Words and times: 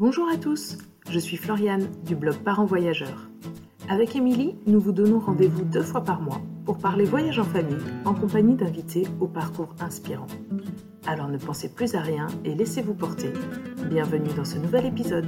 Bonjour 0.00 0.28
à 0.32 0.36
tous, 0.36 0.78
je 1.10 1.18
suis 1.18 1.36
Floriane 1.36 1.88
du 2.06 2.14
blog 2.14 2.36
Parents 2.36 2.66
Voyageurs. 2.66 3.28
Avec 3.88 4.14
Émilie, 4.14 4.54
nous 4.64 4.78
vous 4.78 4.92
donnons 4.92 5.18
rendez-vous 5.18 5.64
deux 5.64 5.82
fois 5.82 6.04
par 6.04 6.20
mois 6.20 6.40
pour 6.64 6.78
parler 6.78 7.04
voyage 7.04 7.40
en 7.40 7.44
famille 7.44 7.82
en 8.04 8.14
compagnie 8.14 8.54
d'invités 8.54 9.08
au 9.18 9.26
parcours 9.26 9.74
inspirant. 9.80 10.28
Alors 11.04 11.26
ne 11.26 11.36
pensez 11.36 11.74
plus 11.74 11.96
à 11.96 12.00
rien 12.00 12.28
et 12.44 12.54
laissez-vous 12.54 12.94
porter. 12.94 13.32
Bienvenue 13.90 14.30
dans 14.36 14.44
ce 14.44 14.58
nouvel 14.58 14.86
épisode. 14.86 15.26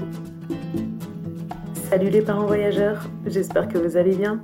Salut 1.91 2.11
les 2.11 2.23
parents 2.23 2.47
voyageurs, 2.47 3.11
j'espère 3.27 3.67
que 3.67 3.79
vous 3.79 3.97
allez 3.97 4.15
bien. 4.15 4.41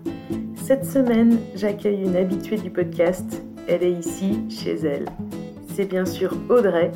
Cette 0.56 0.86
semaine, 0.86 1.38
j'accueille 1.54 2.02
une 2.02 2.16
habituée 2.16 2.58
du 2.58 2.72
podcast. 2.72 3.44
Elle 3.68 3.84
est 3.84 3.92
ici, 3.92 4.40
chez 4.50 4.74
elle. 4.74 5.04
C'est 5.76 5.84
bien 5.84 6.04
sûr 6.04 6.34
Audrey, 6.48 6.90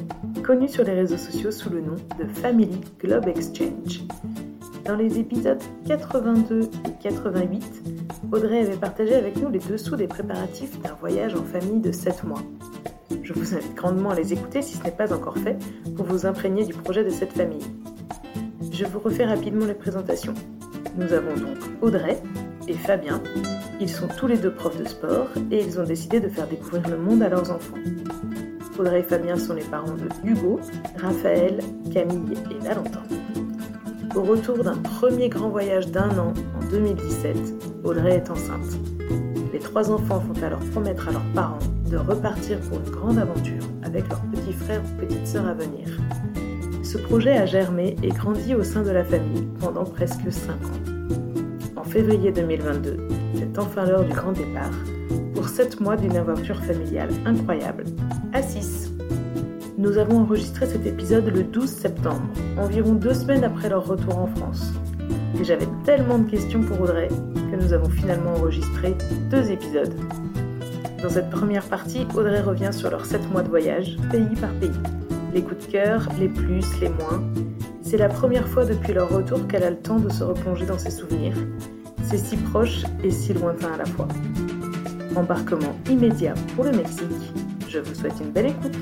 connue 0.51 0.67
sur 0.67 0.83
les 0.83 0.95
réseaux 0.95 1.17
sociaux 1.17 1.53
sous 1.53 1.71
le 1.71 1.81
nom 1.81 1.95
de 2.19 2.27
Family 2.27 2.81
Globe 2.99 3.29
Exchange. 3.29 4.03
Dans 4.85 4.97
les 4.97 5.21
épisodes 5.21 5.63
82 5.87 6.63
et 6.63 6.69
88, 7.01 7.63
Audrey 8.33 8.59
avait 8.59 8.77
partagé 8.77 9.15
avec 9.15 9.37
nous 9.37 9.49
les 9.49 9.61
dessous 9.61 9.95
des 9.95 10.09
préparatifs 10.09 10.77
d'un 10.81 10.95
voyage 10.95 11.37
en 11.37 11.45
famille 11.45 11.79
de 11.79 11.93
7 11.93 12.25
mois. 12.25 12.43
Je 13.23 13.33
vous 13.33 13.55
invite 13.55 13.77
grandement 13.77 14.11
à 14.11 14.17
les 14.17 14.33
écouter 14.33 14.61
si 14.61 14.77
ce 14.77 14.83
n'est 14.83 14.91
pas 14.91 15.13
encore 15.15 15.39
fait 15.39 15.57
pour 15.95 16.07
vous 16.07 16.27
imprégner 16.27 16.65
du 16.65 16.75
projet 16.75 17.05
de 17.05 17.11
cette 17.11 17.33
famille. 17.33 17.63
Je 18.73 18.87
vous 18.87 18.99
refais 18.99 19.27
rapidement 19.27 19.67
les 19.67 19.75
présentations. 19.75 20.35
Nous 20.97 21.13
avons 21.13 21.37
donc 21.37 21.59
Audrey 21.81 22.21
et 22.67 22.75
Fabien. 22.75 23.23
Ils 23.81 23.89
sont 23.89 24.09
tous 24.09 24.27
les 24.27 24.37
deux 24.37 24.53
profs 24.53 24.79
de 24.79 24.89
sport 24.89 25.29
et 25.53 25.63
ils 25.63 25.79
ont 25.79 25.85
décidé 25.85 26.19
de 26.19 26.29
faire 26.29 26.49
découvrir 26.49 26.89
le 26.89 26.97
monde 26.97 27.23
à 27.23 27.29
leurs 27.29 27.53
enfants. 27.53 27.79
Audrey 28.81 29.01
et 29.01 29.03
Fabien 29.03 29.37
sont 29.37 29.53
les 29.53 29.65
parents 29.65 29.93
de 29.93 30.09
Hugo, 30.27 30.59
Raphaël, 30.97 31.59
Camille 31.93 32.33
et 32.51 32.65
Valentin. 32.65 33.03
Au 34.17 34.23
retour 34.23 34.65
d'un 34.65 34.79
premier 34.79 35.29
grand 35.29 35.51
voyage 35.51 35.89
d'un 35.89 36.09
an 36.19 36.33
en 36.59 36.71
2017, 36.71 37.37
Audrey 37.85 38.15
est 38.15 38.31
enceinte. 38.31 38.79
Les 39.53 39.59
trois 39.59 39.91
enfants 39.91 40.23
font 40.23 40.43
alors 40.43 40.61
promettre 40.73 41.09
à 41.09 41.13
leurs 41.13 41.33
parents 41.35 41.59
de 41.91 41.99
repartir 41.99 42.59
pour 42.61 42.79
une 42.79 42.91
grande 42.91 43.19
aventure 43.19 43.63
avec 43.83 44.09
leurs 44.09 44.23
petits 44.23 44.55
frères 44.55 44.81
ou 44.83 45.01
petites 45.01 45.27
sœurs 45.27 45.47
à 45.47 45.53
venir. 45.53 45.87
Ce 46.83 46.97
projet 46.97 47.37
a 47.37 47.45
germé 47.45 47.97
et 48.03 48.09
grandi 48.09 48.55
au 48.55 48.63
sein 48.63 48.83
de 48.83 48.91
la 48.91 49.05
famille 49.05 49.47
pendant 49.61 49.85
presque 49.85 50.33
5 50.33 50.53
ans. 50.53 51.77
En 51.77 51.85
février 51.85 52.33
2022, 52.33 52.97
c'est 53.35 53.59
enfin 53.59 53.85
l'heure 53.85 54.05
du 54.05 54.13
grand 54.15 54.33
départ 54.33 54.73
pour 55.41 55.49
7 55.49 55.81
mois 55.81 55.97
d'une 55.97 56.19
aventure 56.19 56.63
familiale 56.63 57.09
incroyable, 57.25 57.85
à 58.35 58.43
6. 58.43 58.93
Nous 59.79 59.97
avons 59.97 60.19
enregistré 60.19 60.67
cet 60.67 60.85
épisode 60.85 61.29
le 61.35 61.45
12 61.45 61.67
septembre, 61.67 62.21
environ 62.59 62.93
deux 62.93 63.15
semaines 63.15 63.43
après 63.43 63.71
leur 63.71 63.87
retour 63.87 64.19
en 64.19 64.27
France. 64.27 64.71
Et 65.41 65.45
j'avais 65.45 65.67
tellement 65.87 66.19
de 66.19 66.31
questions 66.31 66.61
pour 66.61 66.83
Audrey 66.83 67.09
que 67.35 67.57
nous 67.57 67.73
avons 67.73 67.89
finalement 67.89 68.35
enregistré 68.35 68.95
deux 69.31 69.51
épisodes. 69.51 69.95
Dans 71.03 71.09
cette 71.09 71.31
première 71.31 71.65
partie, 71.65 72.07
Audrey 72.15 72.43
revient 72.43 72.71
sur 72.71 72.91
leurs 72.91 73.07
7 73.07 73.33
mois 73.33 73.43
de 73.43 73.49
voyage, 73.49 73.97
pays 74.13 74.37
par 74.39 74.53
pays. 74.61 74.69
Les 75.33 75.41
coups 75.41 75.67
de 75.67 75.73
cœur, 75.73 76.07
les 76.19 76.29
plus, 76.29 76.67
les 76.83 76.91
moins. 76.91 77.23
C'est 77.81 77.97
la 77.97 78.11
première 78.11 78.47
fois 78.47 78.67
depuis 78.67 78.93
leur 78.93 79.09
retour 79.09 79.49
qu'elle 79.49 79.63
a 79.63 79.71
le 79.71 79.79
temps 79.79 80.01
de 80.01 80.11
se 80.11 80.23
replonger 80.23 80.67
dans 80.67 80.79
ses 80.79 80.91
souvenirs. 80.91 81.37
C'est 82.03 82.19
si 82.19 82.37
proche 82.37 82.83
et 83.03 83.11
si 83.11 83.33
lointain 83.33 83.73
à 83.73 83.79
la 83.79 83.87
fois. 83.87 84.09
Embarquement 85.17 85.75
immédiat 85.91 86.35
pour 86.55 86.65
le 86.65 86.71
Mexique. 86.71 87.05
Je 87.69 87.81
vous 87.81 87.95
souhaite 87.95 88.15
une 88.21 88.31
belle 88.31 88.47
écoute. 88.47 88.77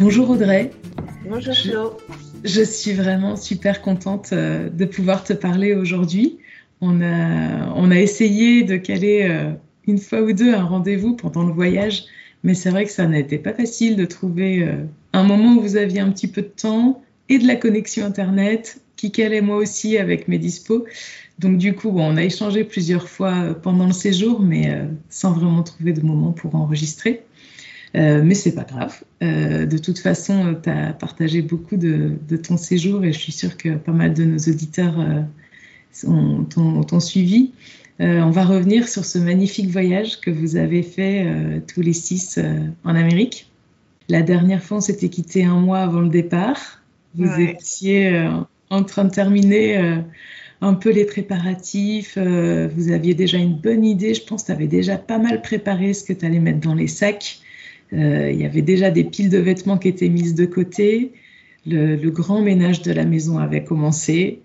Bonjour 0.00 0.30
Audrey. 0.30 0.70
Bonjour 1.28 1.54
Flo. 1.54 1.96
Je, 2.42 2.62
suis 2.62 2.94
vraiment 2.94 3.36
super 3.36 3.82
contente 3.82 4.30
euh, 4.32 4.70
de 4.70 4.84
pouvoir 4.86 5.24
te 5.24 5.34
parler 5.34 5.74
aujourd'hui. 5.74 6.38
On 6.80 7.02
a, 7.02 7.70
on 7.74 7.90
a 7.90 7.98
essayé 7.98 8.62
de 8.62 8.76
caler 8.76 9.26
euh, 9.28 9.52
une 9.86 9.98
fois 9.98 10.22
ou 10.22 10.32
deux 10.32 10.54
un 10.54 10.64
rendez-vous 10.64 11.14
pendant 11.14 11.44
le 11.44 11.52
voyage, 11.52 12.04
mais 12.44 12.54
c'est 12.54 12.70
vrai 12.70 12.86
que 12.86 12.92
ça 12.92 13.06
n'a 13.06 13.18
été 13.18 13.36
pas 13.36 13.52
facile 13.52 13.96
de 13.96 14.06
trouver 14.06 14.62
euh, 14.62 14.84
un 15.12 15.24
moment 15.24 15.56
où 15.56 15.60
vous 15.60 15.76
aviez 15.76 16.00
un 16.00 16.10
petit 16.10 16.28
peu 16.28 16.40
de 16.40 16.46
temps 16.46 17.02
et 17.28 17.38
de 17.38 17.46
la 17.46 17.56
connexion 17.56 18.06
Internet 18.06 18.80
qui 18.96 19.12
calait 19.12 19.42
moi 19.42 19.56
aussi 19.56 19.98
avec 19.98 20.28
mes 20.28 20.38
dispos. 20.38 20.86
Donc 21.38 21.58
du 21.58 21.74
coup, 21.74 21.90
on 21.94 22.16
a 22.16 22.24
échangé 22.24 22.64
plusieurs 22.64 23.08
fois 23.08 23.54
pendant 23.62 23.86
le 23.86 23.92
séjour, 23.92 24.40
mais 24.40 24.76
sans 25.08 25.32
vraiment 25.32 25.62
trouver 25.62 25.92
de 25.92 26.00
moment 26.00 26.32
pour 26.32 26.54
enregistrer. 26.54 27.22
Euh, 27.96 28.22
mais 28.22 28.34
c'est 28.34 28.54
pas 28.54 28.64
grave. 28.64 29.02
Euh, 29.22 29.66
de 29.66 29.78
toute 29.78 29.98
façon, 29.98 30.56
tu 30.62 30.68
as 30.68 30.92
partagé 30.92 31.42
beaucoup 31.42 31.76
de, 31.76 32.18
ton 32.36 32.56
séjour 32.56 33.04
et 33.04 33.12
je 33.12 33.18
suis 33.18 33.32
sûre 33.32 33.56
que 33.56 33.76
pas 33.76 33.92
mal 33.92 34.14
de 34.14 34.24
nos 34.24 34.38
auditeurs 34.38 35.00
euh, 35.00 36.42
t'ont 36.50 37.00
suivi. 37.00 37.52
on 37.98 38.30
va 38.30 38.44
revenir 38.44 38.88
sur 38.88 39.04
ce 39.04 39.18
magnifique 39.18 39.68
voyage 39.68 40.20
que 40.20 40.30
vous 40.30 40.56
avez 40.56 40.82
fait 40.82 41.62
tous 41.66 41.80
les 41.80 41.94
six 41.94 42.38
en 42.84 42.94
Amérique. 42.94 43.50
La 44.08 44.22
dernière 44.22 44.62
fois, 44.62 44.78
on 44.78 44.80
s'était 44.80 45.08
quitté 45.08 45.44
un 45.44 45.58
mois 45.58 45.80
avant 45.80 46.00
le 46.00 46.08
départ. 46.08 46.82
Vous 47.14 47.40
étiez 47.40 48.28
en 48.70 48.84
train 48.84 49.04
de 49.04 49.10
terminer 49.10 50.02
un 50.60 50.74
peu 50.74 50.90
les 50.90 51.04
préparatifs. 51.04 52.18
vous 52.18 52.90
aviez 52.90 53.14
déjà 53.14 53.38
une 53.38 53.54
bonne 53.54 53.84
idée. 53.84 54.14
Je 54.14 54.22
pense 54.22 54.42
que 54.42 54.46
tu 54.46 54.52
avais 54.52 54.66
déjà 54.66 54.96
pas 54.96 55.18
mal 55.18 55.42
préparé 55.42 55.94
ce 55.94 56.04
que 56.04 56.12
tu 56.12 56.24
allais 56.24 56.40
mettre 56.40 56.60
dans 56.60 56.74
les 56.74 56.88
sacs. 56.88 57.40
Euh, 57.92 58.30
il 58.30 58.40
y 58.40 58.44
avait 58.44 58.62
déjà 58.62 58.90
des 58.90 59.04
piles 59.04 59.30
de 59.30 59.38
vêtements 59.38 59.78
qui 59.78 59.88
étaient 59.88 60.08
mises 60.08 60.34
de 60.34 60.46
côté. 60.46 61.12
Le, 61.66 61.96
grand 62.08 62.40
ménage 62.40 62.82
de 62.82 62.92
la 62.92 63.04
maison 63.04 63.38
avait 63.38 63.64
commencé. 63.64 64.42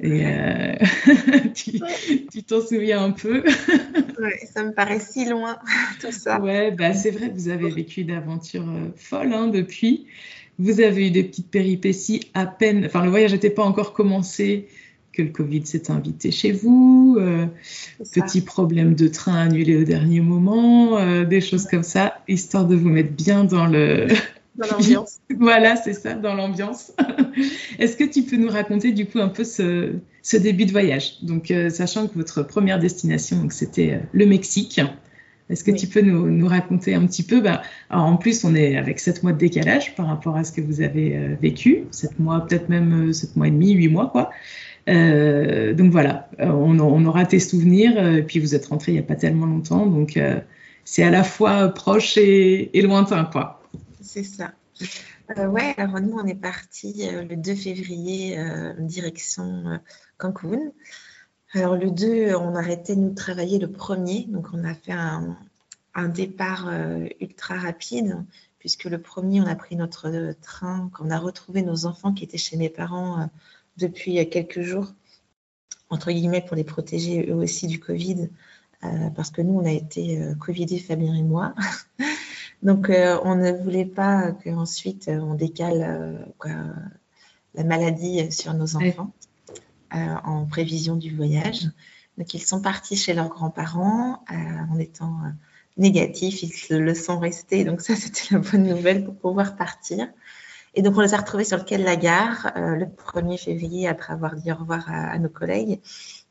Et 0.00 0.26
euh, 0.26 0.74
tu 1.54 2.42
t'en 2.42 2.60
souviens 2.60 3.02
un 3.02 3.12
peu 3.12 3.42
ça 4.52 4.62
me 4.62 4.72
paraît 4.72 5.00
si 5.00 5.24
loin, 5.26 5.58
tout 6.00 6.12
ça. 6.12 6.38
Ouais, 6.40 6.70
bah, 6.70 6.92
c'est 6.92 7.10
vrai, 7.10 7.30
vous 7.34 7.48
avez 7.48 7.70
vécu 7.70 8.04
d'aventures 8.04 8.68
euh, 8.68 8.90
folles 8.96 9.32
hein, 9.32 9.46
depuis. 9.46 10.06
Vous 10.58 10.80
avez 10.80 11.08
eu 11.08 11.10
des 11.10 11.24
petites 11.24 11.50
péripéties 11.50 12.20
à 12.34 12.46
peine. 12.46 12.84
Enfin, 12.86 13.04
le 13.04 13.10
voyage 13.10 13.32
n'était 13.32 13.50
pas 13.50 13.64
encore 13.64 13.92
commencé 13.92 14.68
que 15.16 15.22
le 15.22 15.30
Covid 15.30 15.64
s'est 15.64 15.90
invité 15.90 16.30
chez 16.30 16.52
vous, 16.52 17.16
euh, 17.18 17.46
petit 18.12 18.42
problème 18.42 18.94
de 18.94 19.08
train 19.08 19.36
annulé 19.36 19.76
au 19.76 19.84
dernier 19.84 20.20
moment, 20.20 20.98
euh, 20.98 21.24
des 21.24 21.40
choses 21.40 21.64
comme 21.66 21.82
ça, 21.82 22.18
histoire 22.28 22.66
de 22.66 22.76
vous 22.76 22.90
mettre 22.90 23.12
bien 23.12 23.44
dans 23.44 23.66
le... 23.66 24.08
Dans 24.56 24.66
l'ambiance. 24.68 25.18
voilà, 25.38 25.76
c'est 25.76 25.94
ça, 25.94 26.14
dans 26.14 26.34
l'ambiance. 26.34 26.92
Est-ce 27.78 27.96
que 27.96 28.04
tu 28.04 28.22
peux 28.22 28.36
nous 28.36 28.48
raconter 28.48 28.92
du 28.92 29.06
coup 29.06 29.18
un 29.18 29.28
peu 29.28 29.44
ce, 29.44 29.94
ce 30.22 30.36
début 30.36 30.66
de 30.66 30.72
voyage? 30.72 31.22
Donc, 31.22 31.50
euh, 31.50 31.70
sachant 31.70 32.06
que 32.08 32.14
votre 32.14 32.42
première 32.42 32.78
destination, 32.78 33.48
c'était 33.50 34.00
le 34.12 34.26
Mexique. 34.26 34.80
Est-ce 35.48 35.62
que 35.62 35.70
tu 35.70 35.86
peux 35.86 36.00
nous, 36.00 36.28
nous, 36.28 36.48
raconter 36.48 36.94
un 36.94 37.06
petit 37.06 37.22
peu? 37.22 37.40
Bah, 37.40 37.62
alors 37.88 38.06
En 38.06 38.16
plus, 38.16 38.44
on 38.44 38.54
est 38.54 38.76
avec 38.76 38.98
7 38.98 39.22
mois 39.22 39.32
de 39.32 39.38
décalage 39.38 39.94
par 39.94 40.06
rapport 40.06 40.36
à 40.36 40.44
ce 40.44 40.52
que 40.52 40.60
vous 40.60 40.80
avez 40.80 41.36
vécu. 41.40 41.84
7 41.90 42.18
mois, 42.18 42.46
peut-être 42.46 42.68
même 42.68 43.12
7 43.12 43.36
mois 43.36 43.48
et 43.48 43.52
demi, 43.52 43.72
8 43.72 43.88
mois, 43.88 44.08
quoi. 44.10 44.30
Euh, 44.88 45.74
donc 45.74 45.90
voilà, 45.90 46.28
euh, 46.40 46.46
on, 46.46 47.04
aura 47.06 47.26
tes 47.26 47.40
souvenirs, 47.40 47.94
euh, 47.96 48.22
puis 48.22 48.38
vous 48.38 48.54
êtes 48.54 48.66
rentré 48.66 48.92
il 48.92 48.94
n'y 48.94 49.00
a 49.00 49.06
pas 49.06 49.16
tellement 49.16 49.46
longtemps, 49.46 49.86
donc 49.86 50.18
c'est 50.84 51.02
à 51.02 51.10
la 51.10 51.24
fois 51.24 51.68
proche 51.68 52.16
et, 52.16 52.82
lointain, 52.82 53.24
quoi. 53.24 53.62
C'est 54.00 54.22
ça. 54.22 54.52
ouais, 55.36 55.74
alors 55.76 56.00
nous, 56.00 56.16
on 56.16 56.26
est 56.26 56.40
parti 56.40 57.08
le 57.10 57.34
2 57.34 57.54
février, 57.54 58.38
direction 58.78 59.80
Cancun. 60.18 60.70
Alors 61.52 61.76
le 61.76 61.90
2, 61.90 62.34
on 62.36 62.54
a 62.54 62.60
arrêté 62.60 62.94
de 62.94 63.00
nous 63.00 63.14
travailler 63.14 63.58
le 63.58 63.70
premier, 63.70 64.26
donc 64.28 64.48
on 64.52 64.62
a 64.64 64.74
fait 64.74 64.92
un, 64.92 65.36
départ 66.08 66.70
ultra 67.20 67.56
rapide, 67.56 68.24
puisque 68.60 68.84
le 68.84 68.98
premier, 68.98 69.40
on 69.40 69.46
a 69.46 69.56
pris 69.56 69.74
notre 69.74 70.34
train, 70.40 70.90
quand 70.92 71.06
on 71.06 71.10
a 71.10 71.18
retrouvé 71.18 71.62
nos 71.62 71.86
enfants 71.86 72.12
qui 72.12 72.22
étaient 72.22 72.38
chez 72.38 72.56
mes 72.56 72.68
parents 72.68 73.28
depuis 73.76 74.28
quelques 74.28 74.62
jours, 74.62 74.92
entre 75.90 76.10
guillemets, 76.10 76.42
pour 76.42 76.56
les 76.56 76.64
protéger 76.64 77.30
eux 77.30 77.34
aussi 77.34 77.66
du 77.66 77.78
Covid, 77.78 78.28
euh, 78.84 79.10
parce 79.10 79.30
que 79.30 79.42
nous, 79.42 79.58
on 79.58 79.64
a 79.64 79.72
été 79.72 80.20
euh, 80.20 80.34
Covidés, 80.34 80.78
Fabien 80.78 81.14
et 81.14 81.22
moi. 81.22 81.54
Donc, 82.62 82.90
euh, 82.90 83.18
on 83.24 83.36
ne 83.36 83.52
voulait 83.52 83.86
pas 83.86 84.32
qu'ensuite 84.32 85.08
on 85.08 85.34
décale 85.34 86.26
la 87.54 87.64
maladie 87.64 88.32
sur 88.32 88.54
nos 88.54 88.76
enfants 88.76 89.12
en 89.90 90.46
prévision 90.46 90.96
du 90.96 91.14
voyage. 91.14 91.70
Donc, 92.18 92.32
ils 92.32 92.42
sont 92.42 92.60
partis 92.62 92.96
chez 92.96 93.12
leurs 93.12 93.28
grands-parents 93.28 94.24
en 94.30 94.78
étant 94.78 95.20
négatifs. 95.76 96.42
Ils 96.42 96.78
le 96.78 96.94
sont 96.94 97.18
restés. 97.18 97.64
Donc, 97.64 97.82
ça, 97.82 97.94
c'était 97.96 98.34
la 98.34 98.38
bonne 98.38 98.64
nouvelle 98.64 99.04
pour 99.04 99.14
pouvoir 99.14 99.54
partir. 99.56 100.08
Et 100.76 100.82
donc, 100.82 100.94
on 100.98 101.00
les 101.00 101.14
a 101.14 101.16
retrouvés 101.16 101.44
sur 101.44 101.56
le 101.56 101.64
quai 101.64 101.78
de 101.78 101.84
la 101.84 101.96
gare 101.96 102.52
euh, 102.54 102.76
le 102.76 102.84
1er 102.84 103.42
février 103.42 103.88
après 103.88 104.12
avoir 104.12 104.36
dit 104.36 104.52
au 104.52 104.56
revoir 104.56 104.84
à, 104.92 105.18
nos 105.18 105.30
collègues. 105.30 105.80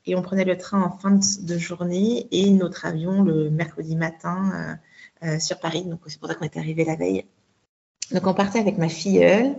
Et 0.05 0.15
on 0.15 0.21
prenait 0.21 0.45
le 0.45 0.55
train 0.55 0.83
en 0.83 0.95
fin 0.95 1.09
de, 1.09 1.57
journée 1.57 2.27
et 2.29 2.51
notre 2.51 2.85
avion 2.85 3.23
le 3.23 3.49
mercredi 3.49 3.95
matin 3.95 4.79
euh, 5.23 5.27
euh, 5.27 5.39
sur 5.39 5.59
Paris. 5.59 5.83
Donc, 5.85 6.01
c'est 6.05 6.19
pour 6.19 6.29
ça 6.29 6.35
qu'on 6.35 6.45
était 6.45 6.59
arrivé 6.59 6.85
la 6.85 6.95
veille. 6.95 7.25
Donc, 8.11 8.27
on 8.27 8.35
partait 8.35 8.59
avec 8.59 8.77
ma 8.77 8.87
filleule, 8.87 9.55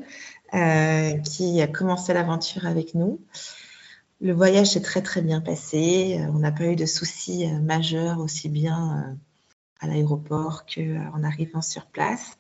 qui 1.25 1.61
a 1.61 1.67
commencé 1.67 2.15
l'aventure 2.15 2.65
avec 2.65 2.94
nous. 2.94 3.21
Le 4.21 4.33
voyage 4.33 4.69
s'est 4.69 4.83
très 4.83 5.03
très 5.03 5.21
bien 5.21 5.41
passé. 5.41 6.21
On 6.33 6.38
n'a 6.38 6.53
pas 6.53 6.67
eu 6.67 6.77
de 6.77 6.87
soucis 6.87 7.49
majeurs 7.61 8.21
aussi 8.21 8.49
bien 8.49 9.19
à 9.81 9.88
l'aéroport 9.88 10.65
qu'en 10.65 11.25
arrivant 11.25 11.61
sur 11.61 11.87
place. 11.87 12.38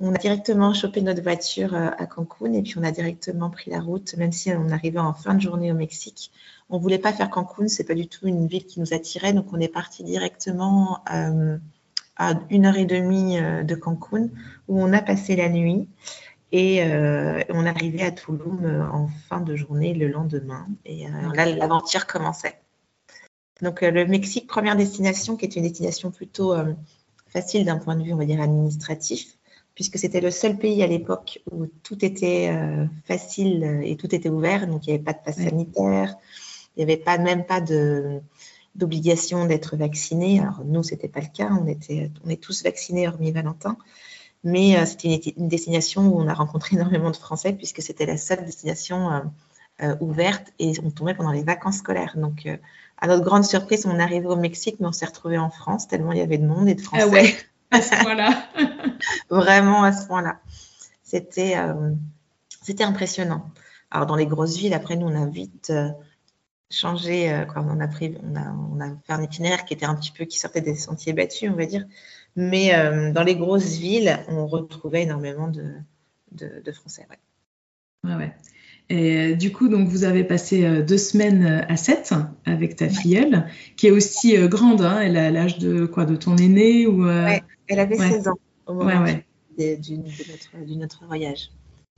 On 0.00 0.12
a 0.12 0.18
directement 0.18 0.74
chopé 0.74 1.02
notre 1.02 1.22
voiture 1.22 1.74
euh, 1.74 1.90
à 1.96 2.06
Cancun 2.06 2.52
et 2.52 2.62
puis 2.62 2.74
on 2.78 2.82
a 2.82 2.90
directement 2.90 3.48
pris 3.48 3.70
la 3.70 3.80
route, 3.80 4.14
même 4.16 4.32
si 4.32 4.50
on 4.52 4.70
arrivait 4.70 4.98
en 4.98 5.14
fin 5.14 5.34
de 5.34 5.40
journée 5.40 5.70
au 5.70 5.74
Mexique. 5.74 6.32
On 6.68 6.78
voulait 6.78 6.98
pas 6.98 7.12
faire 7.12 7.30
Cancun, 7.30 7.68
c'est 7.68 7.84
pas 7.84 7.94
du 7.94 8.08
tout 8.08 8.26
une 8.26 8.48
ville 8.48 8.66
qui 8.66 8.80
nous 8.80 8.92
attirait, 8.92 9.32
donc 9.32 9.46
on 9.52 9.60
est 9.60 9.68
parti 9.68 10.02
directement 10.02 11.04
euh, 11.12 11.58
à 12.16 12.32
une 12.50 12.66
heure 12.66 12.76
et 12.76 12.86
demie 12.86 13.38
euh, 13.38 13.62
de 13.62 13.74
Cancun 13.76 14.30
où 14.66 14.82
on 14.82 14.92
a 14.92 15.00
passé 15.00 15.36
la 15.36 15.48
nuit 15.48 15.88
et 16.50 16.84
on 17.48 17.66
arrivait 17.66 18.04
à 18.04 18.12
Tulum 18.12 18.88
en 18.92 19.08
fin 19.28 19.40
de 19.40 19.56
journée 19.56 19.92
le 19.92 20.06
lendemain. 20.06 20.68
Et 20.84 21.08
là, 21.34 21.46
l'aventure 21.46 22.06
commençait. 22.06 22.60
Donc 23.60 23.80
le 23.80 24.06
Mexique, 24.06 24.46
première 24.46 24.76
destination, 24.76 25.36
qui 25.36 25.46
est 25.46 25.56
une 25.56 25.64
destination 25.64 26.12
plutôt 26.12 26.54
facile 27.26 27.64
d'un 27.64 27.78
point 27.78 27.96
de 27.96 28.04
vue, 28.04 28.12
on 28.12 28.18
va 28.18 28.24
dire, 28.24 28.40
administratif 28.40 29.36
puisque 29.74 29.98
c'était 29.98 30.20
le 30.20 30.30
seul 30.30 30.56
pays 30.56 30.82
à 30.82 30.86
l'époque 30.86 31.40
où 31.50 31.66
tout 31.82 32.04
était 32.04 32.50
euh, 32.52 32.86
facile 33.04 33.82
et 33.84 33.96
tout 33.96 34.14
était 34.14 34.28
ouvert. 34.28 34.66
Donc, 34.66 34.86
il 34.86 34.90
n'y 34.90 34.94
avait 34.94 35.04
pas 35.04 35.12
de 35.12 35.18
passe 35.24 35.36
sanitaire, 35.36 36.16
il 36.76 36.84
n'y 36.84 36.92
avait 36.92 37.00
pas, 37.00 37.18
même 37.18 37.44
pas 37.44 37.60
d'obligation 38.74 39.46
d'être 39.46 39.76
vacciné. 39.76 40.40
Alors, 40.40 40.62
nous, 40.64 40.82
ce 40.82 40.92
n'était 40.92 41.08
pas 41.08 41.20
le 41.20 41.26
cas. 41.34 41.50
On, 41.60 41.66
était, 41.66 42.10
on 42.24 42.30
est 42.30 42.40
tous 42.40 42.62
vaccinés, 42.62 43.08
hormis 43.08 43.32
Valentin. 43.32 43.76
Mais 44.44 44.76
euh, 44.76 44.84
c'était 44.86 45.32
une, 45.36 45.48
destination 45.48 46.08
où 46.08 46.20
on 46.20 46.28
a 46.28 46.34
rencontré 46.34 46.76
énormément 46.76 47.10
de 47.10 47.16
Français, 47.16 47.52
puisque 47.52 47.82
c'était 47.82 48.06
la 48.06 48.16
seule 48.16 48.44
destination 48.44 49.10
euh, 49.82 49.96
ouverte 50.00 50.52
et 50.60 50.72
on 50.84 50.90
tombait 50.90 51.14
pendant 51.14 51.32
les 51.32 51.42
vacances 51.42 51.78
scolaires. 51.78 52.14
Donc, 52.16 52.48
à 52.98 53.08
notre 53.08 53.24
grande 53.24 53.44
surprise, 53.44 53.86
on 53.86 53.98
est 53.98 54.02
arrivé 54.02 54.26
au 54.26 54.36
Mexique, 54.36 54.76
mais 54.78 54.86
on 54.86 54.92
s'est 54.92 55.06
retrouvé 55.06 55.36
en 55.36 55.50
France, 55.50 55.88
tellement 55.88 56.12
il 56.12 56.18
y 56.18 56.22
avait 56.22 56.38
de 56.38 56.46
monde 56.46 56.68
et 56.68 56.76
de 56.76 56.82
ah 56.92 57.00
Français. 57.00 57.34
À 57.74 57.82
ce 57.82 58.02
point-là. 58.02 58.48
Vraiment 59.30 59.82
à 59.82 59.92
ce 59.92 60.06
point-là. 60.06 60.40
C'était 61.02 61.56
euh, 61.56 61.92
c'était 62.62 62.84
impressionnant. 62.84 63.50
Alors 63.90 64.06
dans 64.06 64.16
les 64.16 64.26
grosses 64.26 64.56
villes, 64.56 64.74
après 64.74 64.96
nous 64.96 65.06
on 65.06 65.22
a 65.22 65.26
vite 65.26 65.70
euh, 65.70 65.90
changé, 66.70 67.32
euh, 67.32 67.44
quoi. 67.44 67.64
On 67.68 67.80
a 67.80 67.88
pris, 67.88 68.16
on 68.22 68.36
a, 68.36 68.52
on 68.72 68.80
a 68.80 68.88
fait 69.06 69.12
un 69.12 69.22
itinéraire 69.22 69.64
qui 69.64 69.74
était 69.74 69.86
un 69.86 69.94
petit 69.94 70.12
peu 70.12 70.24
qui 70.24 70.38
sortait 70.38 70.60
des 70.60 70.74
sentiers 70.74 71.12
battus, 71.12 71.50
on 71.52 71.56
va 71.56 71.66
dire. 71.66 71.84
Mais 72.36 72.72
dans 73.12 73.22
les 73.22 73.36
grosses 73.36 73.76
villes, 73.76 74.18
on 74.26 74.48
retrouvait 74.48 75.02
énormément 75.02 75.46
de, 75.46 75.76
de, 76.32 76.72
Français. 76.72 77.06
Ouais. 77.08 78.10
ouais, 78.10 78.16
ouais. 78.16 78.36
Et 78.90 79.34
du 79.34 79.50
coup, 79.50 79.68
donc 79.68 79.88
vous 79.88 80.04
avez 80.04 80.24
passé 80.24 80.82
deux 80.82 80.98
semaines 80.98 81.64
à 81.68 81.76
7 81.76 82.12
avec 82.44 82.76
ta 82.76 82.88
filleule, 82.88 83.46
qui 83.76 83.86
est 83.86 83.90
aussi 83.90 84.36
grande. 84.48 84.82
Hein, 84.82 85.00
elle 85.00 85.16
a 85.16 85.30
l'âge 85.30 85.58
de 85.58 85.86
quoi, 85.86 86.04
de 86.04 86.16
ton 86.16 86.36
aîné 86.36 86.86
ou 86.86 87.08
elle 87.08 87.80
avait 87.80 87.96
16 87.96 88.28
ans 88.28 88.38
au 88.66 88.74
moment 88.74 89.04
de, 89.58 90.74
notre, 90.76 91.06
voyage. 91.06 91.50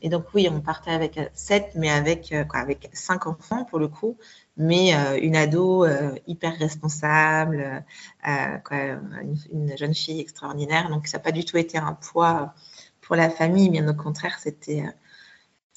Et 0.03 0.09
donc 0.09 0.27
oui, 0.35 0.47
on 0.51 0.61
partait 0.61 0.91
avec 0.91 1.19
7, 1.35 1.73
mais 1.75 1.91
avec, 1.91 2.31
euh, 2.33 2.45
quoi, 2.45 2.61
avec 2.61 2.91
5 2.93 3.27
enfants 3.27 3.65
pour 3.65 3.79
le 3.79 3.89
coup, 3.89 4.19
mais 4.57 4.95
euh, 4.95 5.19
une 5.21 5.37
ado 5.37 5.85
euh, 5.85 6.15
hyper 6.27 6.57
responsable, 6.59 7.85
une, 8.25 9.77
jeune 9.77 9.95
fille 9.95 10.21
extraordinaire. 10.21 10.91
Donc 10.91 11.07
ça 11.07 11.17
n'a 11.17 11.23
pas 11.23 11.33
du 11.33 11.45
tout 11.45 11.57
été 11.57 11.79
un 11.79 11.95
poids 11.95 12.53
pour 13.01 13.17
la 13.17 13.31
famille, 13.31 13.71
bien 13.71 13.89
au 13.89 13.95
contraire, 13.95 14.39
c'était 14.39 14.85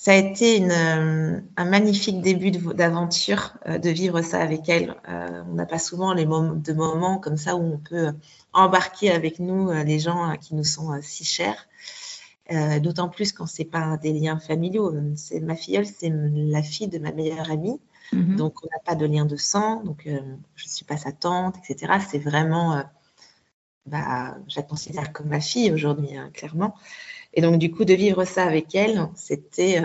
ça 0.01 0.13
a 0.13 0.15
été 0.15 0.55
une, 0.55 0.71
un 0.71 1.65
magnifique 1.65 2.21
début 2.21 2.51
d'aventure 2.51 3.57
de, 3.67 3.89
vivre 3.89 4.21
ça 4.21 4.39
avec 4.39 4.69
elle. 4.69 4.95
on 5.05 5.55
n'a 5.55 5.65
pas 5.65 5.77
souvent 5.77 6.13
les 6.13 6.23
de 6.23 6.73
moments 6.73 7.17
comme 7.17 7.35
ça 7.35 7.57
où 7.57 7.73
on 7.73 7.77
peut 7.77 8.13
embarquer 8.53 9.11
avec 9.11 9.39
nous 9.39 9.69
euh, 9.69 9.83
les 9.83 9.99
gens 9.99 10.31
euh, 10.31 10.35
qui 10.35 10.55
nous 10.55 10.63
sont 10.63 10.93
euh, 10.93 10.99
si 11.01 11.23
chers. 11.23 11.67
D'autant 12.81 13.09
plus 13.09 13.31
quand 13.31 13.45
c'est 13.45 13.63
pas 13.63 13.97
des 13.97 14.11
liens 14.11 14.39
familiaux. 14.39 14.91
C'est 15.15 15.39
ma 15.39 15.55
filleule, 15.55 15.85
c'est 15.85 16.11
la 16.11 16.63
fille 16.63 16.87
de 16.87 16.97
ma 16.97 17.11
meilleure 17.11 17.51
amie, 17.51 17.79
mhm. 18.11 18.37
donc 18.37 18.63
on 18.63 18.67
n'a 18.71 18.79
pas 18.83 18.95
de 18.95 19.05
lien 19.05 19.25
de 19.25 19.35
sang. 19.35 19.83
Donc 19.83 20.01
je 20.05 20.65
ne 20.65 20.69
suis 20.69 20.83
pas 20.83 20.97
sa 20.97 21.11
tante, 21.11 21.57
etc. 21.57 21.99
C'est 22.09 22.17
vraiment, 22.17 22.81
bah, 23.85 24.35
je 24.47 24.55
la 24.55 24.63
considère 24.63 25.13
comme 25.13 25.27
ma 25.27 25.41
fille 25.41 25.71
aujourd'hui, 25.71 26.17
hein, 26.17 26.31
clairement. 26.33 26.73
Et 27.33 27.41
donc, 27.41 27.59
du 27.59 27.71
coup, 27.71 27.85
de 27.85 27.93
vivre 27.93 28.25
ça 28.25 28.43
avec 28.43 28.73
elle, 28.73 29.07
c'était 29.15 29.81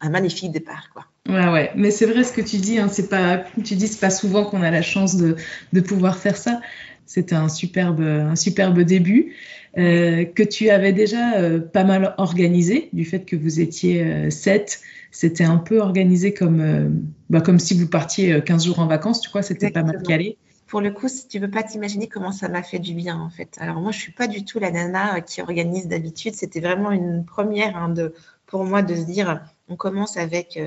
un 0.00 0.10
magnifique 0.10 0.52
départ, 0.52 0.90
quoi. 0.92 1.06
Ouais, 1.28 1.48
ouais. 1.48 1.70
Mais 1.74 1.90
c'est 1.90 2.04
vrai 2.04 2.22
ce 2.22 2.32
que 2.32 2.42
tu 2.42 2.56
dis. 2.58 2.78
Hein, 2.78 2.88
c'est 2.92 3.08
pas, 3.08 3.44
tu 3.64 3.74
dis, 3.76 3.88
c'est 3.88 4.00
pas 4.00 4.10
souvent 4.10 4.44
qu'on 4.44 4.62
a 4.62 4.70
la 4.70 4.82
chance 4.82 5.16
de, 5.16 5.36
de 5.72 5.80
pouvoir 5.80 6.18
faire 6.18 6.36
ça. 6.36 6.60
C'était 7.06 7.34
un 7.34 7.48
superbe, 7.48 8.00
un 8.00 8.36
superbe 8.36 8.80
début 8.80 9.34
euh, 9.76 10.24
que 10.24 10.42
tu 10.42 10.70
avais 10.70 10.92
déjà 10.92 11.34
euh, 11.34 11.58
pas 11.60 11.84
mal 11.84 12.14
organisé 12.18 12.88
du 12.92 13.04
fait 13.04 13.24
que 13.24 13.36
vous 13.36 13.60
étiez 13.60 14.02
euh, 14.02 14.30
sept. 14.30 14.80
C'était 15.10 15.44
un 15.44 15.56
peu 15.56 15.80
organisé 15.80 16.34
comme, 16.34 17.04
bah, 17.30 17.40
comme 17.40 17.58
si 17.58 17.74
vous 17.74 17.86
partiez 17.86 18.42
15 18.42 18.66
jours 18.66 18.80
en 18.80 18.86
vacances, 18.86 19.20
tu 19.20 19.28
crois, 19.28 19.42
c'était 19.42 19.70
pas 19.70 19.84
mal 19.84 20.02
calé. 20.02 20.36
Pour 20.74 20.80
le 20.80 20.90
coup, 20.90 21.06
si 21.06 21.28
tu 21.28 21.38
peux 21.38 21.50
pas 21.52 21.62
t'imaginer 21.62 22.08
comment 22.08 22.32
ça 22.32 22.48
m'a 22.48 22.64
fait 22.64 22.80
du 22.80 22.94
bien 22.94 23.20
en 23.20 23.30
fait. 23.30 23.56
Alors 23.60 23.76
moi, 23.76 23.92
je 23.92 24.00
suis 24.00 24.10
pas 24.10 24.26
du 24.26 24.44
tout 24.44 24.58
la 24.58 24.72
nana 24.72 25.20
qui 25.20 25.40
organise 25.40 25.86
d'habitude. 25.86 26.34
C'était 26.34 26.58
vraiment 26.58 26.90
une 26.90 27.24
première 27.24 27.76
hein, 27.76 27.90
de, 27.90 28.12
pour 28.46 28.64
moi 28.64 28.82
de 28.82 28.96
se 28.96 29.02
dire, 29.02 29.40
on 29.68 29.76
commence 29.76 30.16
avec 30.16 30.58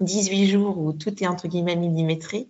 18 0.00 0.46
jours 0.46 0.78
où 0.78 0.94
tout 0.94 1.22
est 1.22 1.26
entre 1.26 1.48
guillemets 1.48 1.76
millimétré. 1.76 2.48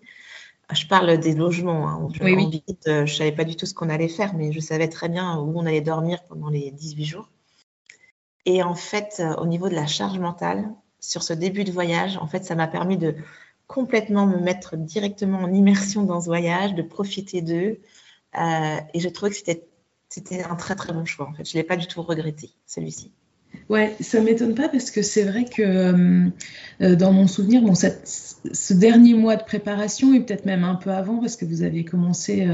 Je 0.72 0.86
parle 0.86 1.18
des 1.18 1.34
logements. 1.34 1.88
Hein. 1.88 2.08
Je, 2.14 2.22
oui, 2.22 2.62
euh, 2.86 3.04
je 3.04 3.16
savais 3.16 3.32
pas 3.32 3.42
du 3.42 3.56
tout 3.56 3.66
ce 3.66 3.74
qu'on 3.74 3.88
allait 3.88 4.06
faire, 4.06 4.34
mais 4.34 4.52
je 4.52 4.60
savais 4.60 4.86
très 4.86 5.08
bien 5.08 5.38
où 5.38 5.58
on 5.58 5.66
allait 5.66 5.80
dormir 5.80 6.22
pendant 6.28 6.50
les 6.50 6.70
18 6.70 7.04
jours. 7.04 7.30
Et 8.46 8.62
en 8.62 8.76
fait, 8.76 9.16
euh, 9.18 9.34
au 9.38 9.46
niveau 9.46 9.68
de 9.68 9.74
la 9.74 9.88
charge 9.88 10.20
mentale, 10.20 10.70
sur 11.00 11.24
ce 11.24 11.32
début 11.32 11.64
de 11.64 11.72
voyage, 11.72 12.16
en 12.18 12.28
fait, 12.28 12.44
ça 12.44 12.54
m'a 12.54 12.68
permis 12.68 12.96
de 12.96 13.16
complètement 13.70 14.26
me 14.26 14.38
mettre 14.38 14.76
directement 14.76 15.38
en 15.38 15.52
immersion 15.52 16.02
dans 16.02 16.20
ce 16.20 16.26
voyage, 16.26 16.74
de 16.74 16.82
profiter 16.82 17.40
d'eux. 17.40 17.78
Euh, 18.36 18.76
et 18.94 18.98
je 19.00 19.08
trouvais 19.08 19.30
que 19.30 19.36
c'était, 19.36 20.42
un 20.42 20.56
très 20.56 20.74
très 20.74 20.92
bon 20.92 21.04
choix. 21.04 21.28
En 21.28 21.32
fait, 21.32 21.48
je 21.48 21.54
l'ai 21.56 21.62
pas 21.62 21.76
du 21.76 21.86
tout 21.86 22.02
regretté 22.02 22.50
celui-ci. 22.66 23.12
Ouais, 23.68 23.94
ça 24.00 24.20
m'étonne 24.20 24.56
pas 24.56 24.68
parce 24.68 24.90
que 24.90 25.02
c'est 25.02 25.22
vrai 25.22 25.44
que 25.44 25.62
euh, 25.62 26.28
euh, 26.82 26.96
dans 26.96 27.12
mon 27.12 27.28
souvenir, 27.28 27.62
bon, 27.62 27.74
ce 27.74 28.74
dernier 28.74 29.14
mois 29.14 29.36
de 29.36 29.44
préparation 29.44 30.14
et 30.14 30.20
peut-être 30.20 30.46
même 30.46 30.64
un 30.64 30.74
peu 30.74 30.90
avant 30.90 31.18
parce 31.18 31.36
que 31.36 31.44
vous 31.44 31.62
avez 31.62 31.84
commencé 31.84 32.46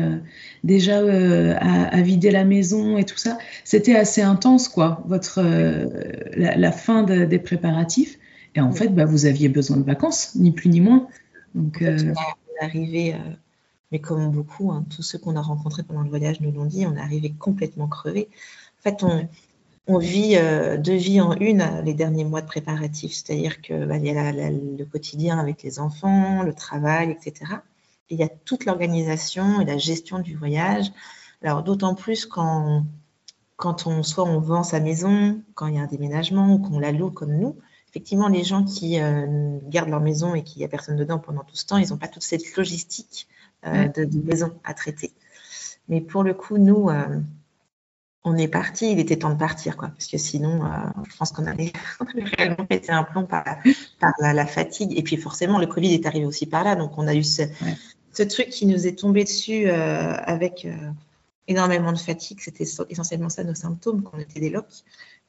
déjà 0.64 0.98
à, 0.98 2.02
vider 2.02 2.30
la 2.30 2.44
maison 2.44 2.98
et 2.98 3.04
tout 3.04 3.16
ça, 3.16 3.38
c'était 3.64 3.96
assez 3.96 4.20
intense 4.20 4.68
quoi, 4.68 5.02
votre 5.06 5.42
la, 6.36 6.72
fin 6.72 7.02
des 7.02 7.38
préparatifs. 7.38 8.18
Et 8.56 8.60
en 8.60 8.72
fait, 8.72 8.88
bah, 8.88 9.04
vous 9.04 9.26
aviez 9.26 9.48
besoin 9.48 9.76
de 9.76 9.84
vacances, 9.84 10.34
ni 10.34 10.50
plus 10.50 10.68
ni 10.68 10.80
moins. 10.80 11.08
Donc, 11.54 11.78
on 11.80 11.86
est 11.86 12.14
arrivé, 12.60 13.14
mais 13.92 14.00
comme 14.00 14.30
beaucoup, 14.30 14.72
hein, 14.72 14.84
tous 14.94 15.02
ceux 15.02 15.18
qu'on 15.18 15.36
a 15.36 15.42
rencontrés 15.42 15.82
pendant 15.82 16.02
le 16.02 16.08
voyage 16.08 16.40
nous 16.40 16.50
l'ont 16.50 16.64
dit, 16.64 16.86
on 16.86 16.96
est 16.96 17.00
arrivé 17.00 17.32
complètement 17.38 17.86
crevé. 17.86 18.28
En 18.80 18.82
fait, 18.82 19.02
on 19.02 19.28
on 19.88 19.98
vit 19.98 20.36
euh, 20.36 20.76
deux 20.76 20.96
vies 20.96 21.20
en 21.20 21.34
une 21.34 21.60
euh, 21.60 21.82
les 21.82 21.94
derniers 21.94 22.24
mois 22.24 22.42
de 22.42 22.46
préparatifs, 22.46 23.12
c'est-à-dire 23.12 23.60
qu'il 23.60 23.86
bah, 23.86 23.98
y 23.98 24.10
a 24.10 24.32
le 24.32 24.84
quotidien 24.84 25.38
avec 25.38 25.62
les 25.62 25.78
enfants, 25.78 26.42
le 26.42 26.52
travail, 26.52 27.10
etc. 27.10 27.52
Et 28.10 28.14
il 28.14 28.20
y 28.20 28.24
a 28.24 28.28
toute 28.28 28.64
l'organisation 28.64 29.60
et 29.60 29.64
la 29.64 29.78
gestion 29.78 30.18
du 30.18 30.36
voyage. 30.36 30.92
Alors 31.42 31.62
d'autant 31.62 31.94
plus 31.94 32.26
quand, 32.26 32.84
quand 33.56 33.86
on 33.86 34.02
soit 34.02 34.24
on 34.24 34.40
vend 34.40 34.64
sa 34.64 34.80
maison, 34.80 35.40
quand 35.54 35.66
il 35.68 35.76
y 35.76 35.78
a 35.78 35.82
un 35.82 35.86
déménagement 35.86 36.54
ou 36.54 36.58
qu'on 36.58 36.80
la 36.80 36.92
loue 36.92 37.10
comme 37.10 37.36
nous. 37.36 37.56
Effectivement, 37.96 38.28
les 38.28 38.44
gens 38.44 38.62
qui 38.62 39.00
euh, 39.00 39.58
gardent 39.68 39.88
leur 39.88 40.00
maison 40.00 40.34
et 40.34 40.42
qu'il 40.42 40.58
n'y 40.58 40.64
a 40.64 40.68
personne 40.68 40.96
dedans 40.96 41.18
pendant 41.18 41.44
tout 41.44 41.56
ce 41.56 41.64
temps, 41.64 41.78
ils 41.78 41.88
n'ont 41.88 41.96
pas 41.96 42.08
toute 42.08 42.22
cette 42.22 42.56
logistique 42.56 43.26
de, 43.64 44.04
de, 44.04 44.22
maison 44.22 44.52
à 44.62 44.74
traiter. 44.74 45.12
Mais 45.88 46.00
pour 46.00 46.22
le 46.22 46.34
coup, 46.34 46.58
nous, 46.58 46.88
on 48.26 48.36
est 48.36 48.48
parti, 48.48 48.90
il 48.90 48.98
était 48.98 49.16
temps 49.16 49.30
de 49.30 49.38
partir, 49.38 49.76
quoi, 49.76 49.88
parce 49.90 50.08
que 50.08 50.18
sinon, 50.18 50.64
euh, 50.64 50.68
je 51.08 51.16
pense 51.16 51.30
qu'on 51.30 51.46
avait, 51.46 51.72
réellement 52.36 52.66
pété 52.66 52.90
un 52.90 53.04
plomb 53.04 53.24
par, 53.24 53.44
la, 54.18 54.46
fatigue. 54.46 54.98
Et 54.98 55.02
puis 55.04 55.16
forcément, 55.16 55.60
le 55.60 55.68
Covid 55.68 55.94
est 55.94 56.06
arrivé 56.06 56.26
aussi 56.26 56.44
par 56.44 56.64
là, 56.64 56.74
donc 56.74 56.98
on 56.98 57.06
a 57.06 57.14
eu 57.14 57.22
ce, 57.22 57.42
truc 58.24 58.48
qui 58.48 58.66
nous 58.66 58.88
est 58.88 58.98
tombé 58.98 59.22
dessus 59.22 59.68
euh, 59.68 60.12
avec 60.24 60.64
euh, 60.64 60.74
énormément 61.46 61.92
de 61.92 61.98
fatigue. 61.98 62.38
C'était 62.40 62.64
essentiellement 62.90 63.28
ça 63.28 63.44
nos 63.44 63.54
symptômes, 63.54 64.02
qu'on 64.02 64.18
était 64.18 64.40
des 64.40 64.50
locs. 64.50 64.82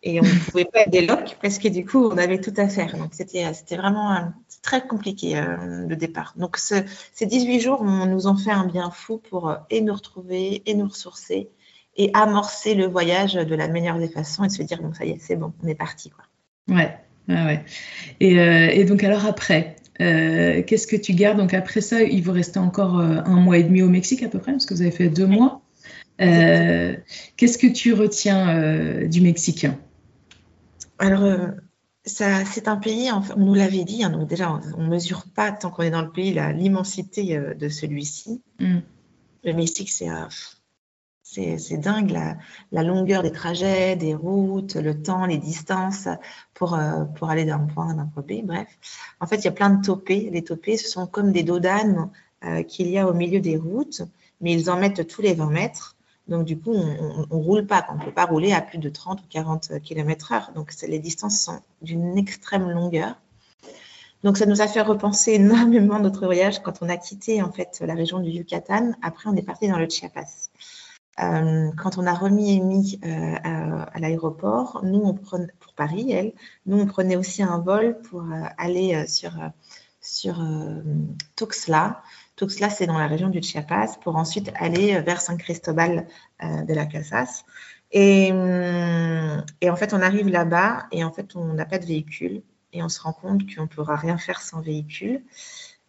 Et 0.04 0.20
on 0.20 0.24
ne 0.24 0.52
pouvait 0.52 0.66
pas 0.66 0.82
être 0.82 0.92
des 0.92 1.06
locs 1.06 1.38
parce 1.42 1.58
que 1.58 1.68
du 1.68 1.86
coup, 1.86 2.06
on 2.06 2.18
avait 2.18 2.40
tout 2.40 2.54
à 2.58 2.68
faire. 2.70 2.96
Donc 2.98 3.10
c'était 3.14 3.44
vraiment 3.76 4.32
très 4.62 4.86
compliqué 4.86 5.42
le 5.60 5.96
départ. 5.96 6.34
Donc 6.38 6.58
ces 6.58 7.26
18 7.26 7.60
jours 7.60 7.82
on 7.82 8.06
nous 8.06 8.28
ont 8.28 8.38
fait 8.38 8.52
un 8.52 8.68
bien 8.68 8.92
fou 8.92 9.18
pour 9.18 9.56
et 9.70 9.82
nous 9.82 9.94
retrouver 9.94 10.62
et 10.66 10.76
nous 10.76 10.88
ressourcer 10.88 11.50
et 11.98 12.12
amorcer 12.14 12.76
le 12.76 12.86
voyage 12.86 13.34
de 13.34 13.56
la 13.56 13.68
meilleure 13.68 13.98
des 13.98 14.08
façons 14.08 14.44
et 14.44 14.50
se 14.50 14.62
dire, 14.62 14.82
bon, 14.82 14.94
ça 14.94 15.06
y 15.06 15.12
est, 15.12 15.18
c'est 15.20 15.36
bon, 15.36 15.54
on 15.64 15.68
est 15.68 15.76
parti. 15.76 16.12
Quoi. 16.12 16.24
Ouais, 16.74 16.96
Ah 17.28 17.46
ouais. 17.46 17.66
Et, 18.20 18.40
euh, 18.40 18.70
et, 18.72 18.86
donc 18.86 19.04
alors 19.04 19.26
après, 19.26 19.76
euh, 20.00 20.62
qu'est-ce 20.62 20.88
que 20.88 20.96
tu 20.96 21.14
gardes? 21.14 21.40
Donc 21.40 21.54
après 21.54 21.82
ça, 21.82 22.04
il 22.04 22.22
vous 22.22 22.32
restait 22.32 22.60
encore 22.60 23.00
euh, 23.00 23.22
un 23.26 23.40
mois 23.40 23.58
et 23.58 23.64
demi 23.64 23.82
au 23.82 23.90
Mexique 23.90 24.24
à 24.24 24.30
peu 24.30 24.40
près, 24.40 24.52
parce 24.52 24.66
que 24.66 24.74
vous 24.74 24.82
avez 24.82 24.92
fait 24.92 25.10
deux 25.10 25.26
mois. 25.26 25.62
Euh, 26.22 26.96
qu'est-ce 27.36 27.58
que 27.58 27.68
tu 27.68 27.94
retiens 27.94 29.04
du 29.06 29.22
Mexique? 29.22 29.68
Alors, 31.00 31.54
ça, 32.06 32.46
c'est 32.46 32.68
un 32.68 32.78
pays, 32.78 33.12
on 33.12 33.40
nous 33.40 33.54
l'avait 33.54 33.84
dit, 33.84 34.04
hein, 34.04 34.10
donc 34.10 34.28
déjà, 34.28 34.60
on 34.78 34.84
ne 34.84 34.90
mesure 34.90 35.26
pas, 35.36 35.52
tant 35.52 35.70
qu'on 35.70 35.84
est 35.84 35.92
dans 35.92 36.02
le 36.02 36.12
pays, 36.12 36.34
l'immensité 36.54 37.38
de 37.56 37.70
celui-ci. 37.70 38.42
Mm. 38.60 38.80
Le 39.44 39.54
Mexique, 39.54 39.90
c'est 39.90 40.10
c'est 41.28 41.78
dingue 41.78 42.12
la, 42.72 42.84
longueur 42.84 43.22
des 43.22 43.32
trajets, 43.32 43.96
des 43.96 44.16
routes, 44.16 44.76
le 44.76 45.02
temps, 45.02 45.26
les 45.26 45.38
distances 45.38 46.08
pour, 46.54 46.74
euh, 46.74 47.04
pour 47.04 47.30
aller 47.30 47.46
d'un 47.46 47.60
point 47.60 47.98
à 47.98 48.02
un 48.02 48.06
point 48.06 48.24
B. 48.24 48.46
Bref, 48.46 48.68
en 49.20 49.28
fait, 49.28 49.38
il 49.38 49.46
y 49.46 49.50
a 49.50 49.52
plein 49.52 49.70
de 49.70 49.86
topés. 49.86 50.30
Les 50.32 50.44
topés, 50.44 50.78
ce 50.78 50.88
sont 50.88 51.06
comme 51.06 51.32
des 51.32 51.44
dos 51.44 51.60
d'âne 51.60 52.10
euh, 52.46 52.64
qu'il 52.64 52.90
y 52.90 52.98
a 52.98 53.08
au 53.08 53.14
milieu 53.14 53.40
des 53.40 53.58
routes, 53.58 54.04
mais 54.42 54.54
ils 54.54 54.70
en 54.70 54.78
mettent 54.78 55.06
tous 55.08 55.22
les 55.22 55.34
20 55.34 55.50
mètres. 55.50 55.97
Donc, 56.28 56.46
du 56.46 56.60
coup, 56.60 56.74
on 56.74 57.22
ne 57.22 57.44
roule 57.44 57.66
pas. 57.66 57.86
On 57.90 57.96
ne 57.96 58.04
peut 58.04 58.12
pas 58.12 58.26
rouler 58.26 58.52
à 58.54 58.62
plus 58.62 58.78
de 58.78 58.90
30 58.90 59.22
ou 59.22 59.26
40 59.30 59.80
km 59.82 60.32
heure. 60.34 60.52
Donc, 60.56 60.74
les 60.82 61.00
distances 61.00 61.40
sont 61.42 61.62
d'une 61.82 62.18
extrême 62.18 62.70
longueur. 62.70 63.16
Donc, 64.24 64.38
ça 64.38 64.46
nous 64.46 64.62
a 64.62 64.68
fait 64.68 64.82
repenser 64.82 65.34
énormément 65.36 66.00
notre 66.00 66.26
voyage 66.26 66.60
quand 66.62 66.82
on 66.82 66.90
a 66.90 66.98
quitté, 66.98 67.42
en 67.42 67.52
fait, 67.52 67.82
la 67.86 67.94
région 67.94 68.20
du 68.20 68.30
Yucatan. 68.30 68.92
Après, 69.02 69.30
on 69.30 69.36
est 69.36 69.42
parti 69.42 69.68
dans 69.68 69.78
le 69.78 69.88
Chiapas. 69.90 70.50
Euh, 71.20 71.72
quand 71.78 71.98
on 71.98 72.06
a 72.06 72.14
remis 72.14 72.58
Amy 72.60 73.00
euh, 73.04 73.36
à, 73.44 74.00
l'aéroport, 74.00 74.82
nous, 74.84 75.00
on 75.00 75.14
prenait, 75.14 75.52
pour 75.60 75.74
Paris, 75.74 76.12
elle, 76.12 76.34
nous, 76.66 76.80
on 76.80 76.86
prenait 76.86 77.16
aussi 77.16 77.42
un 77.42 77.58
vol 77.58 78.00
pour 78.02 78.22
euh, 78.22 78.44
aller 78.58 79.08
sur, 79.08 79.32
sur 80.02 80.44
Tuxtla. 82.38 82.68
Tuxtla, 82.68 82.70
c'est 82.70 82.88
dans 82.88 82.98
la 82.98 83.08
région 83.08 83.28
du 83.28 83.42
Chiapas, 83.42 83.98
pour 84.02 84.16
ensuite 84.16 84.52
aller 84.56 85.02
vers 85.02 85.20
San 85.20 85.38
Cristobal 85.38 86.08
de 86.42 86.74
la 86.74 86.86
Casas. 86.86 87.44
Et, 87.92 88.30
et, 88.30 89.70
en 89.70 89.76
fait, 89.76 89.94
on 89.94 90.02
arrive 90.02 90.30
là-bas 90.30 90.88
et 90.92 91.04
en 91.04 91.12
fait, 91.12 91.36
on 91.36 91.54
n'a 91.54 91.66
pas 91.66 91.80
de 91.80 91.86
véhicule 91.86 92.42
et 92.74 92.84
on 92.84 92.90
se 92.90 93.02
rend 93.02 93.14
compte 93.14 93.42
qu'on 93.54 93.64
ne 93.64 93.68
pourra 93.68 93.96
rien 93.96 94.18
faire 94.18 94.42
sans 94.42 94.62
véhicule 94.62 95.24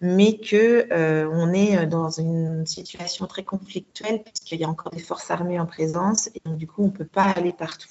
mais 0.00 0.38
que 0.38 0.92
euh, 0.92 1.28
on 1.32 1.52
est 1.52 1.86
dans 1.86 2.10
une 2.10 2.64
situation 2.66 3.26
très 3.26 3.42
conflictuelle 3.42 4.22
puisqu'il 4.22 4.60
y 4.60 4.64
a 4.64 4.68
encore 4.68 4.92
des 4.92 5.00
forces 5.00 5.30
armées 5.30 5.58
en 5.58 5.66
présence 5.66 6.28
et 6.28 6.40
donc 6.44 6.56
du 6.56 6.66
coup 6.66 6.84
on 6.84 6.90
peut 6.90 7.04
pas 7.04 7.24
aller 7.24 7.52
partout. 7.52 7.88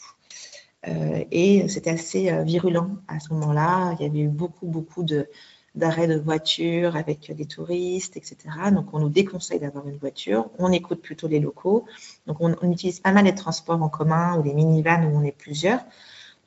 Euh, 0.88 1.26
et 1.32 1.68
c'était 1.68 1.90
assez 1.90 2.32
euh, 2.32 2.44
virulent 2.44 2.98
à 3.08 3.20
ce 3.20 3.34
moment-là. 3.34 3.96
Il 4.00 4.06
y 4.06 4.10
avait 4.10 4.20
eu 4.20 4.30
beaucoup 4.30 4.68
beaucoup 4.68 5.04
de 5.04 5.28
d'arrêts 5.78 6.08
de 6.08 6.18
voitures 6.18 6.96
avec 6.96 7.32
des 7.34 7.46
touristes, 7.46 8.18
etc. 8.18 8.38
Donc 8.72 8.94
on 8.94 9.00
nous 9.00 9.10
déconseille 9.10 9.60
d'avoir 9.60 9.88
une 9.88 9.98
voiture. 9.98 10.50
On 10.60 10.72
écoute 10.72 11.02
plutôt 11.02 11.28
les 11.28 11.40
locaux. 11.40 11.86
Donc 12.26 12.38
on, 12.42 12.56
on 12.62 12.72
utilise 12.72 13.00
pas 13.00 13.12
mal 13.12 13.26
les 13.26 13.36
transports 13.36 13.82
en 13.82 13.90
commun 13.90 14.38
ou 14.38 14.44
les 14.44 14.54
minivans 14.54 15.04
où 15.06 15.18
on 15.18 15.24
est 15.24 15.32
plusieurs. 15.32 15.80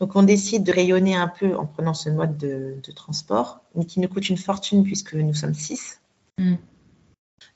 Donc, 0.00 0.16
on 0.16 0.22
décide 0.22 0.64
de 0.64 0.72
rayonner 0.72 1.14
un 1.14 1.28
peu 1.28 1.54
en 1.54 1.66
prenant 1.66 1.92
ce 1.92 2.08
mode 2.08 2.38
de, 2.38 2.80
transport, 2.96 3.60
mais 3.74 3.84
qui 3.84 4.00
nous 4.00 4.08
coûte 4.08 4.30
une 4.30 4.38
fortune 4.38 4.82
puisque 4.82 5.14
nous 5.14 5.34
sommes 5.34 5.54
six. 5.54 6.00
Mm. 6.38 6.54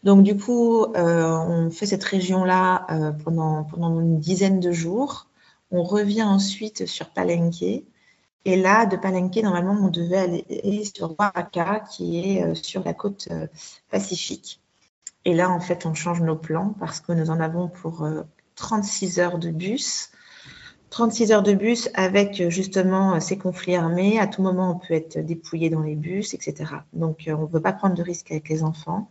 Donc, 0.03 0.23
du 0.23 0.37
coup, 0.37 0.85
euh, 0.85 1.27
on 1.27 1.71
fait 1.71 1.87
cette 1.87 2.05
région-là 2.05 2.87
euh, 2.91 3.13
pendant, 3.13 3.65
pendant 3.65 3.99
une 3.99 4.21
dizaine 4.21 4.61
de 4.61 4.73
jours. 4.73 5.27
On 5.71 5.83
revient 5.83 6.23
ensuite 6.23 6.85
sur 6.85 7.09
Palenque. 7.09 7.65
Et 8.45 8.57
là, 8.57 8.87
de 8.87 8.97
Palenque, 8.97 9.37
normalement, 9.37 9.79
on 9.81 9.89
devait 9.89 10.19
aller 10.19 10.85
sur 10.85 11.15
Oaxaca, 11.19 11.81
qui 11.81 12.37
est 12.37 12.45
euh, 12.45 12.55
sur 12.55 12.85
la 12.85 12.95
côte 12.95 13.29
pacifique. 13.91 14.61
Et 15.25 15.35
là, 15.35 15.51
en 15.51 15.61
fait, 15.61 15.87
on 15.87 15.95
change 15.95 16.21
nos 16.21 16.37
plans 16.37 16.75
parce 16.79 17.01
que 17.01 17.13
nous 17.13 17.31
en 17.31 17.41
avons 17.41 17.69
pour 17.69 18.07
36 18.57 19.19
heures 19.19 19.39
de 19.39 19.51
bus 19.51 20.11
36 20.95 21.33
heures 21.33 21.43
de 21.43 21.55
bus 21.55 21.91
avec 21.95 22.41
euh, 22.41 22.51
justement 22.51 23.17
euh, 23.17 23.21
ces 23.21 23.37
conflits 23.37 23.75
armés. 23.75 24.21
À 24.21 24.29
tout 24.29 24.43
moment, 24.43 24.71
on 24.71 24.79
peut 24.79 24.95
être 24.95 25.19
dépouillé 25.19 25.69
dans 25.69 25.81
les 25.81 25.97
bus, 25.97 26.35
etc. 26.35 26.55
Donc, 26.93 27.27
euh, 27.27 27.35
on 27.35 27.43
ne 27.43 27.47
veut 27.49 27.61
pas 27.61 27.73
prendre 27.73 27.97
de 27.97 28.03
risques 28.03 28.31
avec 28.31 28.49
les 28.49 28.63
enfants. 28.63 29.11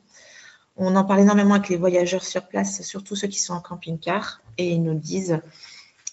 On 0.77 0.95
en 0.95 1.03
parle 1.03 1.19
énormément 1.19 1.55
avec 1.55 1.67
les 1.67 1.75
voyageurs 1.75 2.23
sur 2.23 2.47
place, 2.47 2.81
surtout 2.83 3.17
ceux 3.17 3.27
qui 3.27 3.41
sont 3.41 3.53
en 3.53 3.59
camping-car, 3.59 4.41
et 4.57 4.71
ils 4.71 4.81
nous 4.81 4.93
disent, 4.93 5.41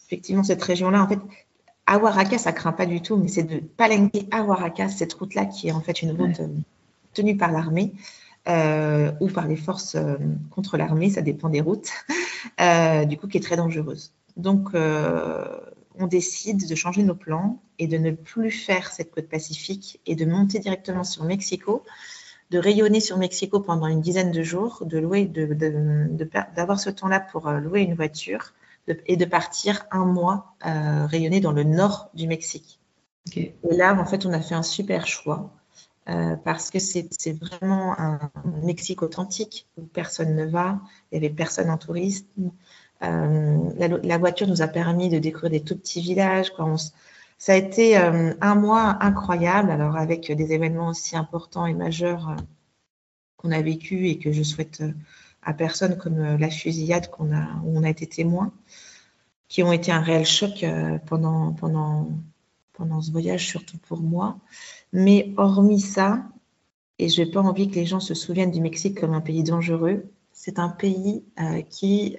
effectivement, 0.06 0.42
cette 0.42 0.62
région-là, 0.62 1.04
en 1.04 1.08
fait, 1.08 1.20
à 1.90 1.98
Oaxaca, 1.98 2.38
ça 2.38 2.52
craint 2.52 2.72
pas 2.72 2.86
du 2.86 3.02
tout, 3.02 3.16
mais 3.16 3.28
c'est 3.28 3.42
de 3.42 3.58
Palenque 3.58 4.12
à 4.32 4.88
cette 4.88 5.12
route-là 5.12 5.46
qui 5.46 5.68
est 5.68 5.72
en 5.72 5.80
fait 5.80 6.02
une 6.02 6.12
route 6.12 6.40
tenue 7.12 7.36
par 7.36 7.52
l'armée. 7.52 7.92
ou 8.46 9.28
par 9.28 9.46
les 9.46 9.56
forces 9.56 9.96
contre 10.50 10.76
l'armée, 10.76 11.10
ça 11.10 11.20
dépend 11.20 11.48
des 11.48 11.60
routes, 11.60 11.90
du 13.08 13.16
coup, 13.18 13.26
qui 13.26 13.38
est 13.38 13.42
très 13.42 13.56
dangereuse. 13.56 14.12
Donc, 14.36 14.70
euh, 14.74 15.44
on 15.98 16.06
décide 16.06 16.66
de 16.66 16.74
changer 16.74 17.02
nos 17.02 17.14
plans 17.14 17.60
et 17.78 17.86
de 17.86 17.98
ne 17.98 18.10
plus 18.10 18.50
faire 18.50 18.90
cette 18.90 19.10
côte 19.10 19.28
pacifique 19.28 20.00
et 20.06 20.14
de 20.14 20.24
monter 20.24 20.58
directement 20.58 21.04
sur 21.04 21.24
Mexico, 21.24 21.82
de 22.50 22.58
rayonner 22.58 23.00
sur 23.00 23.18
Mexico 23.18 23.60
pendant 23.60 23.86
une 23.86 24.00
dizaine 24.00 24.32
de 24.32 24.42
jours, 24.42 24.82
de 24.84 24.98
louer, 24.98 25.26
d'avoir 25.26 26.80
ce 26.80 26.90
temps-là 26.90 27.20
pour 27.20 27.48
euh, 27.48 27.60
louer 27.60 27.82
une 27.82 27.94
voiture 27.94 28.54
et 28.88 29.16
de 29.16 29.24
partir 29.24 29.86
un 29.90 30.04
mois 30.04 30.54
euh, 30.66 31.06
rayonner 31.06 31.40
dans 31.40 31.52
le 31.52 31.64
nord 31.64 32.10
du 32.14 32.26
Mexique. 32.26 32.80
Et 33.36 33.54
là, 33.62 33.94
en 33.94 34.04
fait, 34.04 34.26
on 34.26 34.32
a 34.32 34.40
fait 34.40 34.54
un 34.54 34.62
super 34.62 35.06
choix. 35.06 35.50
parce 36.44 36.70
que 36.70 36.80
c'est 36.80 37.38
vraiment 37.38 37.94
un 38.00 38.32
Mexique 38.64 39.02
authentique 39.02 39.68
où 39.76 39.82
personne 39.82 40.34
ne 40.34 40.46
va, 40.46 40.80
il 41.12 41.20
n'y 41.20 41.26
avait 41.26 41.34
personne 41.34 41.70
en 41.70 41.78
tourisme, 41.78 42.50
euh, 43.02 43.70
la, 43.76 44.18
voiture 44.18 44.46
nous 44.46 44.60
a 44.62 44.68
permis 44.68 45.08
de 45.08 45.18
découvrir 45.18 45.50
des 45.50 45.62
tout 45.62 45.76
petits 45.76 46.00
villages. 46.00 46.52
ça 47.38 47.52
a 47.52 47.56
été 47.56 47.96
euh, 47.96 48.34
un 48.40 48.54
mois 48.54 48.98
incroyable, 49.02 49.70
alors 49.70 49.96
avec 49.96 50.30
des 50.30 50.52
événements 50.52 50.88
aussi 50.88 51.16
importants 51.16 51.66
et 51.66 51.74
majeurs 51.74 52.30
euh, 52.30 52.36
qu'on 53.36 53.52
a 53.52 53.62
vécu 53.62 54.08
et 54.08 54.18
que 54.18 54.32
je 54.32 54.42
souhaite 54.42 54.82
à 55.42 55.54
personne, 55.54 55.96
comme 55.96 56.36
la 56.36 56.50
fusillade 56.50 57.10
qu'on 57.10 57.34
a, 57.34 57.46
où 57.64 57.78
on 57.78 57.82
a 57.82 57.90
été 57.90 58.06
témoin, 58.06 58.52
qui 59.48 59.62
ont 59.62 59.72
été 59.72 59.90
un 59.92 60.00
réel 60.00 60.26
choc 60.26 60.64
pendant, 61.06 61.52
pendant, 61.52 62.08
pendant 62.72 63.00
ce 63.00 63.10
voyage, 63.10 63.48
surtout 63.48 63.78
pour 63.78 64.00
moi. 64.00 64.38
Mais 64.92 65.32
hormis 65.36 65.80
ça, 65.80 66.24
et 66.98 67.08
je 67.08 67.22
n'ai 67.22 67.30
pas 67.30 67.40
envie 67.40 67.68
que 67.70 67.76
les 67.76 67.86
gens 67.86 68.00
se 68.00 68.14
souviennent 68.14 68.50
du 68.50 68.60
Mexique 68.60 69.00
comme 69.00 69.14
un 69.14 69.20
pays 69.20 69.42
dangereux, 69.42 70.04
c'est 70.32 70.58
un 70.58 70.68
pays 70.68 71.24
qui 71.70 72.16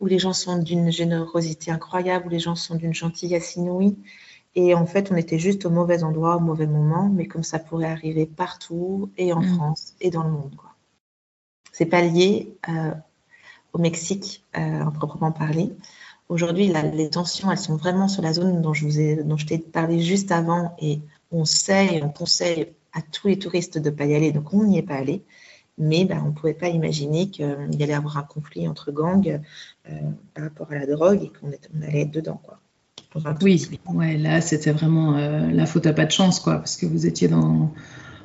où 0.00 0.06
les 0.06 0.18
gens 0.18 0.32
sont 0.32 0.58
d'une 0.58 0.90
générosité 0.90 1.70
incroyable, 1.70 2.26
où 2.26 2.28
les 2.28 2.38
gens 2.38 2.56
sont 2.56 2.74
d'une 2.74 2.94
gentillesse 2.94 3.56
inouïe. 3.56 3.96
Et 4.54 4.74
en 4.74 4.86
fait, 4.86 5.10
on 5.10 5.16
était 5.16 5.38
juste 5.38 5.64
au 5.64 5.70
mauvais 5.70 6.04
endroit, 6.04 6.36
au 6.36 6.40
mauvais 6.40 6.66
moment, 6.66 7.08
mais 7.08 7.26
comme 7.26 7.42
ça 7.42 7.58
pourrait 7.58 7.90
arriver 7.90 8.26
partout, 8.26 9.10
et 9.16 9.32
en 9.32 9.40
mm. 9.40 9.54
France, 9.54 9.94
et 10.00 10.10
dans 10.10 10.22
le 10.22 10.30
monde. 10.30 10.54
C'est 11.74 11.86
pas 11.86 12.00
lié 12.00 12.56
euh, 12.70 12.92
au 13.74 13.78
Mexique, 13.78 14.42
euh, 14.56 14.80
en 14.80 14.90
proprement 14.90 15.32
parler. 15.32 15.74
Aujourd'hui, 16.30 16.72
les 16.94 17.10
tensions, 17.10 17.52
elles 17.52 17.58
sont 17.58 17.76
vraiment 17.76 18.08
sur 18.08 18.22
la 18.22 18.32
zone 18.32 18.62
dont 18.62 18.72
je, 18.72 18.86
vous 18.86 18.98
ai, 18.98 19.22
dont 19.22 19.36
je 19.36 19.44
t'ai 19.44 19.58
parlé 19.58 20.00
juste 20.00 20.32
avant, 20.32 20.74
et 20.80 21.00
on 21.30 21.44
sait 21.44 21.96
et 21.96 22.02
on 22.02 22.08
conseille 22.08 22.68
à 22.94 23.02
tous 23.02 23.28
les 23.28 23.38
touristes 23.38 23.76
de 23.76 23.90
ne 23.90 23.94
pas 23.94 24.06
y 24.06 24.14
aller, 24.14 24.32
donc 24.32 24.54
on 24.54 24.64
n'y 24.64 24.78
est 24.78 24.82
pas 24.82 24.94
allé 24.94 25.22
mais 25.78 26.04
bah, 26.04 26.16
on 26.24 26.28
ne 26.28 26.32
pouvait 26.32 26.54
pas 26.54 26.68
imaginer 26.68 27.28
qu'il 27.30 27.44
y 27.72 27.82
allait 27.82 27.94
avoir 27.94 28.16
un 28.18 28.22
conflit 28.22 28.68
entre 28.68 28.92
gangs 28.92 29.40
euh, 29.88 29.92
par 30.34 30.44
rapport 30.44 30.72
à 30.72 30.76
la 30.76 30.86
drogue 30.86 31.24
et 31.24 31.30
qu'on 31.30 31.48
allait 31.82 32.02
être 32.02 32.10
dedans. 32.10 32.40
Quoi. 32.44 32.58
Oui, 33.42 33.68
ouais, 33.92 34.16
là 34.16 34.40
c'était 34.40 34.72
vraiment 34.72 35.16
euh, 35.16 35.50
la 35.50 35.66
faute 35.66 35.86
à 35.86 35.92
pas 35.92 36.04
de 36.04 36.10
chance, 36.10 36.40
quoi, 36.40 36.56
parce 36.56 36.76
que 36.76 36.86
vous 36.86 37.06
étiez 37.06 37.28
dans, 37.28 37.72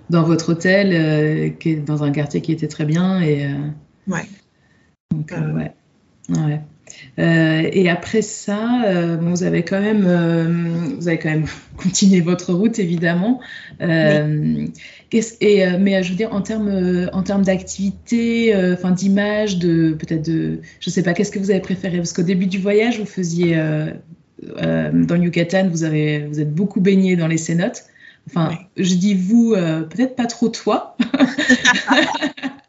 dans 0.09 0.23
votre 0.23 0.53
hôtel, 0.53 0.91
euh, 0.93 1.49
qui 1.49 1.71
est 1.71 1.75
dans 1.75 2.03
un 2.03 2.11
quartier 2.11 2.41
qui 2.41 2.51
était 2.51 2.67
très 2.67 2.85
bien. 2.85 3.21
Et, 3.21 3.47
ouais. 4.07 4.25
Donc, 5.11 5.31
ouais. 5.31 5.73
ouais. 6.29 6.61
Euh, 7.17 7.69
et 7.71 7.89
après 7.89 8.21
ça, 8.21 8.83
euh, 8.85 9.17
vous 9.19 9.43
avez 9.43 9.63
quand 9.63 9.81
même, 9.81 10.05
euh, 10.07 10.95
vous 10.97 11.07
avez 11.07 11.17
quand 11.17 11.29
même 11.29 11.45
continué 11.77 12.21
votre 12.21 12.53
route 12.53 12.79
évidemment. 12.79 13.39
et, 13.81 13.87
mais 15.79 16.03
je 16.03 16.09
veux 16.09 16.15
dire 16.15 16.33
en 16.33 16.41
termes, 16.41 17.09
en 17.13 17.23
termes 17.23 17.43
d'activité, 17.43 18.53
enfin 18.73 18.91
d'image, 18.91 19.57
de 19.57 19.93
peut-être 19.93 20.25
de, 20.25 20.59
je 20.79 20.89
sais 20.89 21.03
pas, 21.03 21.13
qu'est-ce 21.13 21.31
que 21.31 21.39
vous 21.39 21.51
avez 21.51 21.61
préféré? 21.61 21.97
Parce 21.97 22.13
qu'au 22.13 22.23
début 22.23 22.47
du 22.47 22.59
voyage, 22.59 22.99
vous 22.99 23.05
faisiez 23.05 23.57
dans 24.57 25.15
Yucatan, 25.15 25.67
vous 25.69 25.83
avez, 25.83 26.25
vous 26.25 26.39
êtes 26.39 26.53
beaucoup 26.53 26.81
baigné 26.81 27.15
dans 27.15 27.27
les 27.27 27.37
cénotes. 27.37 27.85
Enfin, 28.29 28.57
je 28.77 28.95
dis 28.95 29.15
vous, 29.15 29.51
peut-être 29.53 30.15
pas 30.15 30.27
trop 30.27 30.49
toi. 30.49 30.95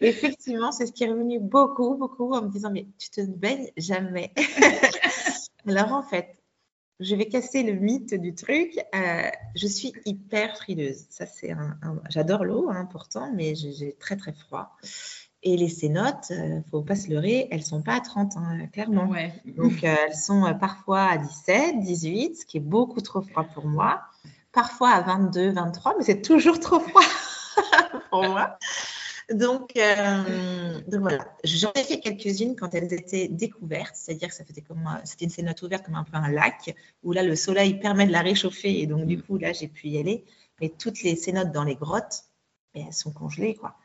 Effectivement, 0.00 0.72
c'est 0.72 0.86
ce 0.86 0.92
qui 0.92 1.04
est 1.04 1.10
revenu 1.10 1.40
beaucoup, 1.40 1.96
beaucoup 1.96 2.32
en 2.32 2.42
me 2.42 2.48
disant, 2.48 2.70
mais 2.70 2.86
tu 2.98 3.10
te 3.10 3.20
baignes 3.22 3.70
jamais. 3.76 4.32
Alors 5.66 5.92
en 5.92 6.02
fait, 6.02 6.38
je 7.00 7.14
vais 7.14 7.26
casser 7.26 7.62
le 7.62 7.74
mythe 7.74 8.14
du 8.14 8.34
truc. 8.34 8.78
Euh, 8.94 9.30
je 9.54 9.66
suis 9.66 9.92
hyper 10.04 10.56
frileuse. 10.56 11.06
Ça, 11.10 11.26
c'est 11.26 11.50
un, 11.50 11.78
J'adore 12.10 12.44
l'eau, 12.44 12.68
hein, 12.70 12.88
pourtant, 12.90 13.32
mais 13.34 13.54
j'ai 13.54 13.94
très 13.98 14.16
très 14.16 14.32
froid. 14.32 14.76
Et 15.44 15.56
les 15.56 15.68
cénotes, 15.68 16.30
ne 16.30 16.58
euh, 16.58 16.60
faut 16.70 16.82
pas 16.82 16.96
se 16.96 17.08
leurrer, 17.08 17.46
elles 17.52 17.62
sont 17.62 17.82
pas 17.82 17.94
à 17.94 18.00
30, 18.00 18.36
hein, 18.36 18.66
clairement. 18.72 19.12
Donc, 19.56 19.84
euh, 19.84 19.94
elles 20.06 20.16
sont 20.16 20.52
parfois 20.58 21.02
à 21.02 21.18
17, 21.18 21.78
18, 21.78 22.36
ce 22.36 22.44
qui 22.44 22.56
est 22.56 22.60
beaucoup 22.60 23.00
trop 23.00 23.22
froid 23.22 23.44
pour 23.44 23.66
moi. 23.66 24.00
Parfois 24.52 24.90
à 24.90 25.02
22, 25.02 25.50
23, 25.52 25.96
mais 25.98 26.04
c'est 26.04 26.22
toujours 26.22 26.58
trop 26.58 26.80
froid 26.80 27.02
pour 28.10 28.22
moi. 28.22 28.58
Donc, 29.32 29.76
euh, 29.76 30.80
donc 30.88 31.00
voilà, 31.02 31.18
j'en 31.44 31.70
ai 31.74 31.84
fait 31.84 32.00
quelques-unes 32.00 32.56
quand 32.56 32.74
elles 32.74 32.92
étaient 32.94 33.28
découvertes, 33.28 33.94
c'est-à-dire 33.94 34.28
que 34.28 34.34
ça 34.34 34.42
faisait 34.42 34.62
comme 34.62 34.88
c'était 35.04 35.26
une 35.26 35.30
cénote 35.30 35.60
ouverte 35.60 35.84
comme 35.84 35.96
un 35.96 36.04
peu 36.04 36.16
un 36.16 36.30
lac 36.30 36.74
où 37.02 37.12
là 37.12 37.22
le 37.22 37.36
soleil 37.36 37.78
permet 37.78 38.06
de 38.06 38.12
la 38.12 38.22
réchauffer 38.22 38.80
et 38.80 38.86
donc 38.86 39.06
du 39.06 39.22
coup 39.22 39.36
là 39.36 39.52
j'ai 39.52 39.68
pu 39.68 39.88
y 39.88 39.98
aller. 39.98 40.24
Mais 40.60 40.70
toutes 40.70 41.02
les 41.02 41.14
cénotes 41.14 41.52
dans 41.52 41.64
les 41.64 41.74
grottes, 41.74 42.24
elles 42.74 42.92
sont 42.92 43.12
congelées 43.12 43.54
quoi. 43.54 43.76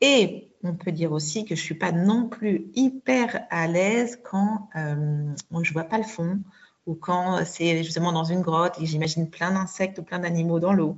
Et 0.00 0.48
on 0.62 0.74
peut 0.74 0.92
dire 0.92 1.12
aussi 1.12 1.44
que 1.44 1.54
je 1.54 1.60
suis 1.60 1.74
pas 1.74 1.92
non 1.92 2.28
plus 2.28 2.70
hyper 2.74 3.46
à 3.50 3.66
l'aise 3.66 4.18
quand 4.24 4.70
euh, 4.76 5.34
je 5.62 5.72
vois 5.74 5.84
pas 5.84 5.98
le 5.98 6.04
fond 6.04 6.40
ou 6.86 6.94
quand 6.94 7.44
c'est 7.44 7.82
justement 7.82 8.12
dans 8.12 8.24
une 8.24 8.40
grotte 8.40 8.80
et 8.80 8.86
j'imagine 8.86 9.28
plein 9.28 9.50
d'insectes 9.50 9.98
ou 9.98 10.02
plein 10.02 10.20
d'animaux 10.20 10.60
dans 10.60 10.72
l'eau. 10.72 10.96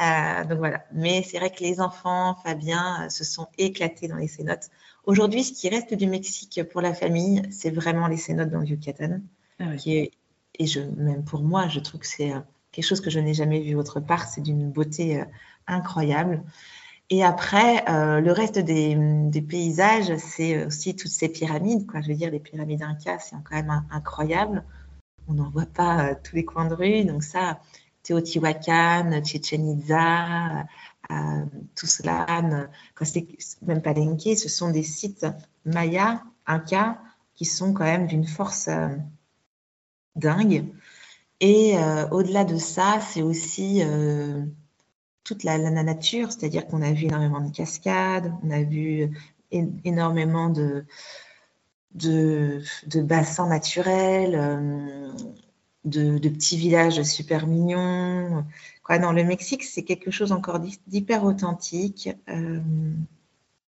Euh, 0.00 0.44
donc 0.44 0.58
voilà. 0.58 0.84
Mais 0.92 1.22
c'est 1.22 1.38
vrai 1.38 1.50
que 1.50 1.62
les 1.62 1.80
enfants, 1.80 2.36
Fabien, 2.44 3.04
euh, 3.04 3.08
se 3.08 3.24
sont 3.24 3.48
éclatés 3.58 4.08
dans 4.08 4.16
les 4.16 4.28
cénotes. 4.28 4.70
Aujourd'hui, 5.04 5.44
ce 5.44 5.52
qui 5.52 5.68
reste 5.68 5.94
du 5.94 6.06
Mexique 6.06 6.62
pour 6.70 6.80
la 6.80 6.94
famille, 6.94 7.42
c'est 7.50 7.70
vraiment 7.70 8.06
les 8.06 8.16
cénotes 8.16 8.50
dans 8.50 8.60
le 8.60 8.66
Yucatan. 8.66 9.20
Ah 9.58 9.74
qui 9.76 9.96
est, 9.96 10.12
et 10.58 10.66
je, 10.66 10.80
même 10.80 11.24
pour 11.24 11.42
moi, 11.42 11.68
je 11.68 11.80
trouve 11.80 12.00
que 12.00 12.06
c'est 12.06 12.32
euh, 12.32 12.40
quelque 12.72 12.84
chose 12.84 13.00
que 13.00 13.10
je 13.10 13.18
n'ai 13.18 13.34
jamais 13.34 13.60
vu 13.60 13.74
autre 13.74 14.00
part. 14.00 14.28
C'est 14.28 14.40
d'une 14.40 14.70
beauté 14.70 15.24
incroyable. 15.66 16.42
Et 17.10 17.24
après, 17.24 17.82
le 17.86 18.30
reste 18.32 18.58
des, 18.58 18.94
des 18.94 19.40
paysages, 19.40 20.14
c'est 20.18 20.66
aussi 20.66 20.94
toutes 20.94 21.10
ces 21.10 21.30
pyramides. 21.30 21.86
Quoi. 21.86 22.02
Je 22.02 22.08
veux 22.08 22.14
dire, 22.14 22.30
les 22.30 22.38
pyramides 22.38 22.82
Inca, 22.82 23.18
c'est 23.18 23.34
quand 23.44 23.56
même 23.56 23.82
incroyable. 23.90 24.62
On 25.28 25.34
n'en 25.34 25.50
voit 25.50 25.66
pas 25.66 26.14
tous 26.14 26.36
les 26.36 26.44
coins 26.44 26.66
de 26.66 26.74
rue. 26.74 27.04
Donc 27.04 27.22
ça, 27.22 27.60
Teotihuacan, 28.02 29.22
Chichen 29.24 29.68
Itza, 29.68 30.64
euh, 31.10 31.44
Tuzlan, 31.74 32.68
même 33.62 33.82
Palenque, 33.82 34.36
ce 34.36 34.48
sont 34.48 34.70
des 34.70 34.82
sites 34.82 35.26
mayas, 35.64 36.22
incas, 36.46 36.98
qui 37.34 37.44
sont 37.44 37.72
quand 37.72 37.84
même 37.84 38.06
d'une 38.06 38.26
force 38.26 38.68
euh, 38.68 38.88
dingue. 40.16 40.64
Et 41.40 41.78
euh, 41.78 42.08
au-delà 42.08 42.44
de 42.44 42.56
ça, 42.56 43.00
c'est 43.00 43.22
aussi 43.22 43.80
euh, 43.82 44.44
toute 45.22 45.44
la, 45.44 45.58
nature, 45.58 46.32
c'est-à-dire 46.32 46.66
qu'on 46.66 46.82
a 46.82 46.92
vu 46.92 47.04
énormément 47.04 47.40
de 47.40 47.54
cascades, 47.54 48.32
on 48.42 48.50
a 48.50 48.62
vu 48.62 49.10
énormément 49.50 50.50
de, 50.50 50.84
de, 51.94 52.62
de 52.86 53.00
bassins 53.02 53.48
naturels 53.48 55.12
de, 55.88 56.28
petits 56.28 56.56
villages 56.56 57.02
super 57.02 57.46
mignons. 57.46 58.44
Quoi, 58.82 58.98
le 58.98 59.24
Mexique, 59.24 59.64
c'est 59.64 59.82
quelque 59.82 60.10
chose 60.10 60.32
encore 60.32 60.60
d'hyper 60.86 61.24
authentique 61.24 62.10
euh, 62.28 62.60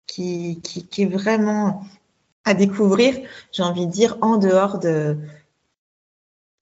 qui, 0.07 0.61
qui, 0.63 1.03
est 1.03 1.07
vraiment 1.07 1.83
à 2.45 2.55
découvrir, 2.55 3.19
j'ai 3.53 3.63
envie 3.63 3.87
de 3.87 3.93
dire, 3.93 4.17
en 4.23 4.39
dehors 4.39 4.79
de, 4.79 5.19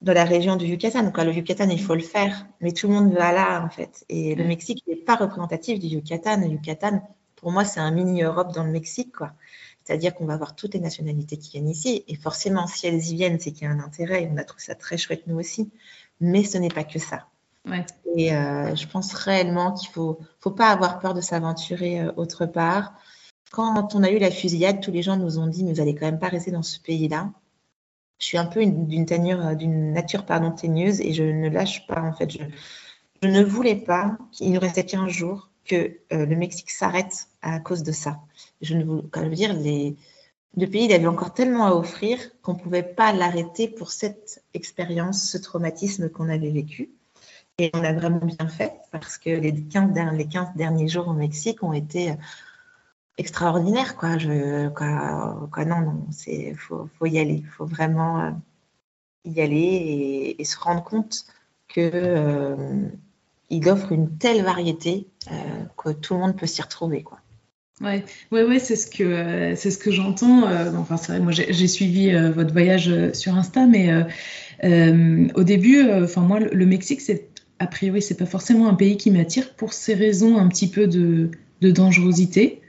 de 0.00 0.12
la 0.12 0.24
région 0.24 0.56
du 0.56 0.66
Yucatan. 0.66 1.04
Donc, 1.04 1.18
le 1.18 1.32
Yucatan, 1.32 1.68
il 1.70 1.82
faut 1.82 1.94
le 1.94 2.00
faire, 2.00 2.46
mais 2.60 2.72
tout 2.72 2.88
le 2.88 2.94
monde 2.94 3.12
va 3.12 3.32
là, 3.32 3.64
en 3.64 3.70
fait. 3.70 4.04
Et 4.08 4.34
le 4.34 4.44
Mexique 4.44 4.84
n'est 4.86 4.96
pas 4.96 5.16
représentatif 5.16 5.78
du 5.78 5.86
Yucatan. 5.86 6.40
Le 6.40 6.48
Yucatan, 6.48 7.02
pour 7.36 7.52
moi, 7.52 7.64
c'est 7.64 7.80
un 7.80 7.92
mini-Europe 7.92 8.52
dans 8.52 8.64
le 8.64 8.72
Mexique, 8.72 9.16
quoi. 9.16 9.32
C'est-à-dire 9.88 10.14
qu'on 10.14 10.26
va 10.26 10.34
avoir 10.34 10.54
toutes 10.54 10.74
les 10.74 10.80
nationalités 10.80 11.38
qui 11.38 11.52
viennent 11.52 11.70
ici. 11.70 12.04
Et 12.08 12.14
forcément, 12.14 12.66
si 12.66 12.86
elles 12.86 13.02
y 13.06 13.14
viennent, 13.14 13.40
c'est 13.40 13.52
qu'il 13.52 13.62
y 13.62 13.70
a 13.70 13.70
un 13.70 13.80
intérêt. 13.80 14.24
Et 14.24 14.28
on 14.30 14.36
a 14.36 14.44
trouvé 14.44 14.62
ça 14.62 14.74
très 14.74 14.98
chouette, 14.98 15.26
nous 15.26 15.38
aussi. 15.38 15.70
Mais 16.20 16.44
ce 16.44 16.58
n'est 16.58 16.68
pas 16.68 16.84
que 16.84 16.98
ça. 16.98 17.26
Et 18.14 18.34
euh, 18.34 18.74
je 18.76 18.86
pense 18.86 19.14
réellement 19.14 19.72
qu'il 19.72 19.88
ne 19.88 19.94
faut, 19.94 20.18
faut 20.40 20.50
pas 20.50 20.68
avoir 20.68 20.98
peur 20.98 21.14
de 21.14 21.22
s'aventurer 21.22 22.02
euh, 22.02 22.12
autre 22.18 22.44
part. 22.44 22.92
Quand 23.50 23.94
on 23.94 24.02
a 24.02 24.10
eu 24.10 24.18
la 24.18 24.30
fusillade, 24.30 24.82
tous 24.82 24.92
les 24.92 25.00
gens 25.00 25.16
nous 25.16 25.38
ont 25.38 25.46
dit, 25.46 25.64
mais 25.64 25.72
vous 25.72 25.78
n'allez 25.78 25.94
quand 25.94 26.04
même 26.04 26.18
pas 26.18 26.28
rester 26.28 26.50
dans 26.50 26.62
ce 26.62 26.78
pays-là. 26.78 27.30
Je 28.18 28.26
suis 28.26 28.36
un 28.36 28.44
peu 28.44 28.66
d'une 28.66 29.06
euh, 29.10 29.54
d'une 29.54 29.92
nature 29.94 30.26
pardon, 30.26 30.50
teigneuse 30.50 31.00
et 31.00 31.14
je 31.14 31.22
ne 31.22 31.48
lâche 31.48 31.86
pas. 31.86 32.02
En 32.02 32.12
fait, 32.12 32.30
je, 32.30 32.40
je 33.22 33.28
ne 33.28 33.42
voulais 33.42 33.76
pas 33.76 34.18
qu'il 34.32 34.52
nous 34.52 34.60
restait 34.60 34.84
qu'un 34.84 35.08
jour 35.08 35.47
que 35.68 35.98
le 36.10 36.34
Mexique 36.34 36.70
s'arrête 36.70 37.28
à 37.42 37.60
cause 37.60 37.82
de 37.82 37.92
ça 37.92 38.18
je 38.60 38.74
ne 38.74 38.84
veux 38.84 39.34
dire, 39.34 39.52
les, 39.54 39.96
le 40.56 40.66
pays 40.66 40.86
il 40.86 40.92
avait 40.92 41.06
encore 41.06 41.34
tellement 41.34 41.66
à 41.66 41.72
offrir 41.72 42.18
qu'on 42.42 42.54
ne 42.54 42.58
pouvait 42.58 42.82
pas 42.82 43.12
l'arrêter 43.12 43.68
pour 43.68 43.90
cette 43.90 44.42
expérience, 44.54 45.30
ce 45.30 45.38
traumatisme 45.38 46.08
qu'on 46.08 46.28
avait 46.28 46.50
vécu. 46.50 46.90
Et 47.58 47.70
on 47.74 47.82
a 47.82 47.92
vraiment 47.92 48.24
bien 48.24 48.48
fait 48.48 48.74
parce 48.92 49.18
que 49.18 49.30
les 49.30 49.52
15, 49.52 49.90
les 50.14 50.28
15 50.28 50.50
derniers 50.54 50.88
jours 50.88 51.08
au 51.08 51.12
Mexique 51.12 51.62
ont 51.62 51.72
été 51.72 52.14
extraordinaires. 53.16 53.96
Quoi. 53.96 54.16
Je, 54.16 54.68
non, 55.64 55.80
non, 55.80 56.06
il 56.28 56.56
faut, 56.56 56.88
y 57.02 57.18
aller. 57.18 57.34
Il 57.34 57.46
faut 57.46 57.66
vraiment 57.66 58.20
euh, 58.20 58.30
y 59.24 59.40
aller 59.40 60.36
et, 60.38 60.44
se 60.44 60.56
rendre 60.56 60.84
compte 60.84 61.24
qu'il 61.66 61.90
euh, 61.94 62.88
offre 63.66 63.92
une 63.92 64.16
telle 64.18 64.42
variété 64.42 65.06
euh, 65.30 65.34
que 65.76 65.90
tout 65.90 66.14
le 66.14 66.20
monde 66.20 66.36
peut 66.36 66.46
s'y 66.46 66.62
retrouver. 66.62 67.02
Quoi. 67.02 67.18
Ouais, 67.80 68.04
ouais, 68.32 68.42
ouais 68.42 68.58
c'est 68.58 68.74
ce 68.74 68.88
que 68.88 69.54
c'est 69.56 69.70
ce 69.70 69.78
que 69.78 69.90
j'entends. 69.90 70.48
Euh, 70.48 70.72
enfin, 70.76 71.18
moi 71.20 71.32
j'ai 71.32 71.68
suivi 71.68 72.10
euh, 72.10 72.30
votre 72.30 72.52
voyage 72.52 72.88
euh, 72.88 73.12
sur 73.12 73.34
Insta, 73.36 73.66
mais 73.66 73.90
au 75.34 75.44
début, 75.44 75.88
enfin 76.02 76.22
moi, 76.22 76.40
le, 76.40 76.66
Mexique, 76.66 77.00
c'est 77.00 77.28
a 77.60 77.66
priori, 77.66 78.02
c'est 78.02 78.16
pas 78.16 78.26
forcément 78.26 78.68
un 78.68 78.74
pays 78.74 78.96
qui 78.96 79.10
m'attire 79.10 79.54
pour 79.54 79.72
ces 79.72 79.94
raisons 79.94 80.38
un 80.38 80.48
petit 80.48 80.68
peu 80.68 80.86
de, 80.86 81.30
de 81.60 81.70
dangerosité. 81.70 82.60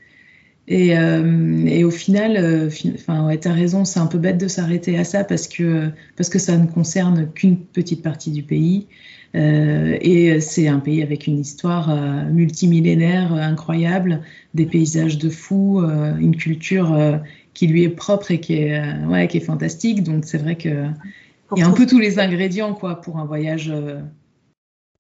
Et, 0.68 0.90
et, 0.90 1.84
au 1.84 1.90
final, 1.90 2.70
enfin, 2.94 3.26
ouais, 3.26 3.40
tu 3.40 3.48
as 3.48 3.54
raison, 3.54 3.86
c'est 3.86 4.00
un 4.00 4.06
peu 4.06 4.20
bête 4.20 4.38
de 4.38 4.48
s'arrêter 4.48 5.00
à 5.00 5.04
ça 5.04 5.24
parce 5.24 5.48
que, 5.48 5.90
parce 6.16 6.30
que 6.30 6.38
ça 6.38 6.58
ne 6.58 6.68
concerne 6.68 7.32
qu'une 7.32 7.58
petite 7.58 8.04
partie 8.04 8.30
du 8.30 8.44
pays. 8.44 8.88
Euh, 9.36 9.98
et 10.02 10.40
c'est 10.42 10.68
un 10.68 10.80
pays 10.80 11.04
avec 11.04 11.28
une 11.28 11.40
histoire 11.40 11.90
euh, 11.92 12.24
multimillénaire 12.26 13.34
euh, 13.34 13.40
incroyable, 13.40 14.24
des 14.56 14.66
paysages 14.66 15.18
de 15.18 15.30
fou, 15.30 15.82
une 15.82 16.36
culture 16.36 16.98
qui 17.54 17.68
lui 17.68 17.84
est 17.84 17.90
propre 17.90 18.32
et 18.32 18.40
qui 18.40 18.56
est, 18.56 19.06
ouais, 19.06 19.28
qui 19.28 19.38
est 19.38 19.42
fantastique. 19.42 20.04
Donc 20.04 20.26
c'est 20.26 20.40
vrai 20.40 20.56
qu'il 20.56 20.94
y 21.56 21.62
a 21.62 21.68
un 21.68 21.72
peu 21.72 21.86
tous 21.86 22.00
les 22.00 22.18
ingrédients 22.18 22.74
quoi, 22.74 23.00
pour 23.00 23.20
un 23.20 23.26
voyage 23.26 23.72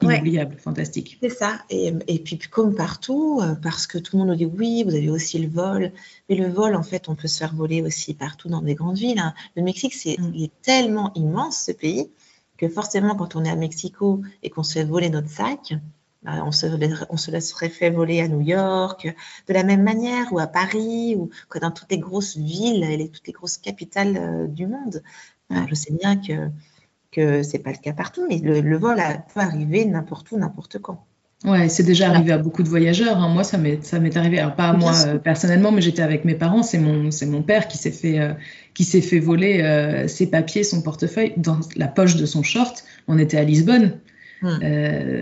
inoubliable, 0.02 0.58
fantastique. 0.60 1.18
C'est 1.22 1.30
ça. 1.30 1.62
Et, 1.72 1.92
et, 2.08 2.20
puis 2.20 2.38
comme 2.38 2.76
partout, 2.76 3.42
parce 3.64 3.88
que 3.88 3.98
tout 3.98 4.16
le 4.16 4.20
monde 4.20 4.30
nous 4.30 4.36
dit 4.36 4.46
oui, 4.46 4.84
vous 4.86 4.94
avez 4.94 5.10
aussi 5.10 5.40
le 5.40 5.50
vol. 5.50 5.92
Mais 6.30 6.36
le 6.36 6.48
vol, 6.48 6.76
en 6.76 6.84
fait, 6.84 7.10
on 7.10 7.16
peut 7.16 7.28
se 7.28 7.40
faire 7.40 7.56
voler 7.56 7.82
aussi 7.82 8.14
partout 8.14 8.50
dans 8.50 8.62
des 8.62 8.76
grandes 8.76 9.00
villes. 9.00 9.20
Hein. 9.20 9.34
Le 9.56 9.64
Mexique, 9.64 9.96
c'est 9.96 10.20
mm. 10.20 10.32
il 10.36 10.44
est 10.44 10.62
tellement 10.62 11.12
immense 11.16 11.64
ce 11.66 11.72
pays 11.72 12.10
que 12.60 12.68
forcément, 12.68 13.16
quand 13.16 13.36
on 13.36 13.46
est 13.46 13.50
à 13.50 13.56
Mexico 13.56 14.22
et 14.44 14.50
qu'on 14.50 14.64
se 14.64 14.74
fait 14.74 14.84
voler 14.84 15.10
notre 15.10 15.30
sac, 15.30 15.74
bah, 16.24 16.44
on, 16.46 16.52
se, 16.52 16.66
on 17.10 17.16
se 17.16 17.32
laisserait 17.32 17.70
fait 17.70 17.90
voler 17.90 18.20
à 18.20 18.28
New 18.28 18.42
York, 18.42 19.08
de 19.48 19.54
la 19.54 19.64
même 19.64 19.84
manière, 19.84 20.34
ou 20.34 20.40
à 20.40 20.48
Paris, 20.48 21.16
ou 21.16 21.30
dans 21.60 21.72
toutes 21.72 21.90
les 21.90 22.00
grosses 22.00 22.36
villes 22.36 22.84
et 22.84 23.10
toutes 23.10 23.26
les 23.28 23.34
grosses 23.34 23.58
capitales 23.58 24.18
euh, 24.18 24.48
du 24.48 24.68
monde. 24.68 25.02
Je 25.50 25.74
sais 25.74 25.92
bien 25.92 26.16
que 26.18 26.50
que 27.12 27.44
c'est 27.44 27.60
pas 27.60 27.72
le 27.72 27.78
cas 27.78 27.94
partout, 27.94 28.26
mais 28.30 28.38
le, 28.38 28.78
vol 28.78 29.02
peut 29.34 29.40
arriver 29.40 29.86
n'importe 29.86 30.32
où, 30.32 30.38
n'importe 30.38 30.80
quand. 30.80 31.08
Ouais, 31.46 31.70
c'est 31.70 31.84
déjà 31.84 32.10
arrivé 32.10 32.34
à 32.34 32.38
beaucoup 32.38 32.64
de 32.64 32.70
voyageurs. 32.70 33.18
Hein. 33.18 33.30
Moi, 33.30 33.46
ça 33.46 33.58
m'est 33.58 33.82
ça 33.84 34.00
m'est 34.00 34.16
arrivé. 34.18 34.40
Alors 34.40 34.56
pas 34.56 34.70
à 34.70 34.74
moi 34.74 34.94
euh, 35.08 35.18
personnellement, 35.18 35.72
mais 35.72 35.82
j'étais 35.82 36.02
avec 36.02 36.26
mes 36.26 36.36
parents. 36.36 36.64
C'est 36.64 36.80
mon 36.80 37.12
c'est 37.12 37.26
mon 37.26 37.44
père 37.44 37.70
qui 37.70 37.78
s'est 37.78 37.92
fait 37.92 38.20
euh, 38.20 38.34
qui 38.74 38.84
s'est 38.84 39.02
fait 39.02 39.20
voler 39.20 39.62
euh, 39.62 40.08
ses 40.10 40.28
papiers, 40.28 40.64
son 40.66 40.82
portefeuille 40.82 41.34
dans 41.38 41.60
la 41.78 41.88
poche 41.88 42.18
de 42.18 42.26
son 42.26 42.44
short. 42.44 42.84
On 43.08 43.18
était 43.18 43.38
à 43.38 43.44
Lisbonne. 43.44 44.00
Hmm. 44.42 44.60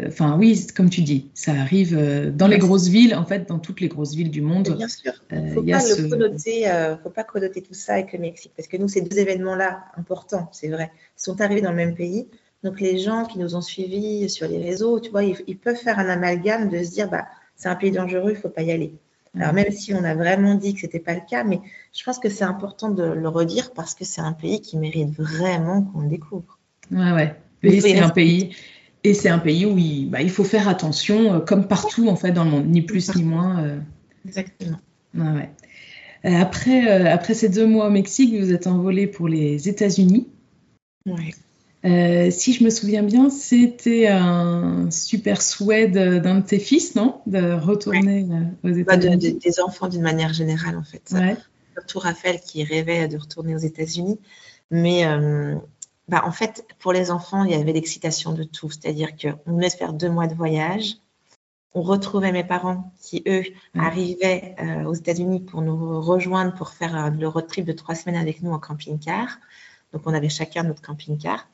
Enfin 0.07 0.37
oui, 0.37 0.67
comme 0.75 0.91
tu 0.91 1.01
dis, 1.01 1.29
ça 1.33 1.51
arrive 1.51 1.99
dans 2.35 2.47
les 2.47 2.59
grosses 2.59 2.87
villes, 2.87 3.15
en 3.15 3.25
fait, 3.25 3.49
dans 3.49 3.57
toutes 3.57 3.81
les 3.81 3.87
grosses 3.87 4.13
villes 4.13 4.29
du 4.29 4.41
monde. 4.41 4.75
bien 4.77 4.87
sûr. 4.87 5.11
Faut 5.55 5.63
pas 5.63 5.79
le 5.79 6.09
connoter, 6.09 6.65
faut 7.01 7.09
pas 7.09 7.23
connoter 7.23 7.63
tout 7.63 7.73
ça 7.73 7.93
avec 7.93 8.13
le 8.13 8.19
Mexique, 8.19 8.51
parce 8.55 8.67
que 8.67 8.77
nous, 8.77 8.87
ces 8.87 9.01
deux 9.01 9.17
événements-là 9.17 9.85
importants, 9.97 10.49
c'est 10.51 10.67
vrai, 10.67 10.91
sont 11.15 11.41
arrivés 11.41 11.61
dans 11.61 11.71
le 11.71 11.77
même 11.77 11.95
pays 11.95 12.27
donc 12.63 12.79
les 12.79 12.97
gens 12.97 13.25
qui 13.25 13.39
nous 13.39 13.55
ont 13.55 13.61
suivis 13.61 14.29
sur 14.29 14.47
les 14.47 14.57
réseaux, 14.57 14.99
tu 14.99 15.11
vois, 15.11 15.23
ils, 15.23 15.57
peuvent 15.57 15.75
faire 15.75 15.99
un 15.99 16.09
amalgame 16.09 16.69
de 16.69 16.83
se 16.83 16.91
dire, 16.91 17.09
bah, 17.09 17.25
c'est 17.55 17.69
un 17.69 17.75
pays 17.75 17.91
dangereux, 17.91 18.31
il 18.31 18.35
ne 18.35 18.39
faut 18.39 18.49
pas 18.49 18.63
y 18.63 18.71
aller. 18.71 18.93
Alors 19.35 19.53
même 19.53 19.71
si 19.71 19.93
on 19.93 20.03
a 20.03 20.15
vraiment 20.15 20.55
dit 20.55 20.73
que 20.73 20.79
ce 20.79 20.85
n'était 20.87 20.99
pas 20.99 21.13
le 21.13 21.21
cas, 21.29 21.43
mais 21.43 21.59
je 21.95 22.03
pense 22.03 22.17
que 22.17 22.27
c'est 22.27 22.43
important 22.43 22.89
de 22.89 23.03
le 23.03 23.27
redire 23.29 23.71
parce 23.73 23.93
que 23.93 24.03
c'est 24.03 24.21
un 24.21 24.33
pays 24.33 24.61
qui 24.61 24.77
mérite 24.77 25.09
vraiment 25.15 25.83
qu'on 25.83 26.01
le 26.01 26.09
découvre. 26.09 26.57
Ouais, 26.91 27.11
ouais. 27.11 27.35
Et 27.61 27.79
c'est 27.81 27.99
un 27.99 28.09
pays. 28.09 28.55
Et 29.03 29.13
c'est 29.13 29.29
un 29.29 29.37
pays 29.37 29.67
où 29.67 29.77
il, 29.77 30.09
bah, 30.09 30.21
il, 30.21 30.31
faut 30.31 30.43
faire 30.43 30.67
attention, 30.67 31.39
comme 31.41 31.67
partout 31.67 32.07
en 32.07 32.15
fait 32.15 32.31
dans 32.31 32.45
le 32.45 32.49
monde, 32.49 32.67
ni 32.67 32.81
plus 32.81 33.15
ni 33.15 33.23
moins. 33.23 33.79
Exactement. 34.25 34.79
ouais. 35.13 35.51
Après, 36.23 37.07
après 37.07 37.35
ces 37.35 37.49
deux 37.49 37.67
mois 37.67 37.87
au 37.87 37.91
Mexique, 37.91 38.33
vous 38.33 38.51
êtes 38.51 38.65
envolé 38.65 39.05
pour 39.05 39.27
les 39.27 39.69
États-Unis. 39.69 40.27
Oui. 41.05 41.35
Euh, 41.85 42.31
si 42.31 42.53
je 42.53 42.63
me 42.63 42.69
souviens 42.69 43.03
bien, 43.03 43.29
c'était 43.29 44.07
un 44.07 44.89
super 44.89 45.41
souhait 45.41 45.87
d'un 45.87 46.39
de, 46.39 46.45
tes 46.45 46.59
fils, 46.59 46.95
non? 46.95 47.21
De 47.27 47.53
retourner 47.53 48.27
euh, 48.65 48.69
aux 48.69 48.83
bah, 48.83 48.95
États-Unis. 48.95 49.39
des 49.39 49.59
enfants 49.59 49.87
d'une 49.87 50.01
manière 50.01 50.33
générale, 50.33 50.75
en 50.75 50.83
fait. 50.83 51.13
Surtout 51.73 51.99
Raphaël 51.99 52.39
qui 52.41 52.63
rêvait 52.63 53.07
de 53.07 53.17
retourner 53.17 53.55
aux 53.55 53.59
États-Unis. 53.59 54.19
Mais 54.71 55.05
euh, 55.05 55.55
bah, 56.07 56.23
en 56.25 56.31
fait, 56.31 56.65
pour 56.79 56.93
les 56.93 57.11
enfants, 57.11 57.43
il 57.43 57.51
y 57.51 57.53
avait 57.53 57.73
l'excitation 57.73 58.33
de 58.33 58.43
tout. 58.43 58.71
C'est-à-dire 58.71 59.09
qu'on 59.15 59.53
venait 59.53 59.69
de 59.69 59.73
faire 59.73 59.93
deux 59.93 60.09
mois 60.09 60.27
de 60.27 60.33
voyage. 60.33 60.95
On 61.75 61.83
retrouvait 61.83 62.31
mes 62.31 62.43
parents 62.43 62.91
qui, 62.99 63.21
eux, 63.27 63.43
arrivaient 63.77 64.55
aux 64.87 64.95
États-Unis 64.95 65.41
pour 65.41 65.61
nous 65.61 66.01
rejoindre 66.01 66.55
pour 66.55 66.69
faire 66.69 67.11
le 67.11 67.27
road 67.27 67.45
trip 67.45 67.65
de 67.65 67.71
trois 67.71 67.93
semaines 67.93 68.19
avec 68.19 68.41
nous 68.41 68.51
en 68.51 68.57
camping-car. 68.57 69.37
Donc, 69.93 70.01
on 70.05 70.13
avait 70.15 70.29
chacun 70.29 70.63
notre 70.63 70.81
camping-car 70.81 71.47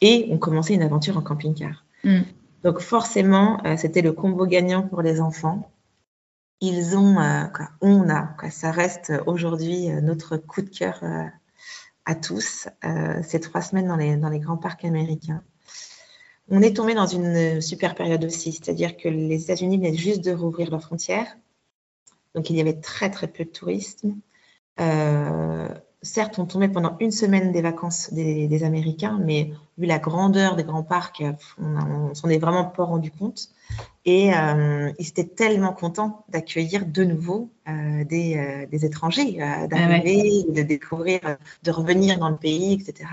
et 0.00 0.28
on 0.30 0.38
commençait 0.38 0.74
une 0.74 0.82
aventure 0.82 1.16
en 1.16 1.22
camping-car. 1.22 1.84
Mm. 2.04 2.22
Donc 2.64 2.80
forcément, 2.80 3.64
euh, 3.64 3.76
c'était 3.76 4.02
le 4.02 4.12
combo 4.12 4.46
gagnant 4.46 4.82
pour 4.82 5.02
les 5.02 5.20
enfants. 5.20 5.70
Ils 6.60 6.96
ont, 6.96 7.20
euh, 7.20 7.44
quoi, 7.46 7.68
on 7.80 8.08
a, 8.08 8.34
quoi, 8.38 8.50
ça 8.50 8.70
reste 8.70 9.12
aujourd'hui 9.26 9.90
euh, 9.90 10.00
notre 10.00 10.36
coup 10.36 10.62
de 10.62 10.68
cœur 10.68 11.02
à 12.04 12.14
tous, 12.14 12.68
ces 13.22 13.38
trois 13.38 13.60
semaines 13.60 13.86
dans 13.86 13.96
les, 13.96 14.16
dans 14.16 14.30
les 14.30 14.38
grands 14.38 14.56
parcs 14.56 14.86
américains. 14.86 15.42
On 16.48 16.62
est 16.62 16.74
tombé 16.74 16.94
dans 16.94 17.06
une 17.06 17.60
super 17.60 17.94
période 17.94 18.24
aussi, 18.24 18.52
c'est-à-dire 18.52 18.96
que 18.96 19.10
les 19.10 19.42
États-Unis 19.42 19.76
venaient 19.76 19.94
juste 19.94 20.24
de 20.24 20.32
rouvrir 20.32 20.70
leurs 20.70 20.80
frontières. 20.80 21.36
Donc 22.34 22.48
il 22.48 22.56
y 22.56 22.62
avait 22.62 22.80
très 22.80 23.10
très 23.10 23.28
peu 23.28 23.44
de 23.44 23.50
tourisme 23.50 24.16
certes, 26.02 26.38
on 26.38 26.46
tombait 26.46 26.68
pendant 26.68 26.96
une 27.00 27.10
semaine 27.10 27.52
des 27.52 27.62
vacances 27.62 28.12
des, 28.12 28.64
Américains, 28.64 29.18
mais 29.22 29.52
vu 29.76 29.86
la 29.86 29.98
grandeur 29.98 30.56
des 30.56 30.64
grands 30.64 30.82
parcs, 30.82 31.22
on, 31.58 32.14
s'en 32.14 32.28
est 32.28 32.38
vraiment 32.38 32.64
pas 32.64 32.84
rendu 32.84 33.10
compte. 33.10 33.48
Et 34.04 34.32
euh, 34.34 34.92
ils 34.98 35.08
étaient 35.08 35.24
tellement 35.24 35.72
contents 35.72 36.24
d'accueillir 36.28 36.86
de 36.86 37.04
nouveau 37.04 37.50
euh, 37.68 38.04
des, 38.04 38.36
euh, 38.36 38.66
des, 38.66 38.84
étrangers, 38.84 39.38
d'arriver, 39.68 40.44
de 40.48 40.62
découvrir, 40.62 41.20
de 41.62 41.70
revenir 41.70 42.18
dans 42.18 42.30
le 42.30 42.36
pays, 42.36 42.72
etc. 42.72 43.10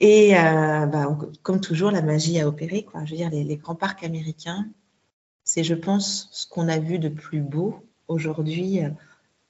Et 0.00 0.32
bah, 0.32 1.18
comme 1.42 1.60
toujours, 1.60 1.90
la 1.90 2.02
magie 2.02 2.40
a 2.40 2.48
opéré. 2.48 2.84
Quoi. 2.84 3.04
Je 3.04 3.10
veux 3.10 3.16
dire, 3.16 3.30
les, 3.30 3.44
les 3.44 3.56
grands 3.56 3.74
parcs 3.74 4.02
américains, 4.02 4.66
c'est, 5.44 5.64
je 5.64 5.74
pense, 5.74 6.28
ce 6.32 6.46
qu'on 6.46 6.68
a 6.68 6.78
vu 6.78 6.98
de 6.98 7.08
plus 7.08 7.40
beau 7.40 7.84
aujourd'hui 8.08 8.80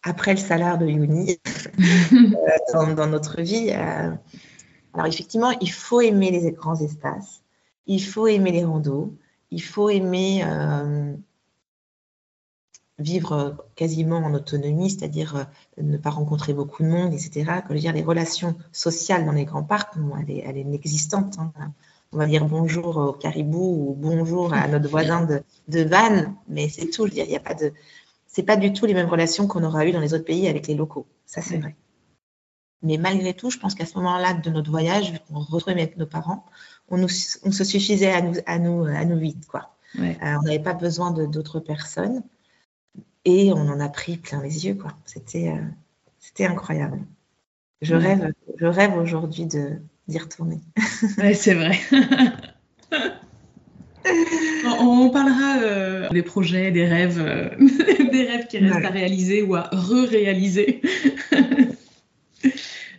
après 0.02 0.32
le 0.32 0.38
salaire 0.38 0.78
de 0.78 0.86
Yuni 0.86 1.38
euh, 2.12 2.94
dans, 2.94 3.06
notre 3.06 3.40
vie. 3.40 3.70
Euh, 3.70 4.12
alors 4.94 5.06
effectivement, 5.06 5.50
il 5.60 5.70
faut 5.70 6.00
aimer 6.00 6.30
les 6.30 6.50
grands 6.52 6.80
espaces, 6.80 7.42
il 7.86 8.02
faut 8.02 8.26
aimer 8.26 8.52
les 8.52 8.64
randos, 8.64 9.14
il 9.50 9.62
faut 9.62 9.90
aimer 9.90 10.42
euh, 10.44 11.14
vivre 12.98 13.66
quasiment 13.76 14.18
en 14.18 14.34
autonomie, 14.34 14.90
c'est-à-dire 14.90 15.46
ne 15.78 15.96
pas 15.96 16.10
rencontrer 16.10 16.52
beaucoup 16.52 16.82
de 16.82 16.88
monde, 16.88 17.12
etc. 17.12 17.62
Dire, 17.70 17.92
les 17.92 18.02
relations 18.02 18.56
sociales 18.72 19.24
dans 19.24 19.32
les 19.32 19.44
grands 19.44 19.62
parcs, 19.62 19.94
elle, 20.20 20.30
est, 20.30 20.42
elle. 20.44 20.66
Hein. 21.12 21.72
On 22.12 22.18
va 22.18 22.26
dire 22.26 22.44
bonjour 22.44 22.96
au 22.96 23.12
caribou 23.12 23.90
ou 23.90 23.94
bonjour 23.94 24.52
à 24.52 24.66
notre 24.66 24.88
voisin 24.88 25.24
de, 25.24 25.42
de 25.68 25.82
Vannes, 25.82 26.34
mais 26.48 26.68
c'est 26.68 26.90
tout. 26.90 27.06
Il 27.06 27.24
n'y 27.24 27.36
a 27.36 27.40
pas 27.40 27.54
de, 27.54 27.72
c'est 28.30 28.44
pas 28.44 28.56
du 28.56 28.72
tout 28.72 28.86
les 28.86 28.94
mêmes 28.94 29.08
relations 29.08 29.46
qu'on 29.46 29.64
aura 29.64 29.86
eues 29.86 29.92
dans 29.92 30.00
les 30.00 30.14
autres 30.14 30.24
pays 30.24 30.48
avec 30.48 30.66
les 30.68 30.74
locaux. 30.74 31.06
Ça, 31.26 31.42
c'est 31.42 31.58
vrai. 31.58 31.74
Mais 32.82 32.96
malgré 32.96 33.34
tout, 33.34 33.50
je 33.50 33.58
pense 33.58 33.74
qu'à 33.74 33.84
ce 33.84 33.96
moment-là 33.96 34.34
de 34.34 34.50
notre 34.50 34.70
voyage, 34.70 35.12
vu 35.12 35.18
qu'on 35.28 35.40
retrouvait 35.40 35.72
avec 35.72 35.96
nos 35.96 36.06
parents, 36.06 36.46
on, 36.88 37.08
se 37.08 37.64
suffisait 37.64 38.12
à 38.12 38.22
nous, 38.22 38.34
à 38.46 38.58
nous, 38.58 38.84
à 38.84 39.04
nous 39.04 39.18
huit, 39.18 39.46
quoi. 39.46 39.74
Euh, 39.98 40.14
on 40.22 40.42
n'avait 40.42 40.60
pas 40.60 40.72
besoin 40.72 41.10
d'autres 41.10 41.58
personnes 41.58 42.22
et 43.24 43.52
on 43.52 43.68
en 43.68 43.80
a 43.80 43.88
pris 43.88 44.16
plein 44.16 44.40
les 44.40 44.66
yeux, 44.66 44.74
quoi. 44.74 44.92
C'était, 45.04 45.48
euh, 45.48 45.62
c'était 46.20 46.46
incroyable. 46.46 47.00
Je 47.82 47.94
rêve, 47.94 48.32
je 48.58 48.66
rêve 48.66 48.96
aujourd'hui 48.96 49.46
de 49.46 49.80
d'y 50.06 50.18
retourner. 50.18 50.60
Oui, 51.18 51.34
c'est 51.34 51.54
vrai. 51.54 51.78
On 54.80 55.10
parlera 55.10 55.62
euh, 55.62 56.08
des 56.10 56.22
projets, 56.22 56.70
des 56.70 56.86
rêves, 56.86 57.20
euh, 57.20 57.48
des 58.12 58.24
rêves 58.24 58.46
qui 58.46 58.58
restent 58.58 58.84
à 58.84 58.90
réaliser 58.90 59.42
ou 59.42 59.54
à 59.54 59.68
re-réaliser. 59.72 60.80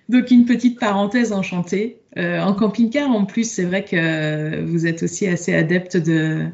Donc 0.09 0.29
une 0.31 0.45
petite 0.45 0.79
parenthèse 0.79 1.31
enchantée. 1.31 2.01
Euh, 2.17 2.41
en 2.41 2.53
camping-car, 2.53 3.09
en 3.09 3.25
plus, 3.25 3.49
c'est 3.49 3.63
vrai 3.63 3.85
que 3.85 4.61
vous 4.63 4.85
êtes 4.85 5.03
aussi 5.03 5.27
assez 5.27 5.53
adepte 5.53 5.95
de, 5.95 6.47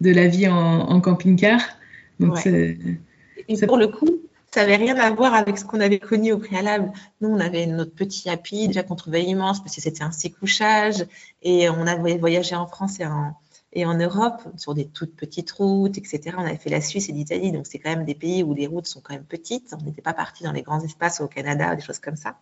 de 0.00 0.10
la 0.10 0.26
vie 0.28 0.48
en, 0.48 1.00
camping-car. 1.00 1.60
Donc 2.20 2.46
Et 2.46 3.66
pour 3.66 3.76
le 3.76 3.88
coup, 3.88 4.08
ça 4.54 4.62
n'avait 4.62 4.76
rien 4.76 4.96
à 4.96 5.10
voir 5.10 5.34
avec 5.34 5.58
ce 5.58 5.64
qu'on 5.64 5.80
avait 5.80 5.98
connu 5.98 6.32
au 6.32 6.38
préalable. 6.38 6.92
Nous, 7.20 7.28
on 7.28 7.40
avait 7.40 7.66
notre 7.66 7.94
petit 7.94 8.30
happy, 8.30 8.68
déjà 8.68 8.82
qu'on 8.82 8.96
trouvait 8.96 9.24
immense 9.24 9.62
parce 9.62 9.76
que 9.76 9.82
c'était 9.82 10.02
un 10.02 10.12
six 10.12 10.30
couchages 10.30 11.04
et 11.42 11.68
on 11.68 11.86
avait 11.86 12.16
voyagé 12.16 12.54
en 12.54 12.66
France 12.66 12.98
et 13.00 13.04
en, 13.04 13.34
et 13.72 13.86
en 13.86 13.94
Europe, 13.94 14.42
sur 14.56 14.74
des 14.74 14.86
toutes 14.86 15.16
petites 15.16 15.50
routes, 15.52 15.96
etc., 15.96 16.36
on 16.36 16.44
avait 16.44 16.58
fait 16.58 16.68
la 16.68 16.82
Suisse 16.82 17.08
et 17.08 17.12
l'Italie, 17.12 17.52
donc 17.52 17.66
c'est 17.66 17.78
quand 17.78 17.90
même 17.90 18.04
des 18.04 18.14
pays 18.14 18.42
où 18.42 18.52
les 18.52 18.66
routes 18.66 18.86
sont 18.86 19.00
quand 19.00 19.14
même 19.14 19.24
petites. 19.24 19.74
On 19.80 19.84
n'était 19.84 20.02
pas 20.02 20.12
parti 20.12 20.44
dans 20.44 20.52
les 20.52 20.62
grands 20.62 20.80
espaces 20.80 21.20
au 21.20 21.28
Canada, 21.28 21.74
des 21.74 21.82
choses 21.82 21.98
comme 21.98 22.16
ça. 22.16 22.36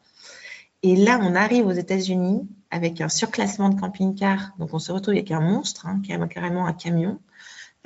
Et 0.82 0.96
là, 0.96 1.20
on 1.22 1.34
arrive 1.34 1.66
aux 1.66 1.72
États-Unis 1.72 2.48
avec 2.70 3.00
un 3.00 3.08
surclassement 3.08 3.68
de 3.68 3.78
camping-car. 3.78 4.54
Donc, 4.58 4.70
on 4.72 4.78
se 4.78 4.90
retrouve 4.90 5.14
avec 5.14 5.30
un 5.30 5.40
monstre, 5.40 5.86
hein, 5.86 6.00
carrément 6.28 6.66
un 6.66 6.72
camion. 6.72 7.20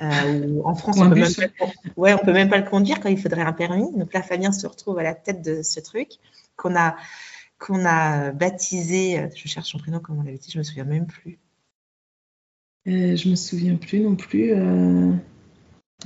Euh, 0.01 0.61
en 0.63 0.75
France, 0.75 0.97
on 0.99 1.09
peut, 1.09 1.15
même 1.15 1.33
pas, 1.33 1.65
ouais, 1.97 2.13
on 2.13 2.19
peut 2.19 2.33
même 2.33 2.49
pas 2.49 2.57
le 2.57 2.67
conduire 2.67 2.99
quand 2.99 3.09
il 3.09 3.19
faudrait 3.19 3.41
un 3.41 3.53
permis. 3.53 3.91
Donc 3.95 4.13
là, 4.13 4.23
Fabien 4.23 4.51
se 4.51 4.65
retrouve 4.65 4.97
à 4.97 5.03
la 5.03 5.13
tête 5.13 5.43
de 5.43 5.61
ce 5.61 5.79
truc 5.81 6.09
qu'on 6.55 6.75
a, 6.75 6.95
qu'on 7.59 7.85
a 7.85 8.31
baptisé. 8.31 9.19
Euh, 9.19 9.27
je 9.35 9.47
cherche 9.47 9.69
son 9.69 9.77
prénom, 9.77 9.99
comme 9.99 10.17
on 10.17 10.23
l'avait 10.23 10.37
dit, 10.37 10.49
je 10.51 10.57
me 10.57 10.63
souviens 10.63 10.85
même 10.85 11.05
plus. 11.05 11.37
Euh, 12.87 13.15
je 13.15 13.29
me 13.29 13.35
souviens 13.35 13.75
plus 13.75 13.99
non 13.99 14.15
plus. 14.15 14.53
Euh... 14.53 15.11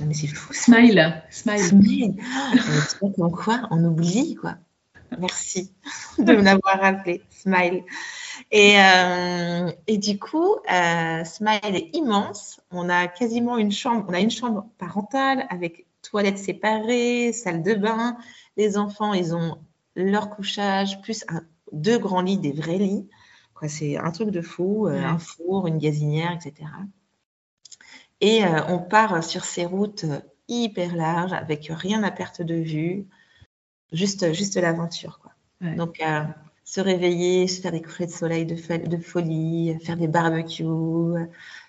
mais 0.00 0.14
c'est 0.14 0.26
fou. 0.26 0.52
Smile. 0.52 1.22
Smile. 1.30 1.58
Smile. 1.58 2.14
en 3.18 3.30
quoi 3.30 3.68
On 3.70 3.84
oublie, 3.84 4.34
quoi. 4.34 4.56
Merci 5.18 5.72
de 6.18 6.34
m'avoir 6.36 6.80
rappelé. 6.80 7.22
Smile. 7.30 7.84
Et, 8.50 8.76
euh, 8.80 9.70
et 9.86 9.98
du 9.98 10.18
coup, 10.18 10.56
euh, 10.72 11.24
Smile 11.24 11.74
est 11.74 11.94
immense. 11.94 12.60
On 12.70 12.88
a 12.88 13.08
quasiment 13.08 13.58
une 13.58 13.72
chambre. 13.72 14.06
On 14.08 14.14
a 14.14 14.20
une 14.20 14.30
chambre 14.30 14.66
parentale 14.78 15.46
avec 15.50 15.86
toilettes 16.02 16.38
séparées, 16.38 17.32
salle 17.32 17.62
de 17.62 17.74
bain. 17.74 18.16
Les 18.56 18.78
enfants, 18.78 19.12
ils 19.12 19.34
ont 19.34 19.58
leur 19.96 20.30
couchage, 20.30 21.00
plus 21.02 21.24
un, 21.28 21.42
deux 21.72 21.98
grands 21.98 22.22
lits, 22.22 22.38
des 22.38 22.52
vrais 22.52 22.78
lits. 22.78 23.08
C'est 23.68 23.96
un 23.96 24.10
truc 24.10 24.30
de 24.30 24.40
fou, 24.40 24.86
euh, 24.86 25.02
un 25.02 25.18
four, 25.18 25.66
une 25.66 25.78
gazinière, 25.78 26.32
etc. 26.32 26.70
Et 28.20 28.44
euh, 28.44 28.64
on 28.68 28.78
part 28.78 29.22
sur 29.22 29.44
ces 29.44 29.64
routes 29.64 30.04
euh, 30.04 30.20
hyper 30.48 30.94
larges, 30.94 31.32
avec 31.32 31.68
rien 31.70 32.02
à 32.02 32.10
perte 32.10 32.42
de 32.42 32.54
vue, 32.54 33.06
juste, 33.92 34.32
juste 34.32 34.56
l'aventure. 34.56 35.20
Donc, 35.76 36.02
se 36.64 36.80
réveiller, 36.80 37.46
se 37.46 37.60
faire 37.60 37.72
des 37.72 37.82
couchers 37.82 38.06
de 38.06 38.10
soleil 38.10 38.46
de, 38.46 38.54
de, 38.86 38.96
folie, 38.96 39.76
faire 39.84 39.98
des 39.98 40.08
barbecues, 40.08 40.64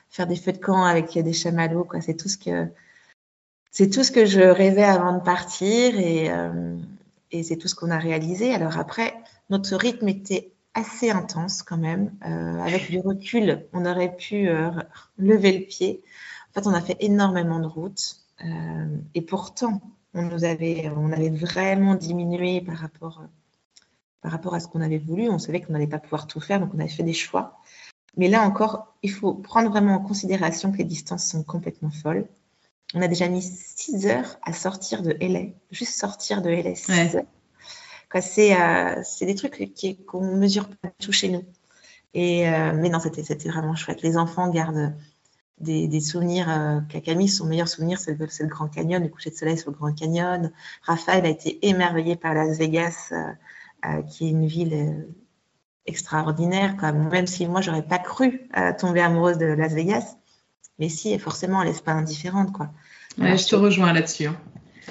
faire 0.10 0.28
des 0.28 0.38
feux 0.38 0.54
de 0.54 0.58
camp 0.58 0.86
avec 0.86 1.18
des 1.18 1.34
chamallows. 1.34 1.88
C'est 2.00 2.16
tout 2.16 2.30
ce 2.30 2.38
que 2.38 2.70
c'est 3.70 3.90
tout 3.90 4.04
ce 4.04 4.12
que 4.12 4.26
je 4.26 4.40
rêvais 4.40 4.84
avant 4.84 5.18
de 5.18 5.22
partir 5.22 6.00
et, 6.00 6.32
et 7.32 7.44
c'est 7.44 7.58
tout 7.58 7.68
ce 7.68 7.76
qu'on 7.76 7.92
a 7.92 8.00
réalisé. 8.00 8.54
Alors 8.54 8.80
après, 8.80 9.14
notre 9.50 9.76
rythme 9.76 10.08
était 10.08 10.54
assez 10.74 11.10
intense 11.10 11.64
quand 11.64 11.78
même. 11.78 12.12
Euh, 12.26 12.60
avec 12.60 12.90
du 12.90 13.00
recul, 13.00 13.66
on 13.74 13.86
aurait 13.86 14.16
pu 14.16 14.48
euh, 14.48 14.72
lever 15.18 15.60
le 15.60 15.66
pied. 15.66 16.04
En 16.50 16.54
fait, 16.54 16.68
on 16.68 16.74
a 16.74 16.82
fait 16.82 16.98
énormément 17.00 17.60
de 17.60 17.68
routes 17.68 18.18
euh, 18.44 18.98
et 19.14 19.22
pourtant, 19.22 19.82
on 20.14 20.24
nous 20.24 20.44
avait, 20.44 20.90
on 20.96 21.12
avait 21.12 21.30
vraiment 21.30 21.96
diminué 21.96 22.62
par 22.62 22.78
rapport, 22.78 23.24
par 24.22 24.32
rapport 24.32 24.54
à 24.54 24.60
ce 24.60 24.68
qu'on 24.68 24.82
avait 24.82 24.98
voulu. 24.98 25.30
On 25.30 25.40
savait 25.40 25.62
qu'on 25.62 25.74
n'allait 25.74 25.88
pas 25.88 26.00
pouvoir 26.00 26.28
tout 26.28 26.40
faire, 26.40 26.60
donc 26.60 26.72
on 26.74 26.80
avait 26.80 26.90
fait 26.90 27.04
des 27.04 27.14
choix. 27.14 27.60
Mais 28.18 28.28
là 28.28 28.42
encore, 28.44 28.94
il 29.04 29.12
faut 29.12 29.34
prendre 29.34 29.70
vraiment 29.70 29.96
en 29.96 30.00
considération 30.00 30.72
que 30.72 30.78
les 30.78 30.84
distances 30.84 31.26
sont 31.26 31.44
complètement 31.44 31.92
folles. 31.92 32.28
On 32.94 33.02
a 33.02 33.08
déjà 33.08 33.30
mis 33.30 33.42
6 33.42 34.06
heures 34.08 34.38
à 34.44 34.52
sortir 34.52 35.02
de 35.02 35.16
LA, 35.22 35.54
juste 35.72 35.94
sortir 35.94 36.42
de 36.42 36.50
LA 36.50 36.76
6 36.76 37.16
heures. 37.16 37.24
Euh, 38.16 39.02
c'est 39.04 39.26
des 39.26 39.36
trucs 39.36 39.56
qu'on 40.06 40.22
ne 40.22 40.38
mesure 40.38 40.68
pas 40.68 40.90
tout 41.00 41.12
chez 41.12 41.30
nous. 41.30 41.44
Et, 42.14 42.44
mais 42.44 42.90
non, 42.90 43.00
c'était 43.00 43.50
vraiment 43.50 43.76
chouette. 43.76 44.02
Les 44.02 44.18
enfants 44.18 44.50
gardent 44.50 44.94
des, 45.62 46.00
souvenirs. 46.00 46.50
Euh, 46.50 46.80
Camille, 47.02 47.30
son 47.30 47.46
meilleur 47.46 47.68
souvenir, 47.68 48.00
c'est 48.00 48.18
le, 48.18 48.48
Grand 48.48 48.68
Canyon, 48.68 49.02
le 49.02 49.10
coucher 49.10 49.30
de 49.30 49.36
soleil 49.36 49.58
sur 49.58 49.72
le 49.72 49.78
Grand 49.78 49.94
Canyon. 49.94 50.52
Raphaël 50.84 51.26
a 51.26 51.30
été 51.30 51.66
émerveillé 51.68 52.16
par 52.16 52.34
Las 52.34 52.58
Vegas, 52.58 53.10
euh, 53.12 53.26
euh, 53.86 54.02
qui 54.04 54.28
est 54.28 54.30
une 54.32 54.48
ville 54.48 55.08
extraordinaire. 55.86 56.76
Même 56.94 57.28
si 57.28 57.48
moi, 57.48 57.62
j'aurais 57.62 57.86
pas 57.86 58.00
cru 58.00 58.50
tomber 58.80 59.02
amoureuse 59.02 59.38
de 59.38 59.46
Las 59.46 59.74
Vegas, 59.74 60.16
mais 60.80 60.90
si, 60.90 61.18
forcément, 61.20 61.62
elle 61.62 61.72
n'est 61.72 61.80
pas 61.80 61.94
indifférente. 61.94 62.56
Je 63.18 63.48
te 63.48 63.56
rejoins 63.56 63.94
là-dessus. 63.94 64.28
Hein. 64.28 64.38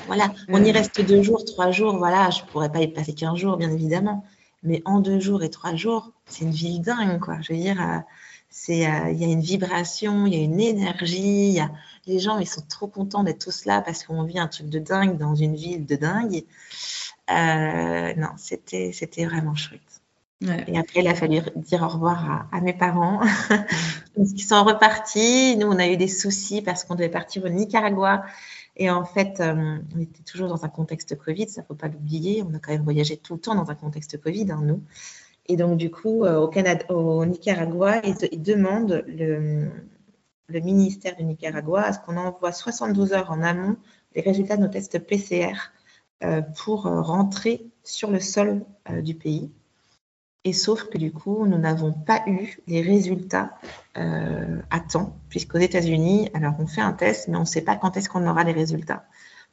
Voilà, 0.07 0.33
on 0.49 0.63
y 0.63 0.73
reste 0.73 1.01
deux 1.01 1.23
jours, 1.23 1.45
trois 1.45 1.71
jours. 1.71 1.97
Voilà, 1.97 2.31
je 2.31 2.43
pourrais 2.45 2.71
pas 2.71 2.81
y 2.81 2.89
passer 2.89 3.15
qu'un 3.15 3.35
jours, 3.35 3.57
bien 3.57 3.71
évidemment. 3.71 4.25
Mais 4.63 4.83
en 4.85 5.01
deux 5.01 5.21
jours 5.21 5.43
et 5.43 5.51
trois 5.51 5.75
jours, 5.75 6.13
c'est 6.27 6.45
une 6.45 6.51
ville 6.51 6.83
dingue, 6.83 7.19
quoi. 7.19 7.39
Je 7.41 7.53
veux 7.53 7.59
dire, 7.59 8.03
c'est 8.51 8.87
euh, 8.87 9.11
il 9.11 9.19
y 9.19 9.25
a 9.25 9.29
une 9.29 9.41
vibration, 9.41 10.27
il 10.27 10.35
y 10.35 10.37
a 10.37 10.43
une 10.43 10.61
énergie. 10.61 11.53
Y 11.53 11.61
a, 11.61 11.71
les 12.07 12.19
gens, 12.19 12.39
ils 12.39 12.49
sont 12.49 12.63
trop 12.69 12.89
contents 12.89 13.23
d'être 13.23 13.39
tous 13.39 13.65
là 13.65 13.81
parce 13.81 14.05
qu'on 14.05 14.25
vit 14.25 14.39
un 14.39 14.49
truc 14.49 14.69
de 14.69 14.81
dingue 14.81 15.17
dans 15.17 15.35
une 15.35 15.55
ville 15.55 15.87
de 15.87 15.97
dingue. 15.97 16.45
Euh, 17.31 18.15
non, 18.17 18.31
c'était 18.37 18.91
c'était 18.93 19.25
vraiment 19.25 19.55
chouette. 19.55 19.81
Et 20.69 20.79
après, 20.79 21.01
il 21.01 21.09
a 21.09 21.15
fallu 21.15 21.43
dire 21.55 21.83
au 21.83 21.89
revoir 21.89 22.49
à, 22.51 22.61
mes 22.63 22.73
parents, 22.73 23.21
qui 24.37 24.43
sont 24.43 24.65
repartis. 24.65 25.57
Nous, 25.59 25.67
on 25.67 25.79
a 25.79 25.87
eu 25.87 25.99
des 25.99 26.09
soucis 26.09 26.63
parce 26.63 26.85
qu'on 26.85 26.95
devait 26.95 27.11
partir 27.11 27.45
au 27.45 27.49
Nicaragua. 27.51 28.25
Et 28.77 28.91
en 28.91 29.05
fait, 29.05 29.41
euh, 29.41 29.79
on 29.95 30.01
était 30.01 30.23
toujours 30.23 30.49
dans 30.49 30.65
un 30.65 30.69
contexte 30.69 31.17
Covid, 31.17 31.49
ça 31.49 31.63
ne 31.63 31.67
faut 31.67 31.75
pas 31.75 31.89
l'oublier. 31.89 32.43
On 32.43 32.55
a 32.55 32.59
quand 32.59 32.73
même 32.73 32.85
voyagé 32.85 33.17
tout 33.17 33.35
le 33.35 33.41
temps 33.41 33.55
dans 33.55 33.71
un 33.71 33.75
contexte 33.75 34.21
Covid, 34.21 34.51
hein, 34.51 34.61
nous. 34.63 34.83
Et 35.47 35.57
donc, 35.57 35.77
du 35.77 35.91
coup, 35.91 36.25
euh, 36.25 36.39
au, 36.39 36.49
Canada, 36.49 36.85
au 36.91 37.25
Nicaragua, 37.27 38.01
ils, 38.05 38.43
demandent 38.43 39.05
le, 39.07 39.71
ministère 40.49 41.17
du 41.17 41.25
Nicaragua 41.25 41.83
à 41.83 41.93
ce 41.93 41.99
qu'on 42.01 42.17
envoie 42.17 42.53
72 42.53 43.13
heures 43.13 43.31
en 43.31 43.43
amont 43.43 43.77
les 44.15 44.23
résultats 44.23 44.57
de 44.57 44.63
nos 44.63 44.69
tests 44.69 44.99
PCR 44.99 45.73
euh, 46.23 46.43
pour 46.43 46.83
rentrer 46.83 47.67
sur 47.83 48.11
le 48.11 48.21
sol 48.21 48.65
du 49.03 49.15
pays. 49.15 49.51
Et 50.45 50.53
sauf 50.53 50.85
que 50.85 50.97
du 50.97 51.13
coup, 51.13 51.47
nous 51.47 51.59
n'avons 51.59 51.93
pas 51.93 52.23
eu 52.27 52.59
les 52.67 52.81
résultats 52.81 53.59
à 53.95 54.81
temps, 54.81 55.17
puisqu'aux 55.29 55.59
États-Unis, 55.59 56.31
alors 56.33 56.55
on 56.59 56.67
fait 56.67 56.81
un 56.81 56.93
test, 56.93 57.29
mais 57.29 57.37
on 57.37 57.41
ne 57.41 57.45
sait 57.45 57.61
pas 57.61 57.77
quand 57.77 57.97
est-ce 57.97 58.09
qu'on 58.09 58.27
aura 58.27 58.45
les 58.45 58.53
résultats. 58.53 59.05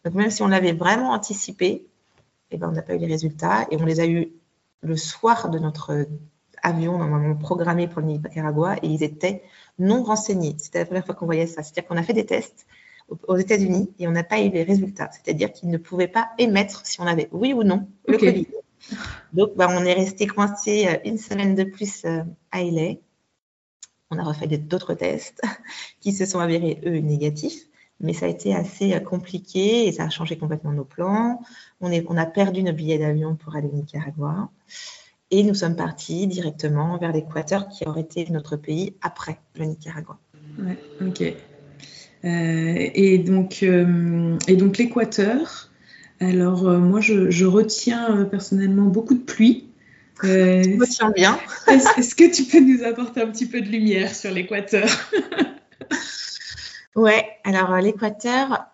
Donc 0.05 0.13
même 0.13 0.29
si 0.29 0.43
on 0.43 0.47
l'avait 0.47 0.73
vraiment 0.73 1.11
anticipé, 1.11 1.85
eh 2.51 2.57
ben, 2.57 2.69
on 2.69 2.71
n'a 2.71 2.81
pas 2.81 2.95
eu 2.95 2.99
les 2.99 3.07
résultats 3.07 3.67
et 3.71 3.77
on 3.77 3.83
les 3.83 3.99
a 3.99 4.07
eu 4.07 4.31
le 4.81 4.95
soir 4.95 5.49
de 5.49 5.59
notre 5.59 6.07
avion 6.63 6.97
normalement 6.97 7.35
programmé 7.35 7.87
pour 7.87 8.01
le 8.01 8.07
Nicaragua 8.07 8.77
et 8.77 8.87
ils 8.87 9.03
étaient 9.03 9.43
non 9.79 10.03
renseignés. 10.03 10.55
C'était 10.57 10.79
la 10.79 10.85
première 10.85 11.05
fois 11.05 11.15
qu'on 11.15 11.25
voyait 11.25 11.47
ça. 11.47 11.63
C'est-à-dire 11.63 11.87
qu'on 11.87 11.97
a 11.97 12.03
fait 12.03 12.13
des 12.13 12.25
tests 12.25 12.65
aux 13.27 13.37
États-Unis 13.37 13.91
et 13.99 14.07
on 14.07 14.11
n'a 14.11 14.23
pas 14.23 14.39
eu 14.39 14.49
les 14.49 14.63
résultats. 14.63 15.09
C'est-à-dire 15.11 15.51
qu'ils 15.51 15.69
ne 15.69 15.77
pouvaient 15.77 16.07
pas 16.07 16.29
émettre 16.37 16.85
si 16.85 17.01
on 17.01 17.05
avait 17.05 17.27
oui 17.31 17.53
ou 17.53 17.63
non 17.63 17.87
le 18.07 18.17
Covid. 18.17 18.47
Donc, 19.33 19.55
bah, 19.55 19.67
on 19.69 19.85
est 19.85 19.93
resté 19.93 20.27
coincé 20.27 20.87
euh, 20.87 20.97
une 21.05 21.17
semaine 21.17 21.55
de 21.55 21.63
plus 21.63 22.05
euh, 22.05 22.23
à 22.51 22.63
LA. 22.63 22.95
On 24.09 24.17
a 24.17 24.23
refait 24.23 24.47
d'autres 24.47 24.93
tests 24.93 25.41
qui 25.99 26.13
se 26.13 26.25
sont 26.25 26.39
avérés, 26.39 26.79
eux, 26.85 26.99
négatifs. 26.99 27.63
Mais 27.99 28.13
ça 28.13 28.27
a 28.27 28.29
été 28.29 28.53
assez 28.53 28.93
euh, 28.93 28.99
compliqué 28.99 29.87
et 29.87 29.91
ça 29.91 30.03
a 30.03 30.09
changé 30.09 30.37
complètement 30.37 30.71
nos 30.71 30.85
plans. 30.85 31.41
On, 31.81 32.17
a 32.17 32.25
perdu 32.25 32.63
nos 32.63 32.73
billets 32.73 32.99
d'avion 32.99 33.35
pour 33.35 33.55
aller 33.55 33.67
au 33.67 33.75
Nicaragua. 33.75 34.49
Et 35.29 35.43
nous 35.43 35.55
sommes 35.55 35.75
partis 35.75 36.25
directement 36.27 36.97
vers 36.97 37.11
l'Équateur, 37.11 37.67
qui 37.67 37.85
aurait 37.85 38.01
été 38.01 38.29
notre 38.29 38.55
pays 38.55 38.95
après 39.01 39.39
le 39.55 39.65
Nicaragua. 39.65 40.17
Ouais, 40.57 40.77
ok. 41.01 41.33
Et 42.23 43.17
donc 43.19 43.57
l'Équateur. 44.77 45.66
Alors, 46.19 46.63
moi, 46.63 46.99
je, 46.99 47.29
je 47.29 47.45
retiens 47.45 48.25
personnellement 48.25 48.85
beaucoup 48.85 49.13
de 49.13 49.23
pluie. 49.23 49.69
je 50.23 50.79
retiens 50.79 51.11
bien. 51.11 51.39
Est-ce 51.67 52.15
que 52.15 52.33
tu 52.33 52.43
peux 52.43 52.59
nous 52.59 52.83
apporter 52.83 53.21
un 53.21 53.27
petit 53.27 53.45
peu 53.45 53.61
de 53.61 53.67
lumière 53.67 54.15
sur 54.15 54.31
l'Équateur? 54.31 54.89
Ouais, 56.97 57.37
alors 57.43 57.73
euh, 57.73 57.79
l'Équateur, 57.79 58.65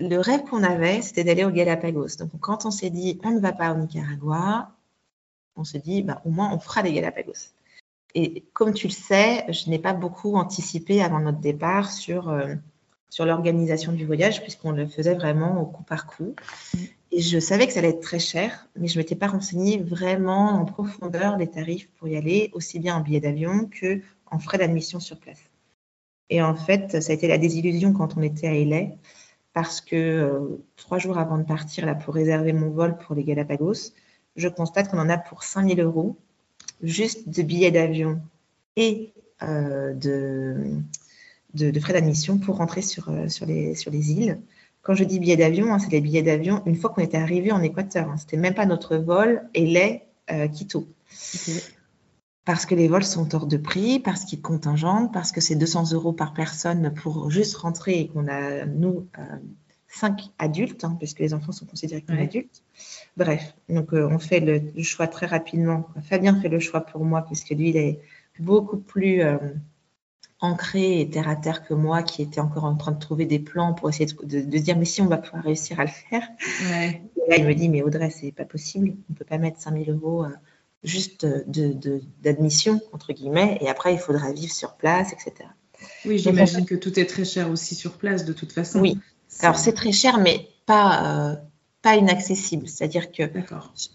le 0.00 0.16
rêve 0.16 0.42
qu'on 0.42 0.64
avait, 0.64 1.02
c'était 1.02 1.22
d'aller 1.22 1.44
au 1.44 1.52
Galapagos. 1.52 2.16
Donc 2.18 2.30
quand 2.40 2.66
on 2.66 2.72
s'est 2.72 2.90
dit, 2.90 3.20
on 3.22 3.30
ne 3.30 3.38
va 3.38 3.52
pas 3.52 3.72
au 3.72 3.76
Nicaragua, 3.76 4.72
on 5.54 5.62
se 5.62 5.78
dit, 5.78 6.02
bah, 6.02 6.20
au 6.24 6.30
moins 6.30 6.52
on 6.52 6.58
fera 6.58 6.82
les 6.82 6.92
Galapagos. 6.92 7.52
Et 8.16 8.44
comme 8.54 8.74
tu 8.74 8.88
le 8.88 8.92
sais, 8.92 9.46
je 9.52 9.70
n'ai 9.70 9.78
pas 9.78 9.92
beaucoup 9.92 10.34
anticipé 10.34 11.00
avant 11.00 11.20
notre 11.20 11.38
départ 11.38 11.92
sur, 11.92 12.28
euh, 12.30 12.56
sur 13.10 13.26
l'organisation 13.26 13.92
du 13.92 14.06
voyage, 14.06 14.42
puisqu'on 14.42 14.72
le 14.72 14.86
faisait 14.86 15.14
vraiment 15.14 15.60
au 15.60 15.66
coup 15.66 15.82
par 15.82 16.06
coup. 16.06 16.34
Et 17.12 17.20
je 17.20 17.38
savais 17.38 17.66
que 17.66 17.72
ça 17.72 17.80
allait 17.80 17.90
être 17.90 18.00
très 18.00 18.20
cher, 18.20 18.68
mais 18.76 18.86
je 18.86 18.94
ne 18.94 19.02
m'étais 19.02 19.16
pas 19.16 19.26
renseignée 19.26 19.78
vraiment 19.78 20.50
en 20.60 20.64
profondeur 20.64 21.36
les 21.36 21.48
tarifs 21.48 21.88
pour 21.98 22.08
y 22.08 22.16
aller, 22.16 22.50
aussi 22.54 22.78
bien 22.78 22.96
en 22.96 23.00
billet 23.00 23.20
d'avion 23.20 23.66
que 23.66 24.00
en 24.30 24.38
frais 24.38 24.58
d'admission 24.58 25.00
sur 25.00 25.18
place. 25.18 25.40
Et 26.30 26.40
en 26.40 26.54
fait, 26.54 27.02
ça 27.02 27.10
a 27.10 27.14
été 27.14 27.26
la 27.26 27.38
désillusion 27.38 27.92
quand 27.92 28.16
on 28.16 28.22
était 28.22 28.46
à 28.46 28.54
LA, 28.54 28.92
parce 29.52 29.80
que 29.80 29.96
euh, 29.96 30.64
trois 30.76 30.98
jours 30.98 31.18
avant 31.18 31.36
de 31.36 31.42
partir 31.42 31.84
là, 31.84 31.96
pour 31.96 32.14
réserver 32.14 32.52
mon 32.52 32.70
vol 32.70 32.96
pour 32.96 33.16
les 33.16 33.24
Galapagos, 33.24 33.92
je 34.36 34.48
constate 34.48 34.88
qu'on 34.88 34.98
en 35.00 35.08
a 35.08 35.18
pour 35.18 35.42
5000 35.42 35.80
euros, 35.80 36.16
juste 36.82 37.28
de 37.28 37.42
billets 37.42 37.72
d'avion 37.72 38.20
et 38.76 39.12
euh, 39.42 39.92
de, 39.94 40.76
de, 41.54 41.78
frais 41.80 41.92
d'admission 41.92 42.38
pour 42.38 42.56
rentrer 42.56 42.82
sur, 42.82 43.08
euh, 43.08 43.28
sur, 43.28 43.46
les, 43.46 43.74
sur 43.74 43.90
les 43.90 44.12
îles. 44.12 44.40
Quand 44.82 44.94
je 44.94 45.04
dis 45.04 45.18
billets 45.18 45.36
d'avion, 45.36 45.72
hein, 45.72 45.78
c'est 45.78 45.90
les 45.90 46.00
billets 46.00 46.22
d'avion 46.22 46.62
une 46.66 46.76
fois 46.76 46.90
qu'on 46.90 47.02
était 47.02 47.18
arrivé 47.18 47.52
en 47.52 47.62
Équateur. 47.62 48.08
Hein. 48.08 48.16
C'était 48.16 48.36
même 48.36 48.54
pas 48.54 48.66
notre 48.66 48.96
vol 48.96 49.42
LA-Quito 49.54 50.86
parce 52.44 52.66
que 52.66 52.74
les 52.74 52.88
vols 52.88 53.04
sont 53.04 53.32
hors 53.34 53.46
de 53.46 53.56
prix, 53.56 54.00
parce 54.00 54.24
qu'ils 54.24 54.40
contingentent, 54.40 55.12
parce 55.12 55.30
que 55.30 55.40
c'est 55.40 55.54
200 55.54 55.92
euros 55.92 56.12
par 56.12 56.32
personne 56.32 56.92
pour 56.94 57.30
juste 57.30 57.54
rentrer 57.56 58.00
et 58.00 58.08
qu'on 58.08 58.26
a, 58.28 58.64
nous, 58.66 59.06
euh, 59.18 59.22
cinq 59.86 60.30
adultes, 60.38 60.84
hein, 60.84 60.96
puisque 60.98 61.20
les 61.20 61.34
enfants 61.34 61.52
sont 61.52 61.66
considérés 61.66 62.02
comme 62.02 62.18
adultes. 62.18 62.64
Bref, 63.16 63.54
donc 63.68 63.92
euh, 63.92 64.08
on 64.10 64.18
fait 64.18 64.40
le, 64.40 64.82
choix 64.82 65.06
très 65.06 65.26
rapidement. 65.26 65.86
Fabien 66.02 66.40
fait 66.40 66.48
le 66.48 66.60
choix 66.60 66.80
pour 66.80 67.04
moi, 67.04 67.22
puisque 67.22 67.50
lui, 67.50 67.70
il 67.70 67.76
est 67.76 68.00
beaucoup 68.38 68.78
plus 68.78 69.22
euh, 69.22 69.36
ancré 70.40 71.00
et 71.00 71.10
terre 71.10 71.28
à 71.28 71.36
terre 71.36 71.66
que 71.66 71.74
moi, 71.74 72.02
qui 72.02 72.22
était 72.22 72.40
encore 72.40 72.64
en 72.64 72.74
train 72.74 72.92
de 72.92 72.98
trouver 72.98 73.26
des 73.26 73.38
plans 73.38 73.74
pour 73.74 73.88
essayer 73.88 74.06
de, 74.06 74.40
de, 74.40 74.58
dire, 74.58 74.76
mais 74.78 74.84
si 74.84 75.02
on 75.02 75.06
va 75.06 75.18
pouvoir 75.18 75.44
réussir 75.44 75.78
à 75.78 75.84
le 75.84 75.90
faire. 75.90 76.22
Et 76.72 77.00
là, 77.28 77.36
il 77.36 77.44
me 77.44 77.54
dit, 77.54 77.68
mais 77.68 77.82
Audrey, 77.82 78.10
c'est 78.10 78.32
pas 78.32 78.46
possible, 78.46 78.94
on 79.08 79.12
ne 79.12 79.18
peut 79.18 79.24
pas 79.24 79.38
mettre 79.38 79.60
5000 79.60 79.90
euros 79.90 80.24
juste 80.82 81.26
d'admission, 82.22 82.74
de, 82.74 82.80
entre 82.92 83.12
guillemets, 83.12 83.58
et 83.60 83.68
après, 83.68 83.92
il 83.92 83.98
faudra 83.98 84.32
vivre 84.32 84.52
sur 84.52 84.74
place, 84.74 85.12
etc. 85.12 85.48
Oui, 86.04 86.18
j'imagine 86.18 86.64
que 86.64 86.74
tout 86.74 86.98
est 86.98 87.06
très 87.06 87.24
cher 87.24 87.50
aussi 87.50 87.74
sur 87.74 87.92
place, 87.92 88.24
de 88.24 88.32
toute 88.32 88.52
façon. 88.52 88.80
Oui, 88.80 88.98
alors 89.40 89.58
c'est 89.58 89.72
très 89.72 89.92
cher, 89.92 90.18
mais 90.18 90.48
pas, 90.66 91.32
euh, 91.32 91.36
pas 91.82 91.96
inaccessible. 91.96 92.68
C'est-à-dire 92.68 93.10
que 93.10 93.22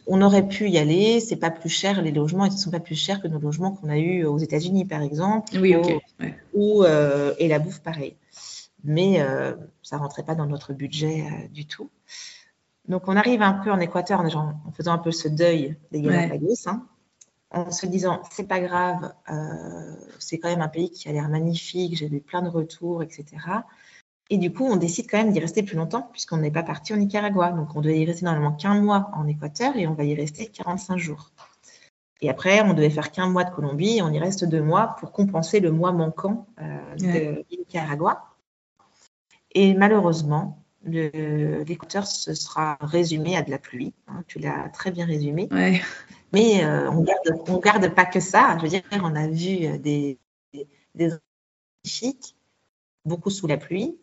on 0.07 0.21
aurait 0.21 0.47
pu 0.47 0.69
y 0.69 0.77
aller, 0.77 1.19
c'est 1.19 1.35
pas 1.35 1.51
plus 1.51 1.69
cher, 1.69 2.01
les 2.01 2.11
logements 2.11 2.45
ne 2.45 2.51
sont 2.51 2.71
pas 2.71 2.79
plus 2.79 2.95
chers 2.95 3.21
que 3.21 3.27
nos 3.27 3.39
logements 3.39 3.71
qu'on 3.71 3.89
a 3.89 3.97
eu 3.97 4.25
aux 4.25 4.37
États-Unis, 4.37 4.85
par 4.85 5.01
exemple. 5.01 5.57
Oui. 5.59 5.75
Ou, 6.53 6.83
euh, 6.83 7.33
et 7.37 7.47
la 7.47 7.59
bouffe, 7.59 7.81
pareil. 7.81 8.15
Mais 8.83 9.21
euh, 9.21 9.55
ça 9.81 9.97
rentrait 9.97 10.23
pas 10.23 10.35
dans 10.35 10.45
notre 10.45 10.73
budget 10.73 11.23
du 11.51 11.65
tout. 11.65 11.89
Donc, 12.87 13.07
on 13.07 13.15
arrive 13.15 13.41
un 13.41 13.53
peu 13.53 13.71
en 13.71 13.79
Équateur 13.79 14.21
en, 14.21 14.71
faisant 14.75 14.93
un 14.93 14.97
peu 14.99 15.11
ce 15.11 15.27
deuil 15.27 15.75
des 15.91 16.01
Galapagos, 16.01 16.67
hein, 16.67 16.85
en 17.51 17.71
se 17.71 17.85
disant 17.85 18.21
c'est 18.31 18.47
pas 18.47 18.59
grave, 18.59 19.13
euh, 19.31 19.95
c'est 20.19 20.37
quand 20.37 20.49
même 20.49 20.61
un 20.61 20.67
pays 20.67 20.91
qui 20.91 21.09
a 21.09 21.11
l'air 21.11 21.29
magnifique, 21.29 21.97
j'ai 21.97 22.07
eu 22.07 22.21
plein 22.21 22.41
de 22.41 22.49
retours, 22.49 23.01
etc. 23.01 23.25
Et 24.29 24.37
du 24.37 24.51
coup, 24.51 24.65
on 24.65 24.75
décide 24.75 25.09
quand 25.09 25.17
même 25.17 25.31
d'y 25.31 25.39
rester 25.39 25.61
plus 25.61 25.75
longtemps, 25.75 26.09
puisqu'on 26.11 26.37
n'est 26.37 26.51
pas 26.51 26.63
parti 26.63 26.93
au 26.93 26.95
Nicaragua. 26.95 27.51
Donc, 27.51 27.75
on 27.75 27.81
devait 27.81 27.99
y 27.99 28.05
rester 28.05 28.25
normalement 28.25 28.53
qu'un 28.53 28.81
mois 28.81 29.11
en 29.13 29.27
Équateur 29.27 29.75
et 29.75 29.85
on 29.87 29.93
va 29.93 30.03
y 30.03 30.15
rester 30.15 30.47
45 30.47 30.97
jours. 30.97 31.31
Et 32.21 32.29
après, 32.29 32.61
on 32.61 32.73
devait 32.73 32.89
faire 32.89 33.11
qu'un 33.11 33.29
mois 33.29 33.43
de 33.43 33.53
Colombie 33.53 33.97
et 33.97 34.01
on 34.01 34.09
y 34.09 34.19
reste 34.19 34.45
deux 34.45 34.61
mois 34.61 34.95
pour 34.99 35.11
compenser 35.11 35.59
le 35.59 35.71
mois 35.71 35.91
manquant 35.91 36.47
euh, 36.59 36.95
de 36.95 37.45
Nicaragua. 37.51 38.35
Et 39.53 39.73
malheureusement, 39.73 40.63
l'écouteur 40.85 42.07
se 42.07 42.33
sera 42.33 42.77
résumé 42.81 43.37
à 43.37 43.41
de 43.41 43.51
la 43.51 43.57
pluie. 43.57 43.93
Hein, 44.07 44.23
tu 44.27 44.39
l'as 44.39 44.69
très 44.69 44.91
bien 44.91 45.05
résumé. 45.05 45.49
Mais 46.33 46.63
euh, 46.65 46.89
on 46.91 47.01
garde, 47.01 47.43
on 47.47 47.59
garde 47.59 47.93
pas 47.93 48.05
que 48.05 48.19
ça. 48.19 48.57
Je 48.57 48.63
veux 48.63 48.69
dire, 48.69 48.81
on 48.91 49.15
a 49.15 49.27
vu 49.27 49.65
euh, 49.65 49.77
des, 49.77 50.19
des, 50.53 51.11
magnifiques, 51.83 52.34
beaucoup 53.05 53.29
sous 53.29 53.47
la 53.47 53.57
pluie, 53.57 53.97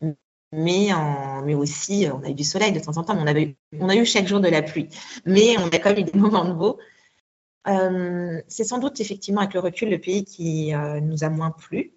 mais, 0.53 0.93
en, 0.93 1.43
mais 1.43 1.55
aussi 1.55 2.07
on 2.13 2.23
a 2.23 2.31
eu 2.31 2.35
du 2.35 2.45
soleil 2.45 2.73
de 2.73 2.81
temps 2.81 2.97
en 2.97 3.05
temps. 3.05 3.17
on, 3.17 3.27
avait, 3.27 3.57
on 3.79 3.89
a 3.89 3.97
eu 3.97 4.05
chaque 4.05 4.27
jour 4.27 4.41
de 4.41 4.49
la 4.49 4.63
pluie. 4.63 4.89
Mais 5.27 5.57
on 5.59 5.69
a 5.69 5.79
quand 5.79 5.91
même 5.91 6.01
eu 6.01 6.05
des 6.05 6.19
moments 6.19 6.45
de 6.45 6.53
beau. 6.53 6.79
c'est 8.49 8.65
sans 8.65 8.79
doute 8.79 9.01
effectivement 9.01 9.41
avec 9.41 9.55
le 9.55 9.61
recul 9.61 9.91
le 9.91 9.99
pays 9.99 10.25
qui 10.25 10.73
nous 11.03 11.25
a 11.25 11.29
moins 11.29 11.51
plu 11.51 11.93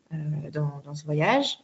dans, 0.52 0.82
dans, 0.84 0.96
ce 0.96 1.06
voyage 1.06 1.60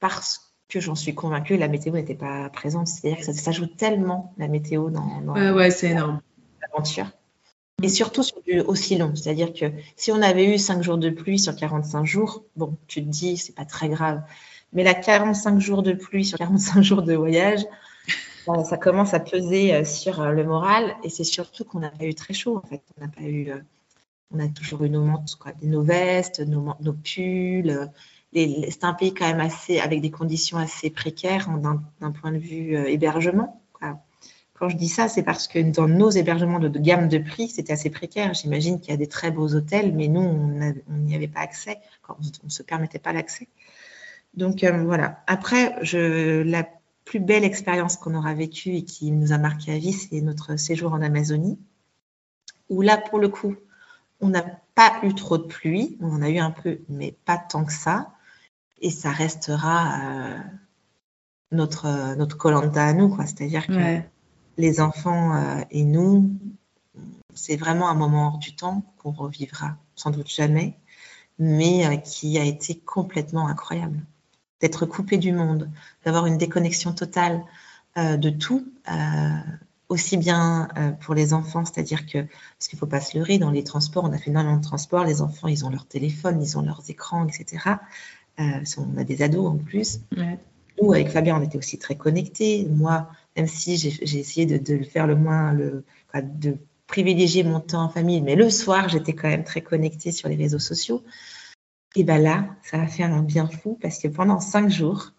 parce 0.00 0.54
que 0.68 0.80
j'en 0.80 0.94
suis 0.94 1.14
convaincue, 1.14 1.56
la 1.56 1.68
météo 1.68 1.92
n'était 1.94 2.14
pas 2.14 2.48
présente. 2.50 2.86
C'est-à-dire 2.86 3.18
que 3.18 3.24
ça, 3.24 3.32
s'ajoute 3.32 3.76
tellement 3.76 4.34
la 4.38 4.48
météo 4.48 4.88
dans, 4.90 5.20
dans 5.20 5.54
ouais, 5.54 5.70
c'est 5.70 5.90
énorme. 5.90 6.20
l'aventure. 6.62 7.10
Et 7.82 7.88
surtout 7.88 8.22
sur 8.22 8.42
du 8.42 8.60
aussi 8.60 8.96
long. 8.96 9.14
C'est-à-dire 9.14 9.52
que 9.52 9.66
si 9.96 10.12
on 10.12 10.20
avait 10.22 10.54
eu 10.54 10.58
5 10.58 10.82
jours 10.82 10.98
de 10.98 11.10
pluie 11.10 11.38
sur 11.38 11.54
45 11.54 12.04
jours, 12.04 12.44
bon, 12.56 12.76
tu 12.86 13.02
te 13.02 13.08
dis, 13.08 13.36
c'est 13.36 13.54
pas 13.54 13.64
très 13.64 13.88
grave. 13.88 14.22
Mais 14.72 14.84
la 14.84 14.94
45 14.94 15.58
jours 15.58 15.82
de 15.82 15.92
pluie 15.92 16.24
sur 16.24 16.38
45 16.38 16.82
jours 16.82 17.02
de 17.02 17.14
voyage, 17.14 17.60
ça 18.64 18.76
commence 18.76 19.14
à 19.14 19.20
peser 19.20 19.74
euh, 19.74 19.84
sur 19.84 20.20
euh, 20.20 20.32
le 20.32 20.44
moral. 20.44 20.94
Et 21.04 21.08
c'est 21.08 21.24
surtout 21.24 21.64
qu'on 21.64 21.80
n'a 21.80 21.90
pas 21.90 22.04
eu 22.04 22.14
très 22.14 22.34
chaud, 22.34 22.56
en 22.56 22.68
fait. 22.68 22.82
On 22.98 23.04
n'a 23.04 23.10
pas 23.10 23.22
eu. 23.22 23.50
Euh, 23.50 23.58
on 24.32 24.38
a 24.38 24.46
toujours 24.46 24.84
eu 24.84 24.90
nos 24.90 25.02
mantes, 25.02 25.36
nos 25.62 25.82
vestes, 25.82 26.38
nos, 26.38 26.74
nos 26.80 26.92
pulls, 26.92 27.90
c'est 28.32 28.84
un 28.84 28.94
pays 28.94 29.12
quand 29.12 29.26
même 29.26 29.40
assez, 29.40 29.80
avec 29.80 30.00
des 30.00 30.10
conditions 30.10 30.58
assez 30.58 30.90
précaires 30.90 31.48
d'un 31.58 32.10
point 32.12 32.32
de 32.32 32.38
vue 32.38 32.76
euh, 32.76 32.88
hébergement. 32.88 33.60
Quand 34.60 34.68
je 34.68 34.76
dis 34.76 34.88
ça, 34.88 35.08
c'est 35.08 35.22
parce 35.22 35.48
que 35.48 35.58
dans 35.58 35.88
nos 35.88 36.10
hébergements 36.10 36.58
de, 36.58 36.68
gamme 36.68 37.08
de 37.08 37.16
prix, 37.16 37.48
c'était 37.48 37.72
assez 37.72 37.88
précaire. 37.88 38.34
J'imagine 38.34 38.78
qu'il 38.78 38.90
y 38.90 38.94
a 38.94 38.98
des 38.98 39.06
très 39.06 39.30
beaux 39.30 39.54
hôtels, 39.54 39.94
mais 39.94 40.06
nous, 40.06 40.20
on 40.20 40.96
n'y 40.98 41.14
avait 41.14 41.28
pas 41.28 41.40
accès. 41.40 41.78
on 42.10 42.14
ne 42.44 42.50
se 42.50 42.62
permettait 42.62 42.98
pas 42.98 43.14
l'accès. 43.14 43.48
Donc 44.34 44.62
euh, 44.62 44.84
voilà. 44.84 45.24
Après, 45.26 45.74
la 46.44 46.68
plus 47.06 47.20
belle 47.20 47.42
expérience 47.42 47.96
qu'on 47.96 48.14
aura 48.14 48.34
vécue 48.34 48.74
et 48.74 48.84
qui 48.84 49.10
nous 49.12 49.32
a 49.32 49.38
marqué 49.38 49.72
à 49.72 49.78
vie, 49.78 49.94
c'est 49.94 50.20
notre 50.20 50.56
séjour 50.56 50.92
en 50.92 51.00
Amazonie, 51.00 51.58
où 52.68 52.82
là, 52.82 52.98
pour 52.98 53.18
le 53.18 53.30
coup, 53.30 53.56
on 54.20 54.28
n'a 54.28 54.44
pas 54.74 55.00
eu 55.02 55.14
trop 55.14 55.38
de 55.38 55.44
pluie. 55.46 55.96
On 56.02 56.12
en 56.12 56.20
a 56.20 56.28
eu 56.28 56.38
un 56.38 56.50
peu, 56.50 56.80
mais 56.90 57.16
pas 57.24 57.38
tant 57.38 57.64
que 57.64 57.72
ça 57.72 58.12
et 58.82 58.90
ça 58.90 59.10
restera 59.10 60.00
euh, 60.02 60.38
notre 61.50 61.86
euh, 61.86 62.14
notre 62.16 62.36
colanta 62.36 62.84
à 62.84 62.92
nous 62.92 63.08
quoi 63.08 63.26
c'est-à-dire 63.26 63.66
que 63.66 64.00
les 64.56 64.80
enfants 64.80 65.34
euh, 65.34 65.62
et 65.70 65.84
nous 65.84 66.30
c'est 67.34 67.56
vraiment 67.56 67.88
un 67.88 67.94
moment 67.94 68.28
hors 68.28 68.38
du 68.38 68.54
temps 68.54 68.82
qu'on 68.98 69.12
revivra 69.12 69.76
sans 69.94 70.10
doute 70.10 70.28
jamais 70.28 70.76
mais 71.38 72.02
qui 72.02 72.38
a 72.38 72.44
été 72.44 72.74
complètement 72.78 73.46
incroyable 73.48 74.04
d'être 74.60 74.84
coupé 74.84 75.16
du 75.16 75.32
monde 75.32 75.70
d'avoir 76.04 76.26
une 76.26 76.36
déconnexion 76.36 76.92
totale 76.92 77.42
de 77.96 78.30
tout 78.30 78.66
aussi 79.90 80.16
bien 80.16 80.68
pour 81.00 81.14
les 81.14 81.34
enfants, 81.34 81.64
c'est-à-dire 81.64 82.06
que, 82.06 82.18
parce 82.18 82.68
qu'il 82.68 82.76
ne 82.76 82.80
faut 82.80 82.86
pas 82.86 83.00
se 83.00 83.18
leurrer, 83.18 83.38
dans 83.38 83.50
les 83.50 83.64
transports, 83.64 84.04
on 84.04 84.12
a 84.12 84.18
fait 84.18 84.30
énormément 84.30 84.56
de 84.56 84.62
transports, 84.62 85.04
les 85.04 85.20
enfants, 85.20 85.48
ils 85.48 85.64
ont 85.64 85.70
leur 85.70 85.84
téléphone, 85.84 86.40
ils 86.40 86.56
ont 86.56 86.62
leurs 86.62 86.88
écrans, 86.88 87.26
etc. 87.26 87.74
Euh, 88.38 88.64
on 88.78 88.96
a 88.96 89.04
des 89.04 89.22
ados 89.22 89.46
en 89.46 89.56
plus. 89.58 90.00
Nous, 90.80 90.92
avec 90.92 91.10
Fabien, 91.10 91.36
on 91.36 91.42
était 91.42 91.58
aussi 91.58 91.78
très 91.78 91.96
connectés. 91.96 92.66
Moi, 92.70 93.08
même 93.36 93.46
si 93.46 93.76
j'ai 93.76 94.18
essayé 94.18 94.46
de, 94.46 94.74
le 94.74 94.84
faire 94.84 95.06
le 95.06 95.14
moins, 95.14 95.54
de 95.54 96.58
privilégier 96.90 97.44
mon 97.44 97.60
temps 97.60 97.84
en 97.84 97.88
famille, 97.88 98.20
mais 98.20 98.34
le 98.34 98.50
soir, 98.50 98.88
j'étais 98.88 99.14
quand 99.14 99.28
même 99.28 99.44
très 99.44 99.60
connectée 99.60 100.12
sur 100.12 100.28
les 100.28 100.36
réseaux 100.36 100.58
sociaux. 100.58 101.02
Et 101.96 102.04
bien 102.04 102.18
là, 102.18 102.46
ça 102.62 102.80
a 102.80 102.86
fait 102.86 103.04
un 103.04 103.22
bien 103.22 103.48
fou 103.48 103.78
parce 103.80 103.98
que 103.98 104.08
pendant 104.08 104.40
cinq 104.40 104.68
jours, 104.68 105.12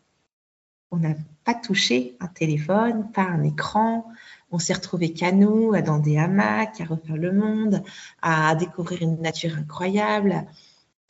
on 0.92 0.98
n'a 0.98 1.16
pas 1.46 1.54
touché 1.54 2.18
un 2.20 2.28
téléphone, 2.28 3.12
pas 3.12 3.24
un 3.24 3.44
écran. 3.44 4.06
On 4.52 4.60
s'est 4.60 4.74
retrouvés 4.74 5.14
qu'à 5.14 5.32
nous, 5.32 5.74
dans 5.82 6.00
des 6.00 6.18
hamacs, 6.18 6.82
à 6.82 6.86
refaire 6.86 7.18
le 7.18 7.32
monde, 7.32 7.84
à 8.22 8.54
découvrir 8.56 9.02
une 9.02 9.22
nature 9.22 9.58
incroyable, 9.58 10.46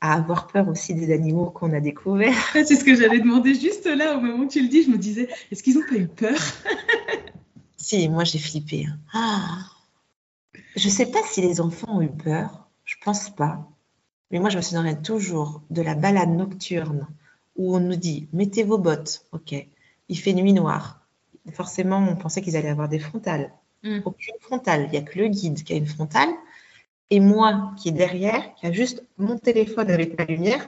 à 0.02 0.14
avoir 0.14 0.48
peur 0.48 0.68
aussi 0.68 0.96
des 0.96 1.14
animaux 1.14 1.52
qu'on 1.52 1.72
a 1.74 1.80
découverts. 1.80 2.36
C'est 2.54 2.76
ce 2.76 2.84
que 2.84 2.96
j'allais 2.96 3.20
demander 3.20 3.54
juste 3.54 3.86
là, 3.86 4.18
au 4.18 4.22
moment 4.22 4.44
où 4.44 4.48
tu 4.48 4.62
le 4.62 4.68
dis, 4.68 4.84
je 4.84 4.90
me 4.90 4.98
disais, 4.98 5.30
est-ce 5.52 5.62
qu'ils 5.64 5.76
n'ont 5.76 5.88
pas 5.88 5.96
eu 5.96 6.08
peur? 6.08 6.38
Si, 7.78 8.08
moi 8.10 8.24
j'ai 8.24 8.38
flippé. 8.38 8.86
Hein. 8.86 9.00
Ah. 9.12 9.58
Je 10.76 10.88
ne 10.88 10.94
sais 10.94 11.08
pas 11.08 11.24
si 11.26 11.42
les 11.42 11.60
enfants 11.60 11.98
ont 11.98 12.02
eu 12.04 12.12
peur, 12.12 12.70
je 12.86 12.96
pense 13.04 13.32
pas. 13.32 13.68
Mais 14.30 14.38
moi 14.38 14.50
je 14.52 14.58
me 14.58 14.62
souviendrai 14.62 15.02
toujours 15.02 15.64
de 15.72 15.82
la 15.82 15.96
balade 15.96 16.30
nocturne 16.30 17.08
où 17.56 17.76
on 17.76 17.80
nous 17.80 17.96
dit, 17.96 18.28
mettez 18.34 18.64
vos 18.64 18.78
bottes, 18.78 19.26
ok, 19.32 19.56
il 20.10 20.18
fait 20.18 20.34
nuit 20.34 20.54
noire. 20.54 21.02
Forcément, 21.54 21.98
on 21.98 22.16
pensait 22.16 22.44
qu'ils 22.44 22.56
allaient 22.56 22.70
avoir 22.70 22.88
des 22.88 23.00
frontales. 23.00 23.52
Mm. 23.82 24.02
Aucune 24.06 24.36
frontale, 24.42 24.84
il 24.86 24.92
n'y 24.92 24.98
a 24.98 25.02
que 25.02 25.18
le 25.18 25.28
guide 25.28 25.64
qui 25.64 25.74
a 25.74 25.76
une 25.76 25.88
frontale 25.88 26.30
et 27.12 27.20
moi 27.20 27.74
qui 27.78 27.90
est 27.90 27.92
derrière, 27.92 28.56
qui 28.56 28.66
a 28.66 28.72
juste 28.72 29.04
mon 29.18 29.38
téléphone 29.38 29.92
avec 29.92 30.18
ma 30.18 30.26
lumière 30.26 30.68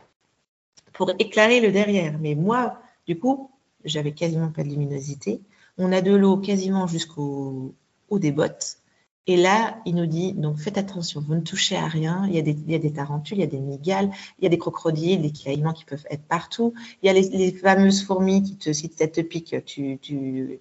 pour 0.91 1.12
éclairer 1.17 1.62
le 1.62 1.71
derrière. 1.71 2.19
Mais 2.19 2.36
moi, 2.36 2.77
du 3.08 3.17
coup, 3.17 3.49
j'avais 3.86 4.12
quasiment 4.12 4.51
pas 4.51 4.63
de 4.63 4.69
luminosité. 4.69 5.41
On 5.77 5.91
a 5.91 6.01
de 6.01 6.13
l'eau 6.13 6.38
quasiment 6.38 6.86
jusqu'au 6.86 7.73
haut 8.10 8.19
des 8.19 8.32
bottes. 8.32 8.77
Et 9.25 9.38
là, 9.38 9.77
il 9.86 9.95
nous 9.95 10.06
dit, 10.06 10.34
donc 10.34 10.58
faites 10.58 10.77
attention, 10.77 11.23
vous 11.25 11.36
ne 11.36 11.39
touchez 11.39 11.77
à 11.77 11.88
rien. 11.88 12.25
Il 12.27 12.36
y 12.36 12.38
a 12.38 12.41
des, 12.41 12.51
il 12.51 12.71
y 12.71 12.75
a 12.75 12.79
des 12.79 12.91
tarentules, 12.91 13.38
il 13.38 13.41
y 13.41 13.43
a 13.43 13.47
des 13.47 13.60
migales, 13.60 14.12
il 14.38 14.43
y 14.43 14.47
a 14.47 14.49
des 14.49 14.58
crocodiles, 14.58 15.21
des 15.21 15.32
caïmans 15.32 15.71
qui 15.71 15.86
peuvent 15.86 16.06
être 16.10 16.23
partout. 16.23 16.73
Il 17.01 17.08
y 17.08 17.10
a 17.10 17.13
les, 17.13 17.53
fameuses 17.53 18.03
fourmis 18.03 18.43
qui 18.43 18.58
te, 18.58 18.73
si 18.73 18.91
ça 18.93 19.08
te 19.08 19.21
pique, 19.21 19.56
tu, 19.63 19.97
tu, 20.01 20.60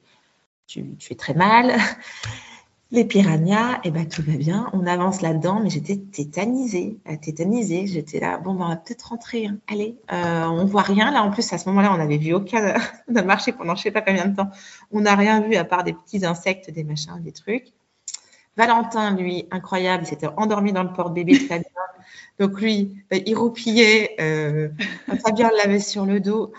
tu, 0.68 0.94
tu 0.96 1.06
fais 1.06 1.16
très 1.16 1.34
mal. 1.34 1.74
Les 2.92 3.06
piranhas, 3.06 3.80
eh 3.84 3.90
ben, 3.90 4.06
tout 4.06 4.20
va 4.20 4.34
bien. 4.34 4.68
On 4.74 4.86
avance 4.86 5.22
là-dedans, 5.22 5.60
mais 5.60 5.70
j'étais 5.70 5.96
tétanisée. 5.96 6.98
Euh, 7.08 7.16
tétanisée. 7.16 7.86
J'étais 7.86 8.20
là, 8.20 8.36
bon, 8.36 8.52
ben, 8.52 8.66
on 8.66 8.68
va 8.68 8.76
peut-être 8.76 9.08
rentrer. 9.08 9.46
Hein. 9.46 9.56
Allez, 9.66 9.96
euh, 10.12 10.44
on 10.44 10.66
voit 10.66 10.82
rien. 10.82 11.10
Là, 11.10 11.22
en 11.22 11.30
plus, 11.30 11.50
à 11.54 11.56
ce 11.56 11.66
moment-là, 11.70 11.94
on 11.94 11.96
n'avait 11.96 12.18
vu 12.18 12.34
aucun. 12.34 12.74
on 13.08 13.24
marché 13.24 13.52
pendant 13.52 13.74
je 13.76 13.82
sais 13.84 13.90
pas 13.92 14.02
combien 14.02 14.26
de 14.26 14.36
temps. 14.36 14.50
On 14.90 15.00
n'a 15.00 15.16
rien 15.16 15.40
vu 15.40 15.56
à 15.56 15.64
part 15.64 15.84
des 15.84 15.94
petits 15.94 16.26
insectes, 16.26 16.70
des 16.70 16.84
machins, 16.84 17.18
des 17.18 17.32
trucs. 17.32 17.72
Valentin, 18.58 19.16
lui, 19.16 19.46
incroyable, 19.50 20.02
il 20.04 20.08
s'était 20.08 20.28
endormi 20.36 20.74
dans 20.74 20.82
le 20.82 20.92
porte-bébé 20.92 21.38
de 21.38 21.44
Fabien. 21.44 21.64
Donc, 22.38 22.60
lui, 22.60 23.02
ben, 23.10 23.22
il 23.24 23.34
roupillait. 23.34 24.16
Euh, 24.20 24.68
Fabien 25.24 25.48
l'avait 25.56 25.80
sur 25.80 26.04
le 26.04 26.20
dos. 26.20 26.52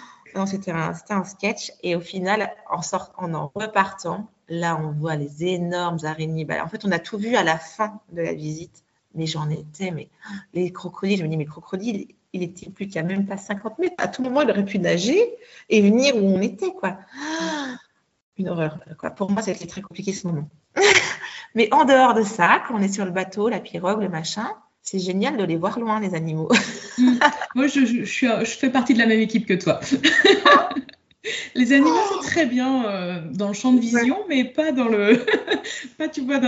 C'était 0.45 0.71
un, 0.71 1.23
sketch. 1.23 1.71
Et 1.81 1.95
au 1.95 2.01
final, 2.01 2.53
en, 2.69 2.81
en 3.17 3.51
repartant, 3.55 4.27
Là, 4.49 4.77
on 4.81 4.91
voit 4.91 5.15
les 5.15 5.45
énormes 5.45 5.99
araignées. 6.03 6.45
Bah, 6.45 6.63
en 6.63 6.67
fait, 6.67 6.83
on 6.85 6.91
a 6.91 6.99
tout 6.99 7.17
vu 7.17 7.35
à 7.35 7.43
la 7.43 7.57
fin 7.57 7.99
de 8.11 8.21
la 8.21 8.33
visite. 8.33 8.83
Mais 9.15 9.25
j'en 9.25 9.49
étais, 9.49 9.91
mais 9.91 10.09
les 10.53 10.71
crocodiles, 10.71 11.19
je 11.19 11.23
me 11.23 11.29
dis, 11.29 11.37
mais 11.37 11.45
crocodile, 11.45 12.07
il 12.33 12.43
était 12.43 12.69
plus 12.69 12.87
qu'à 12.87 13.03
même 13.03 13.25
pas 13.25 13.37
50 13.37 13.77
mètres. 13.79 13.95
À 13.99 14.07
tout 14.07 14.23
moment, 14.23 14.41
il 14.41 14.49
aurait 14.49 14.65
pu 14.65 14.79
nager 14.79 15.35
et 15.69 15.81
venir 15.81 16.15
où 16.15 16.19
on 16.19 16.41
était, 16.41 16.73
quoi. 16.73 16.97
Une 18.37 18.49
horreur. 18.49 18.79
Pour 19.15 19.29
moi, 19.29 19.43
c'était 19.43 19.67
très 19.67 19.81
compliqué 19.81 20.11
ce 20.11 20.27
moment. 20.27 20.49
mais 21.55 21.71
en 21.71 21.85
dehors 21.85 22.15
de 22.15 22.23
ça, 22.23 22.63
quand 22.67 22.75
on 22.75 22.81
est 22.81 22.91
sur 22.91 23.05
le 23.05 23.11
bateau, 23.11 23.47
la 23.47 23.59
pirogue, 23.59 24.01
le 24.01 24.09
machin, 24.09 24.49
c'est 24.83 24.99
génial 24.99 25.37
de 25.37 25.43
les 25.43 25.55
voir 25.55 25.79
loin, 25.79 25.99
les 25.99 26.13
animaux. 26.13 26.49
Mm. 26.99 27.17
Moi, 27.55 27.65
je, 27.65 27.87
je, 27.87 28.03
je, 28.03 28.45
fais 28.45 28.69
partie 28.69 28.93
de 28.93 28.99
la 28.99 29.07
même 29.07 29.19
équipe 29.19 29.47
que 29.47 29.55
toi. 29.55 29.79
Les 31.55 31.73
animaux, 31.73 31.97
c'est 32.21 32.27
très 32.27 32.45
bien 32.45 32.85
euh, 32.85 33.21
dans 33.31 33.47
le 33.47 33.55
champ 33.55 33.73
de 33.73 33.79
vision, 33.79 34.19
mais 34.29 34.43
pas 34.45 34.71
dans 34.71 34.87
le, 34.87 35.25
pas 35.97 36.07
tu 36.07 36.21
vois, 36.21 36.39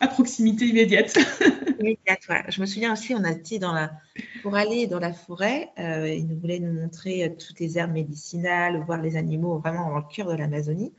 à 0.00 0.08
proximité 0.08 0.66
immédiate. 0.66 1.16
immédiate, 1.78 2.22
ouais. 2.28 2.42
Je 2.48 2.60
me 2.60 2.66
souviens 2.66 2.92
aussi, 2.92 3.14
on 3.14 3.22
a 3.22 3.30
été 3.30 3.60
dans 3.60 3.72
la, 3.72 3.92
pour 4.42 4.56
aller 4.56 4.88
dans 4.88 4.98
la 4.98 5.12
forêt, 5.12 5.68
euh, 5.78 6.08
ils 6.08 6.26
nous 6.26 6.40
voulaient 6.40 6.58
nous 6.58 6.72
montrer 6.72 7.24
euh, 7.24 7.28
toutes 7.28 7.60
les 7.60 7.78
herbes 7.78 7.92
médicinales, 7.92 8.82
voir 8.84 9.00
les 9.00 9.16
animaux 9.16 9.58
vraiment 9.58 9.90
dans 9.90 9.98
le 9.98 10.12
cœur 10.12 10.26
de 10.26 10.34
l'Amazonie. 10.34 10.92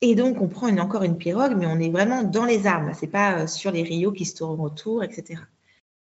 Et 0.00 0.14
donc, 0.14 0.40
on 0.40 0.48
prend 0.48 0.68
encore 0.78 1.02
une 1.02 1.18
pirogue, 1.18 1.54
mais 1.56 1.66
on 1.66 1.78
est 1.80 1.90
vraiment 1.90 2.22
dans 2.22 2.44
les 2.44 2.66
arbres. 2.66 2.92
C'est 2.94 3.08
pas 3.08 3.46
sur 3.46 3.72
les 3.72 3.82
rios 3.82 4.12
qui 4.12 4.24
se 4.24 4.36
tournent 4.36 4.60
autour, 4.60 5.02
etc. 5.02 5.40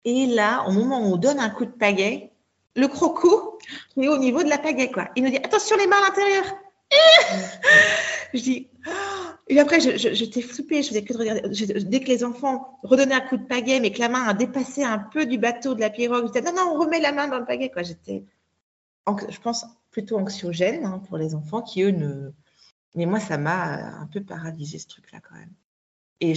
Et 0.05 0.27
là, 0.27 0.65
au 0.67 0.71
moment 0.71 1.01
où 1.01 1.13
on 1.13 1.17
donne 1.17 1.39
un 1.39 1.49
coup 1.49 1.65
de 1.65 1.71
pagaie, 1.71 2.31
le 2.75 2.87
croco 2.87 3.57
est 4.01 4.07
au 4.07 4.17
niveau 4.17 4.43
de 4.43 4.49
la 4.49 4.57
pagaie, 4.57 4.91
quoi. 4.91 5.09
Il 5.15 5.23
nous 5.23 5.31
dit 5.31 5.37
attention 5.37 5.75
les 5.77 5.87
mains 5.87 5.97
à 5.97 6.09
l'intérieur. 6.09 6.45
je 8.33 8.39
dis 8.39 8.69
oh. 8.87 8.91
et 9.49 9.59
après 9.59 9.81
je, 9.81 9.97
je, 9.97 10.23
t'ai 10.23 10.41
je 10.41 10.47
faisais 10.87 11.03
que 11.03 11.11
de 11.11 11.17
regarder. 11.17 11.83
dès 11.83 11.99
que 11.99 12.07
les 12.07 12.23
enfants 12.23 12.79
redonnaient 12.81 13.15
un 13.15 13.19
coup 13.19 13.35
de 13.35 13.43
pagaie, 13.43 13.81
mais 13.81 13.91
que 13.91 13.99
la 13.99 14.07
main 14.07 14.23
a 14.23 14.33
dépassé 14.33 14.85
un 14.85 14.97
peu 14.97 15.25
du 15.25 15.37
bateau 15.37 15.73
de 15.73 15.81
la 15.81 15.89
pirogue, 15.89 16.27
je 16.27 16.31
disais 16.31 16.49
non 16.49 16.55
non 16.55 16.71
on 16.73 16.79
remet 16.79 17.01
la 17.01 17.11
main 17.11 17.27
dans 17.27 17.39
le 17.39 17.45
pagaie. 17.45 17.69
J'étais, 17.83 18.23
je 19.05 19.39
pense 19.41 19.65
plutôt 19.91 20.17
anxiogène 20.17 20.85
hein, 20.85 21.01
pour 21.09 21.17
les 21.17 21.35
enfants 21.35 21.61
qui 21.61 21.81
eux 21.81 21.91
ne. 21.91 22.31
Mais 22.95 23.05
moi 23.05 23.19
ça 23.19 23.37
m'a 23.37 23.99
un 23.99 24.07
peu 24.07 24.21
paralysé 24.21 24.79
ce 24.79 24.87
truc-là 24.87 25.19
quand 25.21 25.35
même. 25.35 25.53
Et 26.19 26.33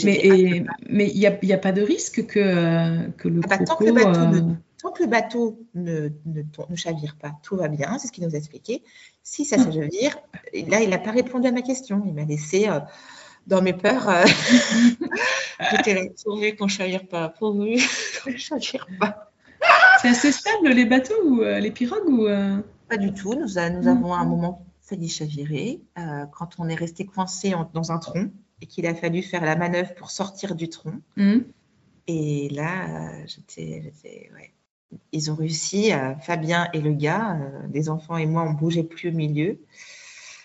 mais 0.91 1.11
il 1.11 1.19
n'y 1.19 1.53
a, 1.53 1.59
pas 1.59 1.73
de 1.73 1.81
risque 1.81 2.27
que, 2.27 3.09
que 3.13 3.29
le 3.29 3.41
ah 3.45 3.49
bah, 3.49 3.59
croco, 3.59 3.87
euh, 3.87 4.53
tant 4.83 4.93
que 4.93 5.03
le 5.03 5.09
bateau 5.09 5.59
ne, 5.75 6.11
ne, 6.27 6.77
chavire 6.77 7.17
pas, 7.17 7.33
tout 7.43 7.57
va 7.57 7.69
bien, 7.69 7.99
c'est 7.99 8.09
ce 8.09 8.13
qu'il 8.13 8.25
nous 8.27 8.35
a 8.35 8.39
expliqué. 8.39 8.83
Si 9.23 9.47
ça 9.47 9.57
chavire, 9.57 10.19
là, 10.69 10.83
il 10.83 10.91
n'a 10.91 10.99
pas 10.99 11.13
répondu 11.13 11.49
à 11.49 11.53
ma 11.53 11.63
question. 11.63 12.03
Il 12.07 12.13
m'a 12.13 12.25
laissé 12.25 12.69
euh, 12.69 12.81
dans 13.47 13.63
mes 13.63 13.73
peurs, 13.73 14.07
j'étais 15.71 15.95
là, 15.95 16.03
pourvu 16.25 16.55
qu'on 16.57 16.65
ne 16.65 16.71
chavire 16.71 17.09
pas, 17.09 17.31
pourvu 17.31 17.77
qu'on 18.23 18.33
ne 18.33 18.37
chavire 18.37 18.87
pas. 18.99 19.33
C'est 20.03 20.09
assez 20.09 20.33
stable 20.33 20.69
les 20.69 20.85
bateaux 20.85 21.23
ou 21.25 21.41
les 21.41 21.71
pirogues 21.71 22.09
ou 22.09 22.27
Pas 22.89 22.99
du 22.99 23.15
tout. 23.15 23.33
Nous, 23.33 23.47
nous 23.47 23.59
avons 23.89 24.13
un 24.13 24.25
moment 24.25 24.67
failli 24.91 25.09
chavirer 25.09 25.81
quand 26.33 26.57
on 26.59 26.69
est 26.69 26.75
resté 26.75 27.07
coincé 27.07 27.55
dans 27.73 27.93
un 27.93 27.99
tronc 27.99 28.31
et 28.61 28.67
qu'il 28.67 28.87
a 28.87 28.95
fallu 28.95 29.23
faire 29.23 29.45
la 29.45 29.57
manœuvre 29.57 29.95
pour 29.95 30.11
sortir 30.11 30.55
du 30.55 30.69
tronc. 30.69 31.01
Mmh. 31.17 31.39
Et 32.09 32.49
là, 32.51 33.25
j'étais, 33.27 33.93
ouais. 34.35 34.53
ils 35.13 35.31
ont 35.31 35.37
réussi, 35.37 35.93
Fabien 36.21 36.69
et 36.75 36.81
le 36.81 36.93
gars, 36.93 37.39
les 37.73 37.89
enfants 37.89 38.17
et 38.17 38.27
moi, 38.27 38.43
on 38.43 38.53
bougeait 38.53 38.83
plus 38.83 39.11
au 39.11 39.13
milieu. 39.13 39.61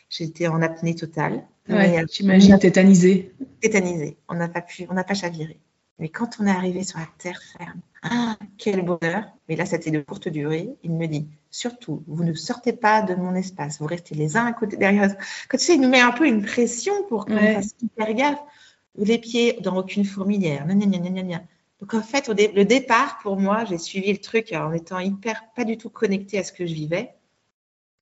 J'étais 0.09 0.47
en 0.47 0.61
apnée 0.61 0.95
totale. 0.95 1.45
Ouais, 1.67 2.05
j'imagine 2.11 2.59
tétanisé. 2.59 3.33
Tétanisé. 3.59 4.17
On 4.29 4.35
n'a 4.35 4.47
pas 4.47 4.61
pu, 4.61 4.85
on 4.89 4.93
n'a 4.93 5.03
pas 5.03 5.15
chaviré. 5.15 5.59
Mais 5.99 6.09
quand 6.09 6.37
on 6.39 6.47
est 6.47 6.51
arrivé 6.51 6.83
sur 6.83 6.99
la 6.99 7.07
terre 7.17 7.41
ferme, 7.57 7.79
ah, 8.03 8.37
quel 8.57 8.83
bonheur. 8.83 9.25
Mais 9.47 9.55
là, 9.55 9.65
c'était 9.65 9.91
de 9.91 10.01
courte 10.01 10.27
durée. 10.27 10.69
Il 10.83 10.91
me 10.91 11.07
dit, 11.07 11.27
surtout, 11.49 12.03
vous 12.07 12.23
ne 12.23 12.33
sortez 12.33 12.73
pas 12.73 13.01
de 13.01 13.15
mon 13.15 13.33
espace. 13.33 13.79
Vous 13.79 13.87
restez 13.87 14.13
les 14.13 14.37
uns 14.37 14.45
à 14.45 14.53
côté 14.53 14.77
derrière. 14.77 15.15
Quand 15.49 15.57
tu 15.57 15.63
sais, 15.63 15.75
il 15.75 15.81
nous 15.81 15.89
met 15.89 16.01
un 16.01 16.11
peu 16.11 16.27
une 16.27 16.43
pression 16.43 16.93
pour 17.07 17.25
qu'on 17.25 17.37
fasse 17.37 17.75
hyper 17.81 18.13
gaffe. 18.13 18.39
Les 18.97 19.17
pieds 19.17 19.59
dans 19.61 19.77
aucune 19.77 20.05
fourmilière. 20.05 20.65
Donc 20.65 21.93
en 21.93 22.01
fait, 22.01 22.29
au 22.29 22.33
le 22.33 22.63
départ, 22.63 23.19
pour 23.21 23.37
moi, 23.37 23.65
j'ai 23.65 23.77
suivi 23.77 24.11
le 24.11 24.19
truc 24.19 24.53
en 24.53 24.71
étant 24.71 24.99
hyper, 24.99 25.43
pas 25.55 25.65
du 25.65 25.77
tout 25.77 25.89
connectée 25.89 26.39
à 26.39 26.43
ce 26.43 26.53
que 26.53 26.65
je 26.65 26.73
vivais. 26.73 27.15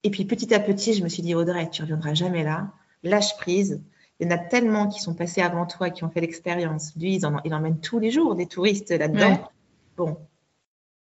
Et 0.04 0.12
puis 0.12 0.26
petit 0.26 0.54
à 0.54 0.60
petit, 0.60 0.94
je 0.94 1.04
me 1.04 1.10
suis 1.10 1.24
dit, 1.24 1.34
Audrey, 1.34 1.70
tu 1.70 1.82
reviendras 1.82 2.14
jamais 2.14 2.44
là. 2.44 2.72
Lâche 3.04 3.36
prise. 3.38 3.82
Il 4.20 4.28
y 4.28 4.32
en 4.32 4.36
a 4.36 4.38
tellement 4.38 4.88
qui 4.88 5.02
sont 5.02 5.16
passés 5.16 5.42
avant 5.42 5.66
toi, 5.66 5.90
qui 5.90 6.04
ont 6.04 6.10
fait 6.10 6.22
l'expérience. 6.22 6.94
Lui, 6.96 7.16
il, 7.16 7.26
en, 7.26 7.42
il 7.44 7.54
emmène 7.54 7.80
tous 7.80 8.00
les 8.00 8.12
jours 8.12 8.36
des 8.36 8.46
touristes 8.46 8.92
là-dedans. 8.92 9.50
Bon, 9.98 10.18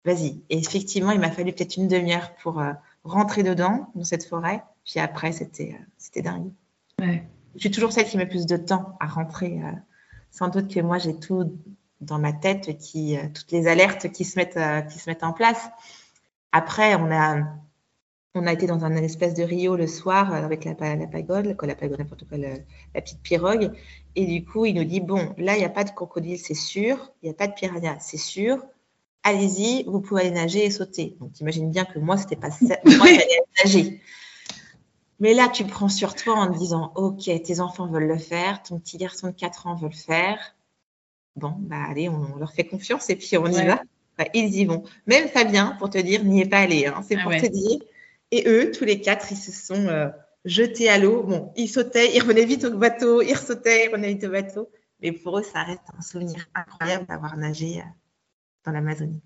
vas-y. 0.03 0.41
Et 0.49 0.57
effectivement, 0.57 1.11
il 1.11 1.19
m'a 1.19 1.31
fallu 1.31 1.53
peut-être 1.53 1.77
une 1.77 1.87
demi-heure 1.87 2.33
pour 2.41 2.59
euh, 2.59 2.73
rentrer 3.03 3.43
dedans, 3.43 3.89
dans 3.95 4.03
cette 4.03 4.25
forêt. 4.25 4.63
Puis 4.83 4.99
après, 4.99 5.31
c'était 5.31 5.75
euh, 5.79 5.83
c'était 5.97 6.21
dingue. 6.21 6.51
Ouais. 6.99 7.23
Je 7.55 7.59
suis 7.61 7.71
toujours 7.71 7.91
celle 7.91 8.05
qui 8.05 8.17
met 8.17 8.25
plus 8.25 8.45
de 8.45 8.57
temps 8.57 8.97
à 8.99 9.07
rentrer. 9.07 9.61
Euh, 9.63 9.71
sans 10.31 10.47
doute 10.47 10.73
que 10.73 10.79
moi, 10.79 10.97
j'ai 10.97 11.17
tout 11.17 11.55
dans 12.01 12.19
ma 12.19 12.33
tête, 12.33 12.77
qui, 12.79 13.15
toutes 13.33 13.51
les 13.51 13.67
alertes 13.67 14.11
qui 14.11 14.25
se, 14.25 14.37
mettent, 14.37 14.59
qui 14.89 14.99
se 14.99 15.09
mettent 15.09 15.23
en 15.23 15.31
place. 15.31 15.69
Après, 16.51 16.95
on 16.95 17.09
a, 17.11 17.43
on 18.35 18.47
a 18.47 18.53
été 18.53 18.65
dans 18.65 18.83
un 18.83 18.95
espèce 18.95 19.33
de 19.35 19.43
Rio 19.43 19.75
le 19.75 19.87
soir 19.87 20.33
avec 20.33 20.65
la, 20.65 20.73
la 20.95 21.07
pagode, 21.07 21.45
la 21.45 21.75
pagode, 21.75 21.99
n'importe 21.99 22.27
quoi, 22.27 22.37
la, 22.37 23.01
petite 23.01 23.21
pirogue. 23.21 23.71
Et 24.15 24.25
du 24.25 24.43
coup, 24.43 24.65
il 24.65 24.73
nous 24.75 24.83
dit, 24.83 25.01
bon, 25.01 25.33
là, 25.37 25.55
il 25.55 25.59
n'y 25.59 25.65
a 25.65 25.69
pas 25.69 25.83
de 25.83 25.91
crocodile, 25.91 26.39
c'est 26.39 26.53
sûr. 26.53 27.11
Il 27.21 27.25
n'y 27.25 27.31
a 27.31 27.35
pas 27.35 27.47
de 27.47 27.53
piranha, 27.53 27.97
c'est 27.99 28.17
sûr 28.17 28.59
allez-y, 29.23 29.83
vous 29.85 30.01
pouvez 30.01 30.21
aller 30.21 30.31
nager 30.31 30.65
et 30.65 30.69
sauter. 30.69 31.15
Donc, 31.19 31.39
imagine 31.39 31.71
bien 31.71 31.85
que 31.85 31.97
moi, 31.97 32.17
c'était 32.17 32.35
pas 32.35 32.51
ça. 32.51 32.77
Moi, 32.85 33.07
j'allais 33.07 33.41
nager. 33.63 34.01
Mais 35.19 35.33
là, 35.33 35.47
tu 35.47 35.63
prends 35.63 35.89
sur 35.89 36.15
toi 36.15 36.35
en 36.35 36.51
te 36.51 36.57
disant, 36.57 36.91
OK, 36.95 37.23
tes 37.23 37.59
enfants 37.59 37.87
veulent 37.87 38.07
le 38.07 38.17
faire, 38.17 38.61
ton 38.61 38.79
petit 38.79 38.97
garçon 38.97 39.27
de 39.27 39.33
4 39.33 39.67
ans 39.67 39.75
veut 39.75 39.87
le 39.87 39.95
faire. 39.95 40.55
Bon, 41.35 41.55
bah 41.57 41.83
allez, 41.89 42.09
on 42.09 42.35
leur 42.35 42.51
fait 42.51 42.65
confiance 42.65 43.09
et 43.09 43.15
puis 43.15 43.37
on 43.37 43.47
y 43.47 43.65
va. 43.65 43.81
Bah, 44.17 44.25
ils 44.33 44.53
y 44.55 44.65
vont. 44.65 44.83
Même 45.07 45.27
Fabien, 45.29 45.75
pour 45.79 45.89
te 45.89 45.97
dire, 45.97 46.23
n'y 46.23 46.41
est 46.41 46.49
pas 46.49 46.59
allé. 46.59 46.85
Hein. 46.85 47.01
C'est 47.07 47.17
ah 47.17 47.23
pour 47.23 47.31
te 47.31 47.47
dire. 47.47 47.79
Et 48.33 48.47
eux, 48.47 48.71
tous 48.71 48.83
les 48.83 48.99
quatre, 48.99 49.31
ils 49.31 49.37
se 49.37 49.51
sont 49.51 49.85
euh, 49.85 50.07
jetés 50.43 50.89
à 50.89 50.97
l'eau. 50.97 51.21
Bon, 51.21 51.51
ils 51.55 51.67
sautaient, 51.67 52.15
ils 52.15 52.19
revenaient 52.19 52.45
vite 52.45 52.63
au 52.63 52.75
bateau, 52.75 53.21
ils 53.21 53.37
sautaient, 53.37 53.85
ils 53.85 53.89
revenaient 53.89 54.11
vite 54.11 54.23
au 54.23 54.31
bateau. 54.31 54.71
Mais 55.03 55.11
pour 55.11 55.37
eux, 55.37 55.43
ça 55.43 55.61
reste 55.61 55.83
un 55.95 56.01
souvenir 56.01 56.47
incroyable 56.55 57.05
d'avoir 57.05 57.37
nagé 57.37 57.77
euh, 57.77 57.83
dans 58.65 58.71
l'Amazonie. 58.71 59.21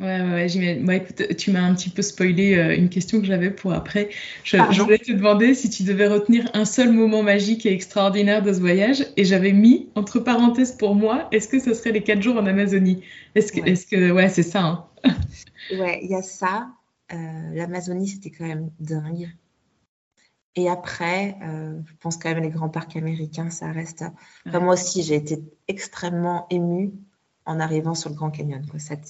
Ouais, 0.00 0.22
ouais, 0.22 0.82
ouais 0.86 0.96
écoute, 0.96 1.36
tu 1.36 1.50
m'as 1.50 1.60
un 1.60 1.74
petit 1.74 1.90
peu 1.90 2.00
spoilé 2.00 2.54
euh, 2.54 2.74
une 2.74 2.88
question 2.88 3.20
que 3.20 3.26
j'avais 3.26 3.50
pour 3.50 3.74
après. 3.74 4.08
Je, 4.42 4.56
voulais 4.80 4.96
te 4.96 5.12
demander 5.12 5.52
si 5.52 5.68
tu 5.68 5.82
devais 5.82 6.06
retenir 6.06 6.48
un 6.54 6.64
seul 6.64 6.92
moment 6.92 7.22
magique 7.22 7.66
et 7.66 7.72
extraordinaire 7.74 8.42
de 8.42 8.54
ce 8.54 8.60
voyage. 8.60 9.04
Et 9.18 9.26
j'avais 9.26 9.52
mis, 9.52 9.90
entre 9.96 10.18
parenthèses 10.18 10.72
pour 10.72 10.94
moi, 10.94 11.28
est-ce 11.30 11.48
que 11.48 11.58
ce 11.58 11.74
serait 11.74 11.92
les 11.92 12.02
quatre 12.02 12.22
jours 12.22 12.38
en 12.38 12.46
Amazonie? 12.46 13.02
Est-ce 13.34 13.52
que, 13.52 13.60
ouais, 13.60 13.72
est 13.72 13.90
que, 13.90 14.12
ouais, 14.12 14.30
c'est 14.30 14.42
ça. 14.42 14.62
Hein 14.62 14.86
ouais, 15.72 16.00
il 16.02 16.10
y 16.10 16.14
a 16.14 16.22
ça. 16.22 16.68
Euh, 17.12 17.54
L'Amazonie, 17.54 18.08
c'était 18.08 18.30
quand 18.30 18.46
même 18.46 18.70
dingue. 18.80 19.30
Et 20.56 20.70
après, 20.70 21.36
euh, 21.42 21.78
je 21.84 21.92
pense 22.00 22.16
quand 22.16 22.30
même 22.30 22.42
les 22.42 22.50
grands 22.50 22.70
parcs 22.70 22.96
américains, 22.96 23.50
ça 23.50 23.70
reste. 23.70 24.04
Enfin, 24.46 24.60
moi 24.60 24.74
aussi, 24.74 25.02
j'ai 25.02 25.14
été 25.14 25.42
extrêmement 25.68 26.46
émue 26.48 26.92
en 27.46 27.60
arrivant 27.60 27.94
sur 27.94 28.10
le 28.10 28.16
Grand 28.16 28.30
Canyon. 28.30 28.62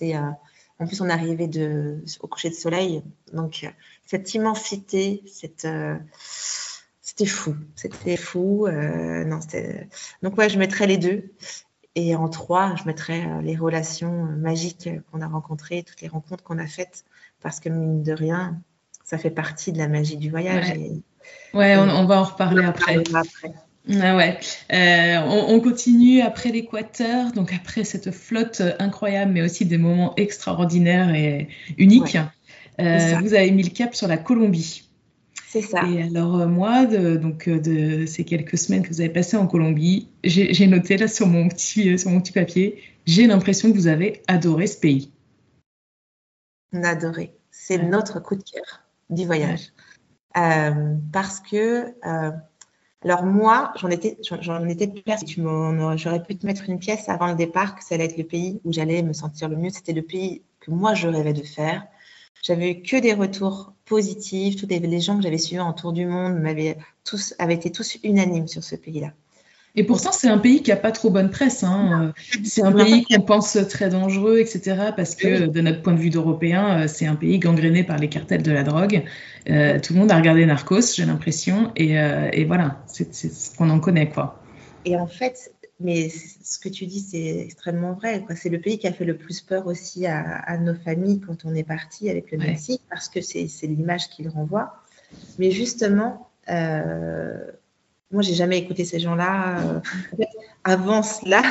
Euh, 0.03 0.31
en 0.79 0.87
plus, 0.87 1.01
on 1.01 1.09
arrivait 1.09 1.49
de, 1.49 2.03
au 2.21 2.27
coucher 2.27 2.51
de 2.51 2.55
soleil. 2.55 3.03
Donc, 3.33 3.63
euh, 3.65 3.69
cette 4.05 4.35
immensité, 4.35 5.25
euh, 5.65 5.97
c'était 7.01 7.27
fou. 7.27 7.57
C'était 7.75 8.17
fou. 8.17 8.69
non, 8.69 9.41
donc, 10.23 10.37
ouais, 10.37 10.49
je 10.49 10.59
mettrais 10.59 10.87
les 10.87 10.99
deux. 10.99 11.33
Et 11.95 12.15
en 12.15 12.29
trois, 12.29 12.75
je 12.77 12.85
mettrais 12.85 13.41
les 13.43 13.57
relations 13.57 14.25
magiques 14.25 14.91
qu'on 15.11 15.23
a 15.23 15.29
rencontrées, 15.29 15.83
toutes 15.83 16.03
les 16.03 16.09
rencontres 16.09 16.45
qu'on 16.45 16.59
a 16.59 16.67
faites. 16.67 17.05
Parce 17.47 17.61
que, 17.61 17.69
mine 17.69 18.03
de 18.03 18.11
rien, 18.11 18.61
ça 19.05 19.19
fait 19.19 19.31
partie 19.31 19.71
de 19.71 19.79
la 19.79 19.87
magie 19.87 20.17
du 20.17 20.31
voyage. 20.31 20.73
Ouais, 21.55 21.77
on, 21.77 22.05
va 22.05 22.21
en 22.21 22.25
reparler 22.25 22.65
après. 22.65 22.97
après. 23.15 23.53
Ah 23.89 24.17
ouais. 24.17 24.37
Euh, 24.73 25.21
on, 25.29 25.61
continue 25.61 26.23
après 26.23 26.51
l'Équateur, 26.51 27.31
donc 27.31 27.53
après 27.53 27.85
cette 27.85 28.11
flotte 28.11 28.63
incroyable, 28.81 29.31
mais 29.31 29.43
aussi 29.43 29.65
des 29.65 29.79
moments 29.79 30.13
extraordinaires 30.17 31.15
et 31.15 31.47
uniques. 31.79 32.19
Euh, 32.81 33.15
vous 33.23 33.35
avez 33.35 33.53
mis 33.53 33.63
le 33.63 33.71
cap 33.71 33.95
sur 33.95 34.09
la 34.09 34.17
Colombie. 34.17 34.91
C'est 35.47 35.63
ça. 35.63 35.85
Et 35.89 36.03
alors 36.03 36.41
euh, 36.41 36.49
moi, 36.49 36.85
de, 36.85 37.15
donc 37.15 37.49
de 37.49 38.07
ces 38.07 38.25
quelques 38.25 38.59
semaines 38.59 38.83
que 38.83 38.89
vous 38.89 39.03
avez 39.03 39.11
passées 39.11 39.37
en 39.37 39.47
Colombie, 39.47 40.09
j'ai 40.25 40.67
noté 40.67 40.97
là 40.97 41.07
sur 41.07 41.29
mon 41.29 41.47
petit 41.47 41.97
sur 41.97 42.11
mon 42.11 42.21
petit 42.21 42.33
papier, 42.33 42.83
j'ai 43.07 43.29
l'impression 43.29 43.71
que 43.71 43.77
vous 43.77 43.87
avez 43.87 44.21
adoré 44.27 44.67
ce 44.67 44.81
pays. 44.81 45.13
On 46.73 46.83
a 46.83 46.89
adoré. 46.89 47.36
C'est 47.69 47.79
notre 47.79 48.21
coup 48.21 48.37
de 48.37 48.45
cœur 48.45 48.85
du 49.11 49.27
voyage, 49.27 49.73
parce 50.33 51.41
que 51.41 51.93
alors 53.03 53.25
moi, 53.25 53.73
j'en 53.75 53.91
étais, 53.91 54.19
j'en 54.23 54.69
étais 54.69 54.93
J'aurais 55.97 56.23
pu 56.23 56.37
te 56.37 56.47
mettre 56.47 56.71
une 56.71 56.79
pièce 56.79 57.09
avant 57.09 57.27
le 57.27 57.35
départ 57.35 57.75
que 57.75 57.83
ça 57.83 57.97
allait 57.97 58.05
être 58.05 58.19
le 58.19 58.23
pays 58.23 58.61
où 58.65 58.73
j'allais 58.73 59.03
me 59.03 59.13
sentir 59.13 59.49
le 59.49 59.57
mieux. 59.57 59.71
C'était 59.71 59.95
le 59.95 60.03
pays 60.03 60.43
que 60.61 60.71
moi 60.71 60.95
je 60.95 61.09
rêvais 61.09 61.33
de 61.33 61.43
faire. 61.43 61.85
J'avais 62.41 62.71
eu 62.71 62.83
que 62.83 63.01
des 63.01 63.15
retours 63.15 63.73
positifs. 63.85 64.55
Tous 64.55 64.69
les 64.69 65.01
gens 65.01 65.17
que 65.17 65.25
j'avais 65.25 65.37
suivis 65.37 65.59
en 65.59 65.73
tour 65.73 65.93
du 65.93 66.07
monde 66.07 66.39
m'avaient 66.39 66.79
tous 67.03 67.35
avaient 67.41 67.55
été 67.55 67.73
tous 67.73 67.99
unanimes 68.05 68.47
sur 68.47 68.63
ce 68.63 68.77
pays-là. 68.77 69.11
Et 69.79 69.85
pourtant, 69.85 70.11
c'est 70.11 70.29
un 70.29 70.39
pays 70.39 70.63
qui 70.63 70.71
n'a 70.71 70.77
pas 70.77 70.91
trop 70.91 71.11
bonne 71.11 71.31
presse. 71.31 71.63
Hein. 71.63 72.15
C'est 72.45 72.63
un 72.63 72.73
pays 72.73 73.05
qu'on 73.05 73.21
pense 73.21 73.59
très 73.69 73.91
dangereux, 73.91 74.39
etc. 74.39 74.91
Parce 74.97 75.15
que, 75.15 75.47
de 75.47 75.61
notre 75.61 75.83
point 75.83 75.93
de 75.93 75.99
vue 75.99 76.09
d'Européen, 76.09 76.81
euh, 76.81 76.89
c'est 76.89 77.07
un 77.07 77.15
pays 77.15 77.39
gangréné 77.39 77.85
par 77.85 77.99
les 77.99 78.09
cartels 78.09 78.43
de 78.43 78.53
la 78.53 78.63
drogue. 78.63 79.05
Euh, 79.51 79.79
tout 79.79 79.93
le 79.93 80.01
monde 80.01 80.11
a 80.11 80.17
regardé 80.17 80.47
Narcos, 80.47 80.95
j'ai 80.97 81.05
l'impression. 81.05 81.73
Et, 81.77 82.01
euh, 82.01 82.31
et, 82.33 82.47
voilà, 82.47 82.83
c'est 82.87 83.13
ce 83.13 83.55
qu'on 83.55 83.69
en 83.69 83.79
connaît, 83.79 84.09
quoi. 84.09 84.43
Et 84.87 84.97
en 84.97 85.07
fait, 85.07 85.53
mais 85.79 86.09
ce 86.09 86.59
que 86.59 86.71
tu 86.71 86.87
dis, 86.87 87.01
c'est 87.01 87.41
extrêmement 87.41 87.93
vrai. 87.93 88.25
C'est 88.35 88.49
le 88.49 88.59
pays 88.59 88.79
qui 88.79 88.87
a 88.87 88.95
fait 88.95 89.05
le 89.05 89.19
plus 89.19 89.43
peur 89.43 89.67
aussi 89.67 90.07
à, 90.07 90.57
nos 90.57 90.75
familles 90.75 91.21
quand 91.21 91.45
on 91.45 91.55
est 91.55 91.65
parti 91.65 92.09
avec 92.09 92.33
le 92.33 92.39
Mexique, 92.39 92.81
parce 92.89 93.11
que 93.11 93.21
c'est 93.21 93.47
l'image 93.65 94.09
qu'il 94.09 94.31
renvoie. 94.31 94.73
Mais 95.39 95.51
justement, 95.51 96.31
moi, 98.11 98.23
j'ai 98.23 98.35
jamais 98.35 98.59
écouté 98.59 98.85
ces 98.85 99.01
gens-là. 99.01 99.61
Euh, 99.61 99.81
avant 100.65 101.03
cela, 101.03 101.43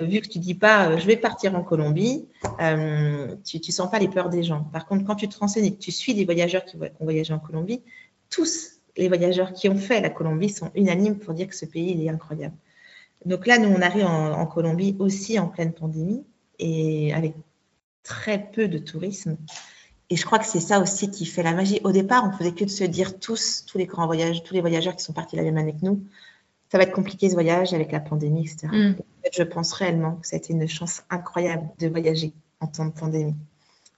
vu 0.00 0.20
que 0.20 0.28
tu 0.28 0.38
dis 0.38 0.54
pas, 0.54 0.88
euh, 0.88 0.98
je 0.98 1.06
vais 1.06 1.16
partir 1.16 1.54
en 1.54 1.62
Colombie, 1.62 2.26
euh, 2.60 3.34
tu, 3.44 3.58
ne 3.58 3.72
sens 3.72 3.90
pas 3.90 3.98
les 3.98 4.08
peurs 4.08 4.28
des 4.28 4.42
gens. 4.42 4.64
Par 4.72 4.86
contre, 4.86 5.04
quand 5.04 5.14
tu 5.14 5.28
te 5.28 5.38
renseignes 5.38 5.66
et 5.66 5.74
que 5.74 5.80
tu 5.80 5.92
suis 5.92 6.14
des 6.14 6.24
voyageurs 6.24 6.64
qui, 6.64 6.76
ont 6.76 7.04
voyagé 7.04 7.32
en 7.32 7.38
Colombie, 7.38 7.82
tous 8.30 8.80
les 8.96 9.08
voyageurs 9.08 9.52
qui 9.52 9.68
ont 9.68 9.76
fait 9.76 10.00
la 10.00 10.10
Colombie 10.10 10.50
sont 10.50 10.70
unanimes 10.74 11.18
pour 11.18 11.34
dire 11.34 11.48
que 11.48 11.56
ce 11.56 11.66
pays 11.66 12.04
est 12.04 12.10
incroyable. 12.10 12.54
Donc 13.24 13.46
là, 13.46 13.58
nous, 13.58 13.68
on 13.68 13.80
arrive 13.80 14.04
en 14.04 14.44
Colombie 14.46 14.96
aussi 14.98 15.38
en 15.38 15.46
pleine 15.46 15.72
pandémie 15.72 16.24
et 16.58 17.14
avec 17.14 17.34
très 18.02 18.50
peu 18.50 18.66
de 18.66 18.78
tourisme. 18.78 19.36
Et 20.12 20.16
je 20.16 20.26
crois 20.26 20.38
que 20.38 20.44
c'est 20.44 20.60
ça 20.60 20.78
aussi 20.78 21.10
qui 21.10 21.24
fait 21.24 21.42
la 21.42 21.54
magie. 21.54 21.80
Au 21.84 21.90
départ, 21.90 22.28
on 22.28 22.36
faisait 22.36 22.52
que 22.52 22.64
de 22.64 22.68
se 22.68 22.84
dire 22.84 23.18
tous, 23.18 23.64
tous 23.66 23.78
les 23.78 23.86
grands 23.86 24.04
voyages, 24.04 24.42
tous 24.42 24.52
les 24.52 24.60
voyageurs 24.60 24.94
qui 24.94 25.02
sont 25.02 25.14
partis 25.14 25.36
la 25.36 25.42
même 25.42 25.56
année 25.56 25.72
que 25.72 25.86
nous, 25.86 26.02
ça 26.70 26.76
va 26.76 26.84
être 26.84 26.92
compliqué 26.92 27.30
ce 27.30 27.34
voyage 27.34 27.72
avec 27.72 27.92
la 27.92 28.00
pandémie, 28.00 28.42
etc. 28.42 28.68
Mm. 28.70 28.90
En 28.90 29.22
fait, 29.22 29.30
je 29.32 29.42
pense 29.42 29.72
réellement 29.72 30.16
que 30.16 30.26
ça 30.26 30.36
a 30.36 30.38
été 30.38 30.52
une 30.52 30.68
chance 30.68 31.02
incroyable 31.08 31.66
de 31.78 31.88
voyager 31.88 32.34
en 32.60 32.66
temps 32.66 32.84
de 32.84 32.90
pandémie. 32.90 33.34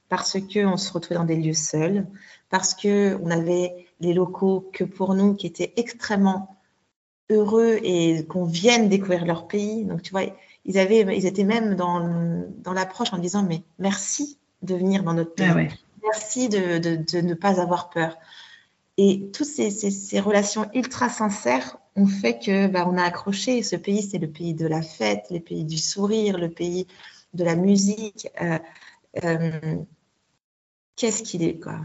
Parce 0.09 0.37
qu'on 0.39 0.77
se 0.77 0.93
retrouvait 0.93 1.17
dans 1.17 1.25
des 1.25 1.35
lieux 1.35 1.53
seuls, 1.53 2.07
parce 2.49 2.75
qu'on 2.75 3.31
avait 3.33 3.89
les 3.99 4.15
locaux 4.15 4.71
que 4.73 4.85
pour 4.85 5.17
nous, 5.17 5.35
qui 5.35 5.49
étaient 5.49 5.73
extrêmement 5.77 6.57
heureux 7.29 7.81
et 7.83 8.25
qu'on 8.27 8.45
vienne 8.45 8.89
découvrir 8.89 9.25
leur 9.25 9.49
pays. 9.49 9.85
Donc, 9.85 10.03
tu 10.03 10.13
vois, 10.13 10.23
ils, 10.65 10.79
avaient, 10.79 11.01
ils 11.19 11.27
étaient 11.27 11.43
même 11.43 11.75
dans, 11.75 12.45
dans 12.63 12.73
l'approche 12.73 13.13
en 13.13 13.19
disant, 13.19 13.43
mais 13.43 13.63
merci 13.81 14.39
de 14.63 14.77
venir 14.77 15.03
dans 15.03 15.15
notre 15.15 15.35
pays. 15.35 15.49
Ah 15.51 15.75
Merci 16.15 16.49
de, 16.49 16.79
de, 16.79 16.97
de, 16.97 17.21
ne 17.21 17.35
pas 17.35 17.61
avoir 17.61 17.91
peur. 17.91 18.17
Et 18.97 19.31
toutes 19.33 19.47
ces, 19.47 19.71
ces, 19.71 19.91
ces, 19.91 20.21
relations 20.21 20.71
ultra 20.75 21.09
sincères 21.09 21.79
ont 21.97 22.07
fait 22.07 22.39
que 22.39 22.69
bah, 22.69 22.87
on 22.89 22.97
a 22.97 23.03
accroché. 23.03 23.63
Ce 23.63 23.77
pays, 23.77 24.03
c'est 24.03 24.19
le 24.19 24.29
pays 24.29 24.55
de 24.55 24.67
la 24.67 24.83
fête, 24.83 25.27
le 25.31 25.41
pays 25.41 25.65
du 25.65 25.79
sourire, 25.79 26.39
le 26.39 26.51
pays 26.51 26.87
de 27.35 27.45
la 27.45 27.57
musique. 27.57 28.29
Euh, 28.41 28.59
euh, 29.25 29.77
Qu'est-ce 30.97 31.25
qu'il 31.25 31.43
est, 31.43 31.59
quoi? 31.59 31.81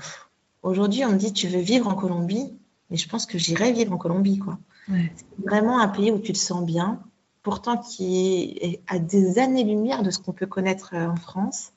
Aujourd'hui, 0.62 1.04
on 1.06 1.14
me 1.14 1.18
dit, 1.18 1.34
tu 1.34 1.48
veux 1.48 1.60
vivre 1.60 1.88
en 1.88 1.96
Colombie? 1.96 2.54
Mais 2.92 2.98
je 2.98 3.10
pense 3.10 3.26
que 3.26 3.38
j'irai 3.38 3.72
vivre 3.72 3.94
en 3.94 3.98
Colombie, 3.98 4.38
quoi. 4.38 4.60
Ouais. 4.88 5.12
C'est 5.16 5.46
vraiment 5.46 5.80
un 5.80 5.88
pays 5.88 6.12
où 6.12 6.20
tu 6.20 6.34
te 6.34 6.38
sens 6.38 6.64
bien, 6.64 7.02
pourtant 7.42 7.78
qui 7.78 8.58
est 8.62 8.82
à 8.88 9.00
des 9.00 9.40
années-lumière 9.40 10.04
de 10.04 10.12
ce 10.12 10.20
qu'on 10.20 10.34
peut 10.34 10.46
connaître 10.46 10.92
euh, 10.94 11.08
en 11.08 11.16
France 11.16 11.72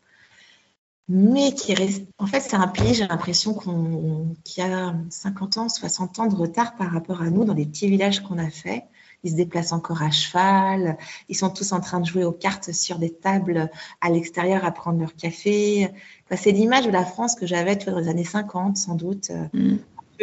mais 1.14 1.52
qui 1.52 1.74
reste. 1.74 2.04
En 2.18 2.26
fait, 2.26 2.40
c'est 2.40 2.56
un 2.56 2.68
pays, 2.68 2.94
j'ai 2.94 3.06
l'impression, 3.06 3.52
qu'on 3.54 4.34
qui 4.44 4.62
a 4.62 4.94
50 5.10 5.58
ans, 5.58 5.68
60 5.68 6.18
ans 6.20 6.26
de 6.26 6.34
retard 6.34 6.74
par 6.76 6.90
rapport 6.90 7.20
à 7.22 7.28
nous 7.30 7.44
dans 7.44 7.54
les 7.54 7.66
petits 7.66 7.88
villages 7.88 8.20
qu'on 8.20 8.38
a 8.38 8.48
fait. 8.50 8.84
Ils 9.24 9.30
se 9.32 9.36
déplacent 9.36 9.72
encore 9.72 10.02
à 10.02 10.10
cheval. 10.10 10.96
Ils 11.28 11.36
sont 11.36 11.50
tous 11.50 11.72
en 11.72 11.80
train 11.80 12.00
de 12.00 12.06
jouer 12.06 12.24
aux 12.24 12.32
cartes 12.32 12.72
sur 12.72 12.98
des 12.98 13.10
tables 13.10 13.70
à 14.00 14.08
l'extérieur 14.10 14.64
à 14.64 14.72
prendre 14.72 14.98
leur 14.98 15.14
café. 15.14 15.90
Enfin, 16.26 16.40
c'est 16.42 16.50
l'image 16.50 16.86
de 16.86 16.90
la 16.90 17.04
France 17.04 17.34
que 17.36 17.46
j'avais 17.46 17.76
dans 17.76 17.98
les 17.98 18.08
années 18.08 18.24
50, 18.24 18.76
sans 18.78 18.94
doute, 18.94 19.30
Mm. 19.52 19.76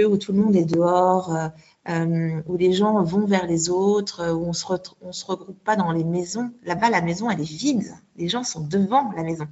où 0.07 0.17
tout 0.17 0.31
le 0.33 0.39
monde 0.41 0.55
est 0.55 0.65
dehors, 0.65 1.35
euh, 1.35 1.47
euh, 1.89 2.41
où 2.47 2.57
les 2.57 2.71
gens 2.73 3.01
vont 3.03 3.25
vers 3.25 3.45
les 3.45 3.69
autres, 3.69 4.31
où 4.33 4.45
on 4.45 4.53
se, 4.53 4.65
re- 4.65 4.93
on 5.01 5.11
se 5.11 5.25
regroupe 5.25 5.61
pas 5.63 5.75
dans 5.75 5.91
les 5.91 6.03
maisons. 6.05 6.51
Là-bas, 6.65 6.89
la 6.89 7.01
maison, 7.01 7.29
elle 7.29 7.41
est 7.41 7.43
vide. 7.43 7.93
Les 8.17 8.27
gens 8.29 8.43
sont 8.43 8.61
devant 8.61 9.11
la 9.15 9.23
maison. 9.23 9.45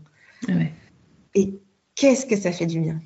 Ah 0.48 0.54
ouais. 0.54 0.74
Et 1.36 1.60
qu'est-ce 1.96 2.26
que 2.26 2.36
ça 2.36 2.52
fait 2.52 2.66
du 2.66 2.80
bien? 2.80 3.00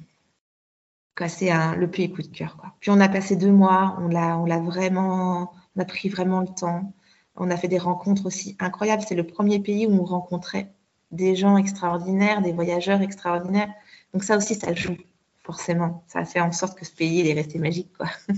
C'est 1.27 1.51
le 1.77 1.87
pays 1.87 2.11
coup 2.11 2.21
de 2.21 2.27
cœur. 2.27 2.57
Quoi. 2.57 2.73
Puis 2.79 2.89
on 2.89 2.99
a 2.99 3.07
passé 3.07 3.35
deux 3.35 3.51
mois, 3.51 3.95
on 4.01 4.07
l'a, 4.07 4.59
vraiment, 4.59 5.53
on 5.75 5.79
a 5.79 5.85
pris 5.85 6.09
vraiment 6.09 6.41
le 6.41 6.47
temps. 6.47 6.93
On 7.35 7.51
a 7.51 7.57
fait 7.57 7.67
des 7.67 7.77
rencontres 7.77 8.25
aussi 8.25 8.55
incroyables. 8.59 9.03
C'est 9.07 9.15
le 9.15 9.25
premier 9.25 9.59
pays 9.59 9.85
où 9.85 9.91
on 9.91 10.03
rencontrait 10.03 10.71
des 11.11 11.35
gens 11.35 11.57
extraordinaires, 11.57 12.41
des 12.41 12.53
voyageurs 12.53 13.01
extraordinaires. 13.01 13.69
Donc 14.13 14.23
ça 14.23 14.35
aussi, 14.35 14.55
ça 14.55 14.73
joue 14.73 14.97
forcément. 15.43 16.03
Ça 16.07 16.19
a 16.19 16.25
fait 16.25 16.41
en 16.41 16.51
sorte 16.51 16.77
que 16.77 16.85
ce 16.85 16.91
pays 16.91 17.27
est 17.27 17.33
resté 17.33 17.59
magique. 17.59 17.89
Quoi. 17.97 18.07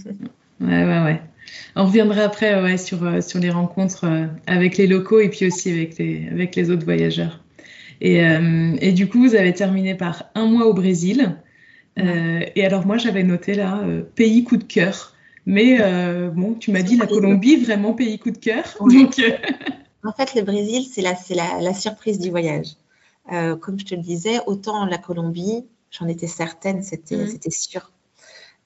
Ouais, 0.62 0.86
ouais, 0.86 1.04
ouais. 1.04 1.22
On 1.76 1.86
reviendra 1.86 2.22
après 2.22 2.62
ouais, 2.62 2.78
sur, 2.78 3.04
euh, 3.04 3.22
sur 3.22 3.40
les 3.40 3.50
rencontres 3.50 4.06
euh, 4.06 4.28
avec 4.48 4.78
les 4.78 4.88
locaux 4.88 5.20
et 5.20 5.28
puis 5.28 5.48
aussi 5.48 5.72
avec 5.72 5.98
les, 5.98 6.30
avec 6.30 6.56
les 6.56 6.70
autres 6.70 6.86
voyageurs. 6.86 7.43
Et, 8.02 8.24
euh, 8.24 8.76
et 8.82 8.92
du 8.92 9.08
coup, 9.08 9.20
vous 9.20 9.36
avez 9.36 9.54
terminé 9.54 9.96
par 9.96 10.26
un 10.36 10.46
mois 10.46 10.66
au 10.66 10.74
Brésil. 10.74 11.38
Euh, 12.00 12.42
et 12.56 12.66
alors, 12.66 12.86
moi, 12.86 12.98
j'avais 12.98 13.24
noté 13.24 13.54
là, 13.54 13.82
euh, 13.84 14.02
pays 14.02 14.44
coup 14.44 14.58
de 14.58 14.64
cœur. 14.64 15.14
Mais 15.46 15.78
bon, 16.34 16.54
tu 16.54 16.72
m'as 16.72 16.84
dit 16.84 16.96
la 16.96 17.06
Colombie, 17.06 17.58
vraiment 17.58 17.94
pays 17.94 18.18
coup 18.18 18.32
de 18.32 18.38
cœur. 18.38 18.64
Donc, 18.80 19.22
En 20.06 20.14
fait, 20.14 20.36
le 20.36 20.42
Brésil, 20.42 20.88
c'est 20.90 21.02
la, 21.02 21.16
c'est 21.16 21.36
la, 21.36 21.60
la 21.60 21.74
surprise 21.74 22.18
du 22.18 22.30
voyage. 22.30 22.76
Comme 23.28 23.78
je 23.78 23.86
te 23.86 23.96
le 23.96 24.02
disais, 24.02 24.40
autant 24.46 24.86
la 24.86 24.98
Colombie, 24.98 25.66
j'en 25.92 26.08
étais 26.08 26.28
certaine, 26.28 26.82
c'était 26.82 27.28
c'était 27.28 27.52
sûr. 27.52 27.92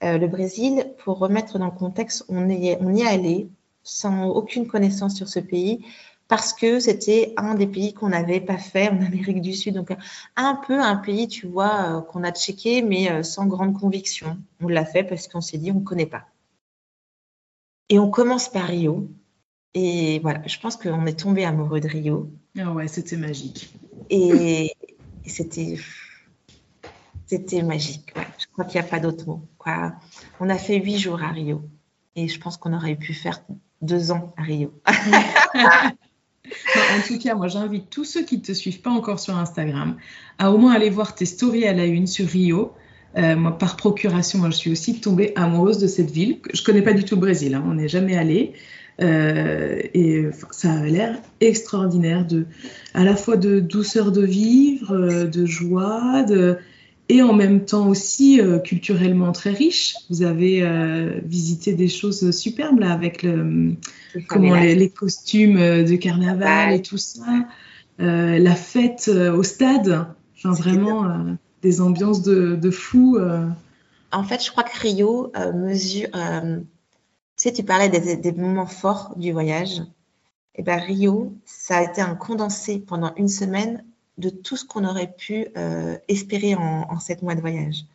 Le 0.03 0.27
Brésil, 0.27 0.85
pour 1.03 1.17
remettre 1.17 1.57
dans 1.57 1.65
le 1.65 1.71
contexte, 1.71 2.25
on, 2.29 2.47
est, 2.47 2.77
on 2.79 2.93
y 2.93 3.01
est 3.01 3.07
allé 3.07 3.47
sans 3.81 4.27
aucune 4.29 4.67
connaissance 4.67 5.15
sur 5.15 5.27
ce 5.27 5.39
pays 5.39 5.83
parce 6.27 6.53
que 6.53 6.79
c'était 6.79 7.33
un 7.37 7.55
des 7.55 7.67
pays 7.67 7.93
qu'on 7.93 8.09
n'avait 8.09 8.41
pas 8.41 8.57
fait 8.57 8.89
en 8.89 9.01
Amérique 9.05 9.41
du 9.41 9.53
Sud. 9.53 9.75
Donc, 9.75 9.95
un 10.35 10.55
peu 10.55 10.79
un 10.79 10.95
pays, 10.95 11.27
tu 11.27 11.47
vois, 11.47 11.97
euh, 11.97 12.01
qu'on 12.01 12.23
a 12.23 12.31
checké, 12.31 12.81
mais 12.81 13.09
euh, 13.11 13.23
sans 13.23 13.45
grande 13.45 13.79
conviction. 13.79 14.37
On 14.61 14.67
l'a 14.67 14.85
fait 14.85 15.03
parce 15.03 15.27
qu'on 15.27 15.41
s'est 15.41 15.57
dit, 15.57 15.71
on 15.71 15.79
ne 15.79 15.85
connaît 15.85 16.05
pas. 16.05 16.25
Et 17.89 17.99
on 17.99 18.09
commence 18.09 18.49
par 18.49 18.67
Rio. 18.67 19.09
Et 19.73 20.19
voilà, 20.19 20.41
je 20.45 20.59
pense 20.59 20.75
qu'on 20.75 21.05
est 21.05 21.19
tombé 21.19 21.45
amoureux 21.45 21.79
de 21.79 21.87
Rio. 21.87 22.29
ah 22.59 22.71
ouais, 22.71 22.87
c'était 22.87 23.17
magique. 23.17 23.73
Et, 24.09 24.73
et 25.23 25.29
c'était 25.29 25.77
c'était 27.27 27.61
magique. 27.61 28.13
Ouais. 28.15 28.27
Je 28.39 28.45
crois 28.47 28.65
qu'il 28.65 28.79
n'y 28.79 28.87
a 28.87 28.89
pas 28.89 28.99
d'autre 28.99 29.27
mot. 29.27 29.41
Quoi. 29.57 29.93
On 30.39 30.49
a 30.49 30.57
fait 30.57 30.77
huit 30.79 30.97
jours 30.97 31.21
à 31.21 31.27
Rio. 31.27 31.61
Et 32.15 32.27
je 32.27 32.39
pense 32.39 32.57
qu'on 32.57 32.73
aurait 32.73 32.95
pu 32.95 33.13
faire 33.13 33.43
deux 33.81 34.11
ans 34.11 34.33
à 34.37 34.43
Rio. 34.43 34.73
En 36.75 37.07
tout 37.07 37.19
cas, 37.19 37.35
moi, 37.35 37.47
j'invite 37.47 37.89
tous 37.89 38.05
ceux 38.05 38.23
qui 38.23 38.37
ne 38.37 38.41
te 38.41 38.51
suivent 38.53 38.81
pas 38.81 38.89
encore 38.89 39.19
sur 39.19 39.35
Instagram 39.37 39.95
à 40.37 40.51
au 40.51 40.57
moins 40.57 40.73
aller 40.73 40.89
voir 40.89 41.15
tes 41.15 41.25
stories 41.25 41.65
à 41.65 41.73
la 41.73 41.85
une 41.85 42.07
sur 42.07 42.27
Rio. 42.27 42.73
Euh, 43.17 43.35
moi, 43.35 43.57
par 43.57 43.75
procuration, 43.77 44.39
moi, 44.39 44.49
je 44.49 44.57
suis 44.57 44.71
aussi 44.71 44.99
tombée 44.99 45.33
amoureuse 45.35 45.79
de 45.79 45.87
cette 45.87 46.11
ville. 46.11 46.39
Je 46.53 46.63
connais 46.63 46.81
pas 46.81 46.93
du 46.93 47.03
tout 47.03 47.15
le 47.15 47.21
Brésil, 47.21 47.55
hein, 47.55 47.63
on 47.65 47.75
n'est 47.75 47.87
jamais 47.87 48.17
allé. 48.17 48.53
Euh, 48.99 49.79
et 49.93 50.25
ça 50.51 50.73
a 50.73 50.85
l'air 50.85 51.17
extraordinaire, 51.39 52.25
à 52.93 53.03
la 53.03 53.15
fois 53.15 53.37
de 53.37 53.59
douceur 53.59 54.11
de 54.11 54.23
vivre, 54.23 54.95
euh, 54.95 55.25
de 55.25 55.45
joie, 55.45 56.23
de, 56.23 56.57
et 57.09 57.21
en 57.21 57.33
même 57.33 57.65
temps 57.65 57.87
aussi 57.87 58.41
euh, 58.41 58.59
culturellement 58.59 59.31
très 59.31 59.51
riche. 59.51 59.95
Vous 60.09 60.23
avez 60.23 60.61
euh, 60.61 61.19
visité 61.23 61.73
des 61.73 61.87
choses 61.87 62.31
superbes 62.31 62.79
là 62.79 62.91
avec 62.91 63.23
le, 63.23 63.75
comment 64.27 64.55
les, 64.55 64.75
les 64.75 64.89
costumes 64.89 65.57
euh, 65.57 65.83
de 65.83 65.95
carnaval 65.95 66.73
et 66.73 66.81
tout 66.81 66.97
ça, 66.97 67.47
euh, 67.99 68.37
la 68.39 68.55
fête 68.55 69.09
au 69.09 69.43
stade, 69.43 70.07
enfin 70.35 70.51
vraiment 70.51 71.37
des 71.61 71.81
ambiances 71.81 72.21
de, 72.21 72.55
de 72.55 72.71
fou. 72.71 73.17
En 74.11 74.23
fait, 74.23 74.43
je 74.43 74.51
crois 74.51 74.63
que 74.63 74.79
Rio 74.79 75.31
mesure. 75.55 76.09
tu 76.11 76.63
sais, 77.37 77.53
tu 77.53 77.63
parlais 77.63 77.89
des, 77.89 78.17
des 78.17 78.31
moments 78.31 78.67
forts 78.67 79.13
du 79.17 79.31
voyage. 79.31 79.81
Et 80.55 80.63
ben 80.63 80.79
Rio, 80.79 81.33
ça 81.45 81.77
a 81.77 81.83
été 81.83 82.01
un 82.01 82.15
condensé 82.15 82.79
pendant 82.79 83.13
une 83.15 83.27
semaine 83.27 83.83
de 84.17 84.29
tout 84.29 84.57
ce 84.57 84.65
qu'on 84.65 84.85
aurait 84.85 85.13
pu 85.13 85.47
euh, 85.57 85.97
espérer 86.07 86.55
en, 86.55 86.99
sept 86.99 87.21
mois 87.21 87.35
de 87.35 87.41
voyage. 87.41 87.85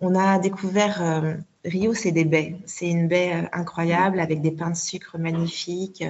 On 0.00 0.14
a 0.14 0.38
découvert 0.38 1.02
euh, 1.02 1.34
Rio, 1.64 1.94
c'est 1.94 2.12
des 2.12 2.24
baies. 2.24 2.56
C'est 2.66 2.88
une 2.88 3.08
baie 3.08 3.34
euh, 3.34 3.48
incroyable 3.52 4.20
avec 4.20 4.40
des 4.42 4.50
pains 4.50 4.70
de 4.70 4.76
sucre 4.76 5.18
magnifiques. 5.18 6.04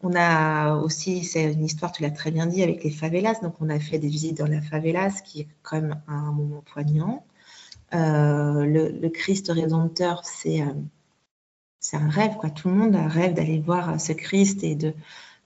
On 0.00 0.14
a 0.14 0.76
aussi, 0.76 1.24
c'est 1.24 1.52
une 1.52 1.64
histoire, 1.64 1.92
tu 1.92 2.02
l'as 2.02 2.10
très 2.10 2.30
bien 2.30 2.46
dit, 2.46 2.62
avec 2.62 2.84
les 2.84 2.90
favelas. 2.90 3.40
Donc, 3.40 3.54
on 3.60 3.70
a 3.70 3.80
fait 3.80 3.98
des 3.98 4.08
visites 4.08 4.36
dans 4.36 4.46
la 4.46 4.60
favelas, 4.60 5.22
qui 5.22 5.42
est 5.42 5.48
quand 5.62 5.80
même 5.80 6.00
un 6.08 6.32
moment 6.32 6.62
poignant. 6.62 7.24
Le, 7.92 9.08
Christ 9.08 9.50
rédempteur, 9.50 10.24
c'est 10.24 10.62
c'est 11.78 11.96
un 11.96 12.08
rêve, 12.08 12.36
quoi. 12.36 12.50
Tout 12.50 12.68
le 12.68 12.74
monde 12.74 12.96
rêve 12.96 13.34
d'aller 13.34 13.60
voir 13.60 14.00
ce 14.00 14.12
Christ 14.12 14.64
et 14.64 14.74
de, 14.74 14.94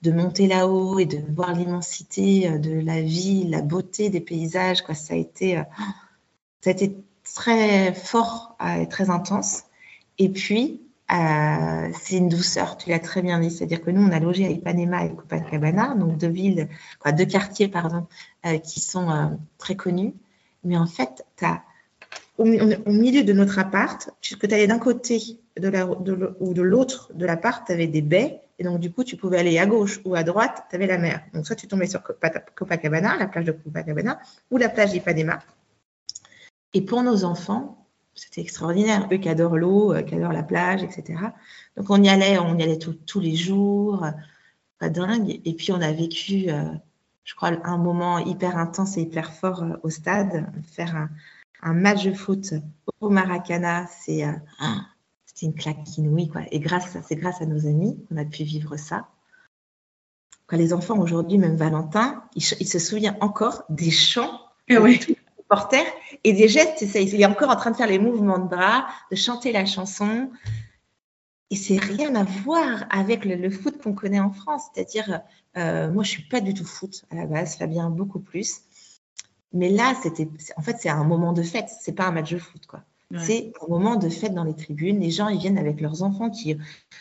de 0.01 0.11
monter 0.11 0.47
là-haut 0.47 0.99
et 0.99 1.05
de 1.05 1.19
voir 1.33 1.53
l'immensité 1.53 2.57
de 2.57 2.79
la 2.79 3.01
vie, 3.01 3.45
la 3.47 3.61
beauté 3.61 4.09
des 4.09 4.21
paysages, 4.21 4.81
quoi. 4.81 4.95
Ça 4.95 5.13
a 5.13 5.17
été, 5.17 5.57
euh, 5.57 5.63
ça 6.61 6.69
a 6.69 6.73
été 6.73 6.95
très 7.23 7.93
fort 7.93 8.55
et 8.79 8.87
très 8.87 9.09
intense. 9.09 9.63
Et 10.17 10.29
puis, 10.29 10.81
euh, 11.11 11.89
c'est 11.99 12.17
une 12.17 12.29
douceur, 12.29 12.77
tu 12.77 12.89
l'as 12.89 12.99
très 12.99 13.21
bien 13.21 13.39
dit. 13.39 13.49
C'est-à-dire 13.49 13.81
que 13.81 13.89
nous, 13.89 14.01
on 14.01 14.11
a 14.11 14.19
logé 14.19 14.45
à 14.45 14.49
Ipanema 14.49 15.05
et 15.05 15.15
Copacabana, 15.15 15.95
donc 15.95 16.17
deux 16.17 16.27
villes, 16.27 16.67
quoi, 16.99 17.11
deux 17.11 17.25
quartiers, 17.25 17.67
pardon, 17.67 18.05
euh, 18.45 18.59
qui 18.59 18.79
sont 18.79 19.09
euh, 19.09 19.25
très 19.57 19.75
connus. 19.75 20.13
Mais 20.63 20.77
en 20.77 20.85
fait, 20.85 21.25
au, 22.37 22.45
milieu 22.45 23.23
de 23.23 23.33
notre 23.33 23.57
appart, 23.57 24.11
puisque 24.21 24.47
tu 24.47 24.53
allais 24.53 24.67
d'un 24.67 24.77
côté 24.77 25.39
ou 25.57 26.53
de 26.53 26.61
l'autre 26.61 27.11
de 27.15 27.25
l'appart, 27.25 27.65
tu 27.65 27.71
avais 27.71 27.87
des 27.87 28.01
baies. 28.01 28.41
Et 28.59 28.63
donc, 28.63 28.79
du 28.79 28.91
coup, 28.91 29.05
tu 29.05 29.15
pouvais 29.15 29.39
aller 29.39 29.57
à 29.57 29.65
gauche 29.65 30.01
ou 30.03 30.15
à 30.15 30.23
droite, 30.23 30.65
tu 30.69 30.75
avais 30.75 30.85
la 30.85 30.97
mer. 30.97 31.23
Donc, 31.33 31.47
soit 31.47 31.55
tu 31.55 31.67
tombais 31.67 31.87
sur 31.87 32.03
Copacabana, 32.03 33.15
la 33.15 33.27
plage 33.27 33.45
de 33.45 33.53
Copacabana, 33.53 34.19
ou 34.51 34.57
la 34.57 34.67
plage 34.67 34.91
d'Ipanema. 34.91 35.39
Et 36.73 36.81
pour 36.81 37.01
nos 37.01 37.23
enfants, 37.23 37.87
c'était 38.13 38.41
extraordinaire. 38.41 39.07
Eux 39.11 39.17
qui 39.17 39.29
adorent 39.29 39.57
l'eau, 39.57 39.95
qui 40.05 40.15
adorent 40.15 40.33
la 40.33 40.43
plage, 40.43 40.83
etc. 40.83 41.19
Donc, 41.77 41.89
on 41.89 42.03
y 42.03 42.09
allait, 42.09 42.37
on 42.37 42.57
y 42.57 42.63
allait 42.63 42.77
tous 42.77 43.19
les 43.21 43.35
jours. 43.35 44.05
Pas 44.77 44.89
dingue. 44.89 45.39
Et 45.45 45.53
puis, 45.53 45.71
on 45.71 45.81
a 45.81 45.93
vécu, 45.93 46.49
euh, 46.49 46.65
je 47.23 47.35
crois, 47.35 47.51
un 47.63 47.77
moment 47.77 48.19
hyper 48.19 48.57
intense 48.57 48.97
et 48.97 49.01
hyper 49.01 49.33
fort 49.33 49.63
euh, 49.63 49.77
au 49.83 49.89
stade. 49.89 50.51
Faire 50.65 51.07
un, 51.61 51.73
match 51.73 52.03
de 52.03 52.13
foot 52.13 52.53
au 52.99 53.09
Maracana, 53.09 53.87
c'est 53.87 54.25
euh, 54.25 54.33
c'était 55.39 55.51
une 55.51 55.55
claque 55.55 55.97
inouïe. 55.97 56.27
Quoi. 56.29 56.41
Et 56.51 56.59
grâce, 56.59 56.97
c'est 57.07 57.15
grâce 57.15 57.41
à 57.41 57.45
nos 57.45 57.67
amis 57.67 57.97
qu'on 58.07 58.17
a 58.17 58.25
pu 58.25 58.43
vivre 58.43 58.77
ça. 58.77 59.07
Quand 60.47 60.57
les 60.57 60.73
enfants 60.73 60.97
aujourd'hui, 60.99 61.37
même 61.37 61.55
Valentin, 61.55 62.23
il, 62.35 62.43
il, 62.59 62.67
se 62.67 62.79
souvient 62.79 63.15
encore 63.21 63.63
des 63.69 63.91
chants. 63.91 64.39
Et 64.67 64.77
oui 64.77 64.99
porter 65.49 65.83
et 66.23 66.31
des 66.31 66.47
gestes. 66.47 66.81
Il 66.81 67.21
est 67.21 67.25
encore 67.25 67.49
en 67.49 67.55
train 67.57 67.71
de 67.71 67.75
faire 67.75 67.87
les 67.87 67.99
mouvements 67.99 68.39
de 68.39 68.47
bras, 68.47 68.87
de 69.11 69.15
chanter 69.17 69.51
la 69.51 69.65
chanson. 69.65 70.31
Et 71.49 71.55
c'est 71.55 71.77
rien 71.77 72.13
à 72.15 72.23
voir 72.23 72.85
avec 72.91 73.25
le, 73.25 73.49
foot 73.49 73.81
qu'on 73.81 73.93
connaît 73.93 74.19
en 74.19 74.31
France. 74.31 74.63
C'est-à-dire, 74.71 75.21
euh, 75.57 75.91
moi, 75.91 76.03
je 76.03 76.09
suis 76.09 76.27
pas 76.29 76.39
du 76.39 76.53
tout 76.53 76.65
foot 76.65 77.03
à 77.09 77.15
la 77.15 77.25
base, 77.25 77.55
Fabien 77.55 77.89
beaucoup 77.89 78.19
plus. 78.19 78.61
Mais 79.51 79.69
là, 79.69 79.95
c'était, 80.03 80.29
en 80.55 80.61
fait, 80.61 80.77
c'est 80.79 80.89
un 80.89 81.03
moment 81.03 81.33
de 81.33 81.41
fête. 81.41 81.69
C'est 81.81 81.93
pas 81.93 82.05
un 82.05 82.11
match 82.11 82.31
de 82.31 82.37
foot, 82.37 82.67
quoi. 82.67 82.83
C'est 83.17 83.53
un 83.63 83.67
moment 83.67 83.95
de 83.95 84.07
fête 84.07 84.35
dans 84.35 84.43
les 84.43 84.55
tribunes. 84.55 84.99
Les 84.99 85.09
gens, 85.09 85.29
ils 85.29 85.39
viennent 85.39 85.57
avec 85.57 85.81
leurs 85.81 86.03
enfants 86.03 86.29
qui, 86.29 86.55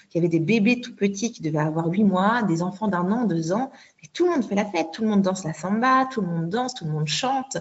qui 0.09 0.19
avaient 0.19 0.29
des 0.29 0.41
bébés 0.41 0.81
tout 0.81 0.97
petits 0.97 1.33
qui 1.33 1.43
devaient 1.43 1.59
avoir 1.59 1.87
huit 1.89 2.05
mois, 2.05 2.43
des 2.45 2.63
enfants 2.63 2.89
d'un 2.89 3.13
an, 3.13 3.25
deux 3.27 3.53
ans. 3.53 3.71
Et 4.03 4.07
tout 4.07 4.25
le 4.25 4.31
monde 4.31 4.45
fait 4.45 4.55
la 4.55 4.65
fête. 4.65 4.91
Tout 4.91 5.03
le 5.03 5.09
monde 5.09 5.21
danse 5.21 5.45
la 5.45 5.53
samba, 5.53 6.09
tout 6.11 6.23
le 6.23 6.29
monde 6.29 6.49
danse, 6.49 6.73
tout 6.73 6.87
le 6.87 6.93
monde 6.93 7.09
chante. 7.09 7.59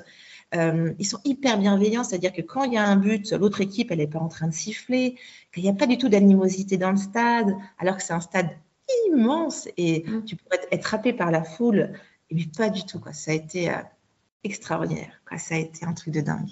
Euh, 0.56 0.94
ils 0.98 1.06
sont 1.06 1.20
hyper 1.26 1.58
bienveillants, 1.58 2.06
c'est-à-dire 2.06 2.32
que 2.32 2.42
quand 2.42 2.64
il 2.64 2.74
y 2.74 2.78
a 2.78 2.88
un 2.88 2.96
but, 2.96 3.34
l'autre 3.34 3.60
équipe, 3.60 3.92
elle 3.92 3.98
n'est 3.98 4.08
pas 4.08 4.20
en 4.20 4.30
train 4.30 4.48
de 4.48 4.54
siffler, 4.54 5.18
qu'il 5.54 5.64
n'y 5.64 5.70
a 5.70 5.74
pas 5.74 5.88
du 5.88 5.98
tout 5.98 6.08
d'animosité 6.08 6.78
dans 6.78 6.92
le 6.92 6.98
stade, 6.98 7.54
alors 7.80 7.98
que 7.98 8.04
c'est 8.04 8.14
un 8.14 8.22
stade 8.22 8.50
immense 9.08 9.68
et 9.76 10.06
mm. 10.08 10.24
tu 10.24 10.38
pourrais 10.38 10.58
être 10.58 10.74
attrapé 10.74 11.12
par 11.12 11.32
la 11.32 11.44
foule. 11.44 11.92
Mais 12.32 12.46
pas 12.46 12.70
du 12.70 12.86
tout, 12.86 13.00
quoi. 13.00 13.12
Ça 13.12 13.32
a 13.32 13.34
été 13.34 13.70
euh, 13.70 13.76
extraordinaire, 14.46 15.22
quoi. 15.28 15.38
Ça 15.38 15.56
a 15.56 15.58
été 15.58 15.86
un 15.86 15.94
truc 15.94 16.14
de 16.14 16.22
dingue. 16.22 16.50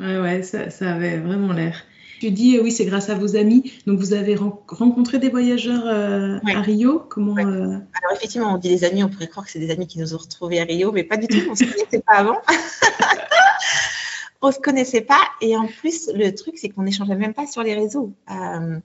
Ouais, 0.00 0.18
ouais, 0.18 0.42
ça, 0.42 0.70
ça 0.70 0.94
avait 0.94 1.18
vraiment 1.18 1.52
l'air. 1.52 1.84
Tu 2.20 2.30
dis, 2.30 2.58
oui, 2.58 2.70
c'est 2.70 2.84
grâce 2.84 3.08
à 3.08 3.14
vos 3.14 3.36
amis. 3.36 3.72
Donc, 3.86 3.98
vous 3.98 4.12
avez 4.12 4.34
rencontré 4.36 5.18
des 5.18 5.30
voyageurs 5.30 5.86
euh, 5.86 6.38
à 6.54 6.60
Rio? 6.60 7.02
Comment 7.08 7.36
euh, 7.38 7.42
Alors, 7.42 8.12
effectivement, 8.14 8.54
on 8.54 8.58
dit 8.58 8.68
des 8.68 8.84
amis, 8.84 9.02
on 9.02 9.08
pourrait 9.08 9.28
croire 9.28 9.46
que 9.46 9.52
c'est 9.52 9.58
des 9.58 9.70
amis 9.70 9.86
qui 9.86 9.98
nous 9.98 10.14
ont 10.14 10.18
retrouvés 10.18 10.60
à 10.60 10.64
Rio, 10.64 10.92
mais 10.92 11.04
pas 11.04 11.16
du 11.16 11.26
tout, 11.26 11.38
on 11.48 11.52
ne 11.52 11.56
se 11.56 11.64
connaissait 11.64 12.02
pas 12.06 12.12
avant. 12.14 12.36
on 14.42 14.48
ne 14.48 14.52
se 14.52 14.58
connaissait 14.58 15.00
pas. 15.00 15.20
Et 15.40 15.56
en 15.56 15.66
plus, 15.66 16.10
le 16.14 16.30
truc, 16.34 16.58
c'est 16.58 16.68
qu'on 16.68 16.82
n'échangeait 16.82 17.16
même 17.16 17.32
pas 17.32 17.46
sur 17.46 17.62
les 17.62 17.74
réseaux. 17.74 18.12
Euh, 18.30 18.78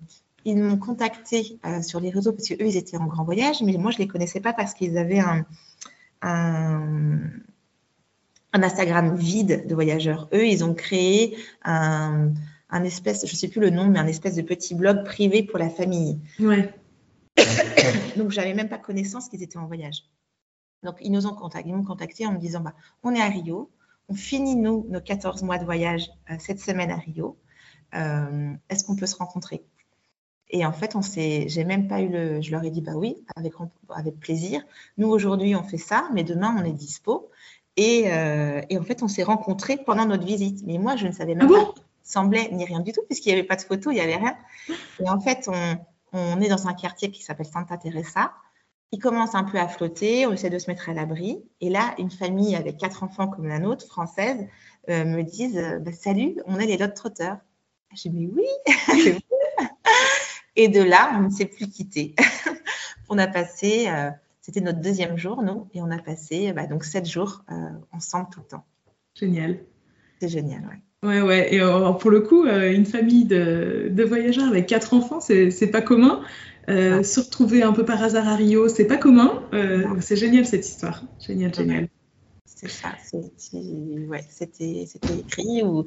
ils 0.46 0.58
m'ont 0.58 0.78
contacté 0.78 1.58
sur 1.82 2.00
les 2.00 2.12
réseaux 2.12 2.32
parce 2.32 2.48
qu'eux, 2.48 2.56
ils 2.60 2.78
étaient 2.78 2.98
en 2.98 3.08
grand 3.08 3.24
voyage, 3.24 3.62
mais 3.64 3.74
moi, 3.78 3.92
je 3.92 3.98
ne 3.98 4.04
les 4.04 4.08
connaissais 4.08 4.40
pas 4.42 4.54
parce 4.54 4.76
qu'ils 4.76 4.98
avaient 4.98 5.20
un, 5.20 5.44
un, 6.22 7.20
un 8.56 8.64
Instagram 8.64 9.16
vide 9.16 9.68
de 9.68 9.76
voyageurs. 9.76 10.30
Eux, 10.34 10.48
ils 10.48 10.64
ont 10.64 10.74
créé 10.74 11.38
un 11.64 12.32
un 12.70 12.84
espèce, 12.84 13.26
je 13.26 13.32
ne 13.32 13.38
sais 13.38 13.48
plus 13.48 13.62
le 13.62 13.70
nom, 13.70 13.88
mais 13.88 14.00
un 14.00 14.08
espèce 14.08 14.36
de 14.36 14.42
petit 14.42 14.76
blog 14.76 15.06
privé 15.06 15.44
pour 15.44 15.60
la 15.60 15.70
famille. 15.70 16.20
Ouais. 16.40 16.74
Donc, 18.18 18.32
j'avais 18.32 18.54
même 18.54 18.70
pas 18.70 18.78
connaissance 18.78 19.30
qu'ils 19.30 19.44
étaient 19.44 19.58
en 19.58 19.68
voyage. 19.68 20.04
Donc, 20.84 20.98
ils 21.02 21.12
nous 21.12 21.26
ont 21.26 21.34
contacté, 21.34 21.70
ils 21.70 21.76
m'ont 21.76 21.84
contacté 21.84 22.28
en 22.28 22.34
me 22.34 22.38
disant, 22.38 22.62
bah, 22.62 22.74
on 23.04 23.14
est 23.14 23.22
à 23.22 23.30
Rio, 23.30 23.72
on 24.10 24.16
finit 24.16 24.56
nous 24.56 24.86
nos 24.90 25.02
14 25.02 25.44
mois 25.44 25.58
de 25.58 25.66
voyage 25.66 26.10
euh, 26.30 26.36
cette 26.40 26.60
semaine 26.60 26.92
à 26.92 26.98
Rio. 26.98 27.38
Euh, 27.94 28.54
est-ce 28.70 28.84
qu'on 28.84 28.96
peut 28.96 29.06
se 29.06 29.16
rencontrer? 29.16 29.64
Et 30.50 30.66
en 30.66 30.74
fait, 30.74 30.96
on 30.96 31.02
s'est, 31.02 31.48
j'ai 31.48 31.64
même 31.64 31.88
pas 31.88 32.02
eu 32.02 32.10
le, 32.10 32.42
je 32.42 32.52
leur 32.52 32.64
ai 32.64 32.70
dit, 32.70 32.82
bah 32.82 32.96
oui, 32.96 33.16
avec, 33.36 33.54
avec 33.90 34.20
plaisir. 34.20 34.62
Nous 34.98 35.08
aujourd'hui, 35.08 35.56
on 35.56 35.64
fait 35.64 35.78
ça, 35.78 36.10
mais 36.14 36.24
demain, 36.24 36.56
on 36.60 36.64
est 36.64 36.74
dispo. 36.74 37.30
Et, 37.78 38.06
euh, 38.08 38.62
et 38.70 38.78
en 38.78 38.84
fait, 38.84 39.04
on 39.04 39.08
s'est 39.08 39.24
rencontrés 39.24 39.78
pendant 39.78 40.06
notre 40.06 40.26
visite. 40.26 40.64
Mais 40.66 40.78
moi, 40.78 40.96
je 40.96 41.08
ne 41.08 41.12
savais 41.12 41.36
même 41.36 41.50
ah 41.52 41.74
pas 41.74 41.82
semblait 42.06 42.50
ni 42.52 42.64
rien 42.66 42.80
du 42.80 42.92
tout, 42.92 43.02
puisqu'il 43.08 43.30
n'y 43.30 43.40
avait 43.40 43.48
pas 43.48 43.56
de 43.56 43.64
photo, 43.64 43.92
il 43.92 43.96
n'y 43.96 44.02
avait 44.02 44.16
rien. 44.16 44.38
Et 45.00 45.10
en 45.10 45.20
fait, 45.20 45.50
on, 46.14 46.40
est 46.40 46.50
dans 46.50 46.68
un 46.68 46.74
quartier 46.74 47.12
qui 47.12 47.24
s'appelle 47.24 47.48
Santa 47.48 47.78
Teresa. 47.78 48.32
Il 48.92 49.00
commence 49.00 49.34
un 49.34 49.44
peu 49.44 49.58
à 49.58 49.68
flotter, 49.68 50.28
on 50.28 50.32
essaie 50.34 50.52
de 50.52 50.60
se 50.60 50.70
mettre 50.70 50.88
à 50.88 50.94
l'abri. 50.94 51.44
Et 51.60 51.70
là, 51.70 51.96
une 51.98 52.12
famille 52.12 52.56
avec 52.56 52.78
quatre 52.78 53.04
enfants 53.04 53.28
comme 53.28 53.48
la 53.48 53.60
nôtre, 53.60 53.88
française, 53.88 54.48
euh, 54.90 55.04
me 55.04 55.24
disent 55.24 55.62
bah, 55.82 55.92
Salut, 55.92 56.38
on 56.46 56.60
est 56.60 56.68
les 56.68 56.78
Lot 56.78 56.94
Trotters. 56.94 57.38
J'ai 57.94 58.10
dit 58.10 58.30
Oui 58.32 58.46
Et 60.56 60.70
de 60.70 60.82
là, 60.82 61.12
on 61.16 61.24
ne 61.24 61.30
s'est 61.30 61.48
plus 61.48 61.70
quitté. 61.70 62.16
on 63.10 63.18
a 63.18 63.28
passé, 63.28 63.88
euh, 63.90 64.12
c'était 64.46 64.62
notre 64.62 64.80
deuxième 64.80 65.18
jour, 65.18 65.42
nous, 65.42 65.68
et 65.74 65.82
on 65.82 65.90
a 65.90 65.98
passé 65.98 66.54
bah, 66.54 66.68
donc 66.68 66.86
sept 66.86 67.08
jours 67.08 67.44
euh, 67.52 67.56
ensemble 67.92 68.28
tout 68.32 68.42
le 68.42 68.46
temps. 68.46 68.64
Génial. 69.16 69.58
C'est 70.22 70.30
génial, 70.30 70.62
ouais. 70.62 71.10
Ouais, 71.10 71.22
ouais. 71.22 71.56
Et 71.56 71.60
pour 72.00 72.12
le 72.12 72.20
coup, 72.20 72.46
euh, 72.46 72.72
une 72.72 72.86
famille 72.86 73.26
de, 73.26 73.92
voyageurs 74.08 74.48
avec 74.48 74.68
quatre 74.68 74.94
enfants, 74.94 75.20
c'est 75.20 75.72
pas 75.72 75.82
commun. 75.82 76.22
Euh, 76.70 77.02
se 77.02 77.22
retrouver 77.22 77.64
un 77.64 77.74
peu 77.74 77.86
par 77.86 78.04
hasard 78.04 78.28
à 78.28 78.36
Rio, 78.36 78.68
c'est 78.68 78.86
pas 78.86 78.98
commun. 78.98 79.42
c'est 80.00 80.16
génial 80.16 80.46
cette 80.46 80.68
histoire. 80.68 81.04
Génial, 81.20 81.54
génial. 81.54 81.90
C'est 82.46 82.70
ça. 82.70 82.90
C'était 83.02 85.18
écrit 85.18 85.64
ou 85.64 85.86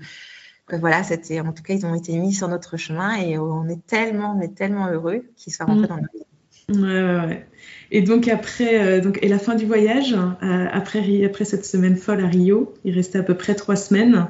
voilà, 0.69 1.05
c'était 1.05 1.41
en 1.41 1.53
tout 1.53 1.63
cas 1.63 1.75
ils 1.75 1.87
ont 1.87 1.95
été 1.95 2.19
mis 2.19 2.35
sur 2.35 2.49
notre 2.49 2.77
chemin 2.77 3.17
et 3.17 3.39
on 3.39 3.69
est 3.69 3.87
tellement, 3.87 4.37
on 4.37 4.41
est 4.41 4.55
tellement 4.55 4.89
heureux 4.89 5.25
qu'ils 5.37 5.53
soient 5.53 5.67
rentrés 5.67 5.85
mm. 5.85 5.89
dans 5.89 5.97
notre 5.97 6.13
vie. 6.13 6.28
Ouais. 6.69 7.47
Et 7.91 8.03
donc 8.03 8.29
après, 8.29 9.01
donc 9.01 9.19
et 9.23 9.29
la 9.29 9.39
fin 9.39 9.55
du 9.55 9.65
voyage, 9.65 10.15
après 10.43 11.25
après 11.25 11.45
cette 11.45 11.65
semaine 11.65 11.97
folle 11.97 12.23
à 12.23 12.27
Rio, 12.27 12.75
il 12.85 12.95
restait 12.95 13.19
à 13.19 13.23
peu 13.23 13.35
près 13.35 13.55
trois 13.55 13.77
semaines. 13.77 14.29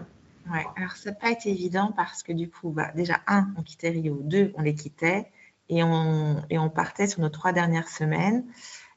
Ouais, 0.51 0.65
alors 0.77 0.93
ça 0.93 1.11
n'a 1.11 1.17
pas 1.17 1.31
été 1.31 1.51
évident 1.51 1.93
parce 1.95 2.23
que 2.23 2.33
du 2.33 2.49
coup, 2.49 2.71
bah, 2.71 2.91
déjà, 2.95 3.21
un, 3.27 3.49
on 3.59 3.63
quittait 3.63 3.91
Rio, 3.91 4.21
deux, 4.23 4.53
on 4.57 4.63
les 4.63 4.75
quittait 4.75 5.27
et 5.69 5.83
on, 5.83 6.43
et 6.49 6.59
on 6.59 6.71
partait 6.71 7.07
sur 7.07 7.21
nos 7.21 7.29
trois 7.29 7.53
dernières 7.53 7.89
semaines. 7.89 8.45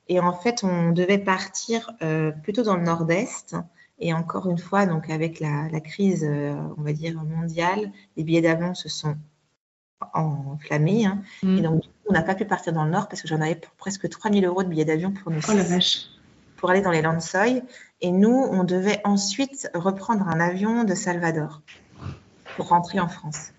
Et 0.08 0.20
en 0.20 0.34
fait, 0.34 0.64
on 0.64 0.92
devait 0.92 1.18
partir 1.18 1.92
euh, 2.02 2.32
plutôt 2.32 2.64
dans 2.64 2.78
le 2.78 2.84
nord-est. 2.84 3.56
Et 4.00 4.14
encore 4.14 4.50
une 4.50 4.58
fois, 4.58 4.86
donc 4.86 5.10
avec 5.10 5.40
la, 5.40 5.68
la 5.70 5.80
crise, 5.82 6.24
euh, 6.24 6.56
on 6.78 6.82
va 6.84 6.94
dire, 6.94 7.22
mondiale, 7.24 7.92
les 8.16 8.24
billets 8.24 8.42
d'avion 8.42 8.74
se 8.74 8.88
sont 8.90 9.16
enflammés. 10.14 11.06
Hein. 11.06 11.22
Mm. 11.44 11.58
Et 11.58 11.62
donc, 11.62 11.84
on 12.08 12.14
n'a 12.14 12.22
pas 12.22 12.36
pu 12.36 12.46
partir 12.46 12.74
dans 12.74 12.84
le 12.84 12.92
nord 12.92 13.08
parce 13.08 13.22
que 13.22 13.28
j'en 13.28 13.42
avais 13.42 13.56
pour 13.56 13.72
presque 13.74 14.10
3000 14.10 14.46
euros 14.46 14.64
de 14.64 14.70
billets 14.70 14.86
d'avion 14.86 15.12
pour 15.12 15.32
nous. 15.32 15.40
Oh 15.48 15.54
la 15.54 15.64
vache 15.64 16.08
pour 16.62 16.70
aller 16.70 16.82
dans 16.82 16.92
les 16.92 17.02
Landsoy. 17.02 17.64
Et 18.00 18.12
nous, 18.12 18.48
on 18.52 18.64
devait 18.64 19.02
ensuite 19.04 19.70
reprendre 19.74 20.28
un 20.30 20.40
avion 20.40 20.86
de 20.86 20.94
Salvador 20.94 21.62
pour 22.56 22.70
rentrer 22.70 23.00
en 23.00 23.08
France. 23.10 23.52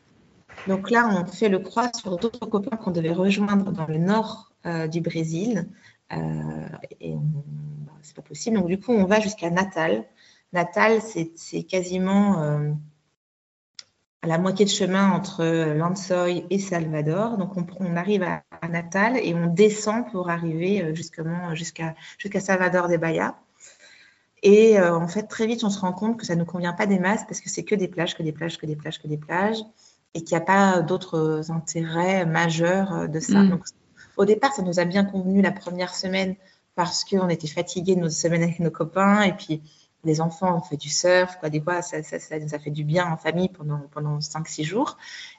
Donc 0.69 0.91
là, 0.91 1.09
on 1.09 1.27
fait 1.27 1.49
le 1.49 1.59
croix 1.59 1.91
sur 1.93 2.17
d'autres 2.17 2.47
copains 2.47 2.77
qu'on 2.77 2.93
devait 2.93 3.13
rejoindre 3.13 3.73
dans 3.73 3.87
le 3.87 3.99
nord 3.99 4.53
euh, 4.65 4.87
du 4.87 5.01
Brésil. 5.01 5.69
Euh, 6.13 6.17
et 7.01 7.15
bah, 7.15 7.93
c'est 8.03 8.15
pas 8.15 8.23
possible. 8.23 8.57
Donc 8.57 8.69
du 8.69 8.79
coup, 8.79 8.93
on 8.93 9.05
va 9.05 9.21
jusqu'à 9.21 9.51
Natal. 9.51 10.05
Natal, 10.53 11.01
c'est 11.03 11.63
quasiment 11.65 12.41
euh, 12.43 12.71
à 14.23 14.29
la 14.29 14.39
moitié 14.39 14.65
de 14.65 14.71
chemin 14.71 15.11
entre 15.11 15.45
Lansoy 15.75 16.47
et 16.49 16.59
Salvador. 16.61 17.37
Donc, 17.39 17.53
on, 17.57 17.97
arrive 17.97 18.23
à, 18.23 18.43
Natal 18.69 19.17
et 19.17 19.35
on 19.35 19.49
descend 19.49 20.09
pour 20.13 20.31
arriver 20.31 20.83
euh, 20.83 20.95
justement 20.95 21.55
jusqu'à 21.57 21.97
jusqu'à 22.17 22.39
Salvador 22.39 22.89
de 22.89 22.97
Bahia. 22.97 23.37
Et 24.45 24.79
euh, 24.79 24.97
en 24.97 25.09
fait, 25.09 25.25
très 25.25 25.47
vite, 25.47 25.65
on 25.65 25.71
se 25.71 25.81
rend 25.81 25.93
compte 25.93 26.19
que 26.19 26.25
ça 26.25 26.35
ne 26.37 26.41
nous 26.41 26.47
convient 26.47 26.73
pas 26.73 26.87
des 26.87 27.01
masses 27.01 27.25
parce 27.27 27.41
que 27.41 27.51
c'est 27.51 27.65
que 27.65 27.75
des 27.75 27.89
plages, 27.89 28.17
que 28.17 28.23
des 28.23 28.33
plages, 28.33 28.59
que 28.59 28.67
des 28.67 28.77
plages, 28.77 29.01
que 29.01 29.09
des 29.09 29.19
plages, 29.19 29.59
et 30.15 30.23
qu'il 30.23 30.37
n'y 30.37 30.43
a 30.43 30.47
pas 30.47 30.81
d'autres 30.83 31.51
intérêts 31.51 32.25
majeurs 32.25 32.93
euh, 32.93 33.07
de 33.09 33.19
ça. 33.19 33.41
Mm. 33.41 33.51
Donc, 33.51 33.65
au 34.17 34.25
départ, 34.25 34.53
ça 34.53 34.63
nous 34.63 34.79
a 34.79 34.85
bien 34.85 35.05
convenu 35.05 35.43
la 35.43 35.53
première 35.53 35.95
semaine 35.95 36.37
parce 36.77 37.05
qu'on 37.05 37.29
était 37.29 37.49
fatigués 37.49 37.97
de 37.97 38.01
nos 38.01 38.09
semaines 38.09 38.45
avec 38.45 38.61
nos 38.61 38.71
copains 38.71 39.23
et 39.23 39.33
puis 39.33 39.63
les 40.05 40.21
enfants 40.21 40.57
ont 40.57 40.61
fait 40.61 40.77
du 40.77 40.89
surf, 40.89 41.39
quoi, 41.39 41.49
des 41.49 41.61
fois, 41.61 41.83
ça, 41.83 42.03
ça, 42.03 42.19
ça, 42.19 42.37
ça 42.49 42.59
fait 42.59 42.71
du 42.71 42.85
bien 42.85 43.07
en 43.07 43.17
famille 43.17 43.49
pendant, 43.49 43.81
pendant 43.91 44.19
5-6 44.19 44.65
jours. 44.65 44.97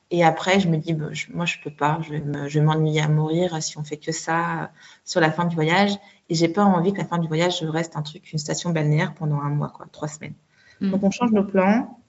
Et 0.10 0.24
après, 0.24 0.60
je 0.60 0.70
me 0.70 0.78
dis, 0.78 0.94
bah, 0.94 1.08
moi, 1.34 1.46
je 1.46 1.58
peux 1.64 1.72
pas, 1.72 2.00
je 2.02 2.60
vais 2.60 2.66
m'ennuyer 2.66 3.02
à 3.02 3.10
mourir 3.10 3.62
si 3.62 3.78
on 3.78 3.84
fait 3.84 3.98
que 3.98 4.12
ça 4.12 4.72
sur 5.06 5.20
la 5.20 5.32
fin 5.32 5.46
du 5.46 5.56
voyage. 5.56 5.92
Et 6.30 6.36
j'ai 6.36 6.48
pas 6.48 6.64
envie 6.64 6.94
que 6.94 7.00
la 7.00 7.06
fin 7.06 7.18
du 7.18 7.28
voyage 7.28 7.62
reste 7.64 7.98
un 7.98 8.02
truc, 8.02 8.32
une 8.32 8.40
station 8.40 8.70
balnéaire 8.70 9.14
pendant 9.14 9.40
un 9.42 9.50
mois, 9.50 9.70
quoi, 9.70 9.86
trois 9.92 10.08
semaines. 10.08 10.36
Mm. 10.80 10.92
Donc, 10.92 11.04
on 11.04 11.12
change 11.12 11.32
nos 11.32 11.44
plans. 11.44 12.00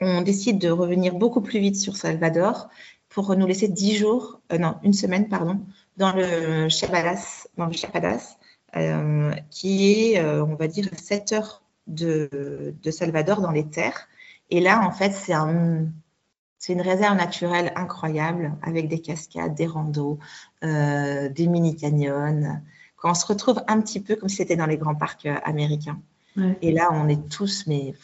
On 0.00 0.22
décide 0.22 0.58
de 0.58 0.68
revenir 0.68 1.14
beaucoup 1.14 1.40
plus 1.40 1.60
vite 1.60 1.76
sur 1.76 1.96
Salvador 1.96 2.68
pour 3.08 3.34
nous 3.36 3.46
laisser 3.46 3.68
10 3.68 3.96
jours, 3.96 4.40
euh, 4.52 4.58
non, 4.58 4.76
une 4.82 4.92
semaine, 4.92 5.28
pardon, 5.28 5.60
dans 5.96 6.12
le 6.12 6.68
Chapadas, 6.68 7.46
dans 7.56 7.66
le 7.66 7.72
Chapadas, 7.72 8.36
euh, 8.76 9.32
qui 9.50 10.12
est, 10.12 10.20
euh, 10.20 10.44
on 10.44 10.54
va 10.54 10.68
dire, 10.68 10.88
7 10.96 11.32
heures 11.32 11.62
de, 11.86 12.74
Salvador 12.90 13.40
dans 13.40 13.50
les 13.50 13.66
terres. 13.66 14.08
Et 14.50 14.60
là, 14.60 14.86
en 14.86 14.92
fait, 14.92 15.12
c'est 15.12 15.32
un, 15.32 15.86
une 16.68 16.80
réserve 16.80 17.16
naturelle 17.16 17.72
incroyable 17.76 18.54
avec 18.62 18.88
des 18.88 19.00
cascades, 19.00 19.54
des 19.54 19.66
randos, 19.66 20.18
euh, 20.64 21.28
des 21.28 21.46
mini-canyons. 21.46 22.60
Quand 22.96 23.10
on 23.10 23.14
se 23.14 23.26
retrouve 23.26 23.62
un 23.68 23.80
petit 23.80 24.00
peu 24.00 24.16
comme 24.16 24.28
si 24.28 24.36
c'était 24.36 24.56
dans 24.56 24.66
les 24.66 24.78
grands 24.78 24.94
parcs 24.94 25.26
euh, 25.26 25.36
américains. 25.44 26.00
Et 26.60 26.70
là, 26.70 26.90
on 26.92 27.08
est 27.08 27.30
tous 27.30 27.66
mais 27.66 27.94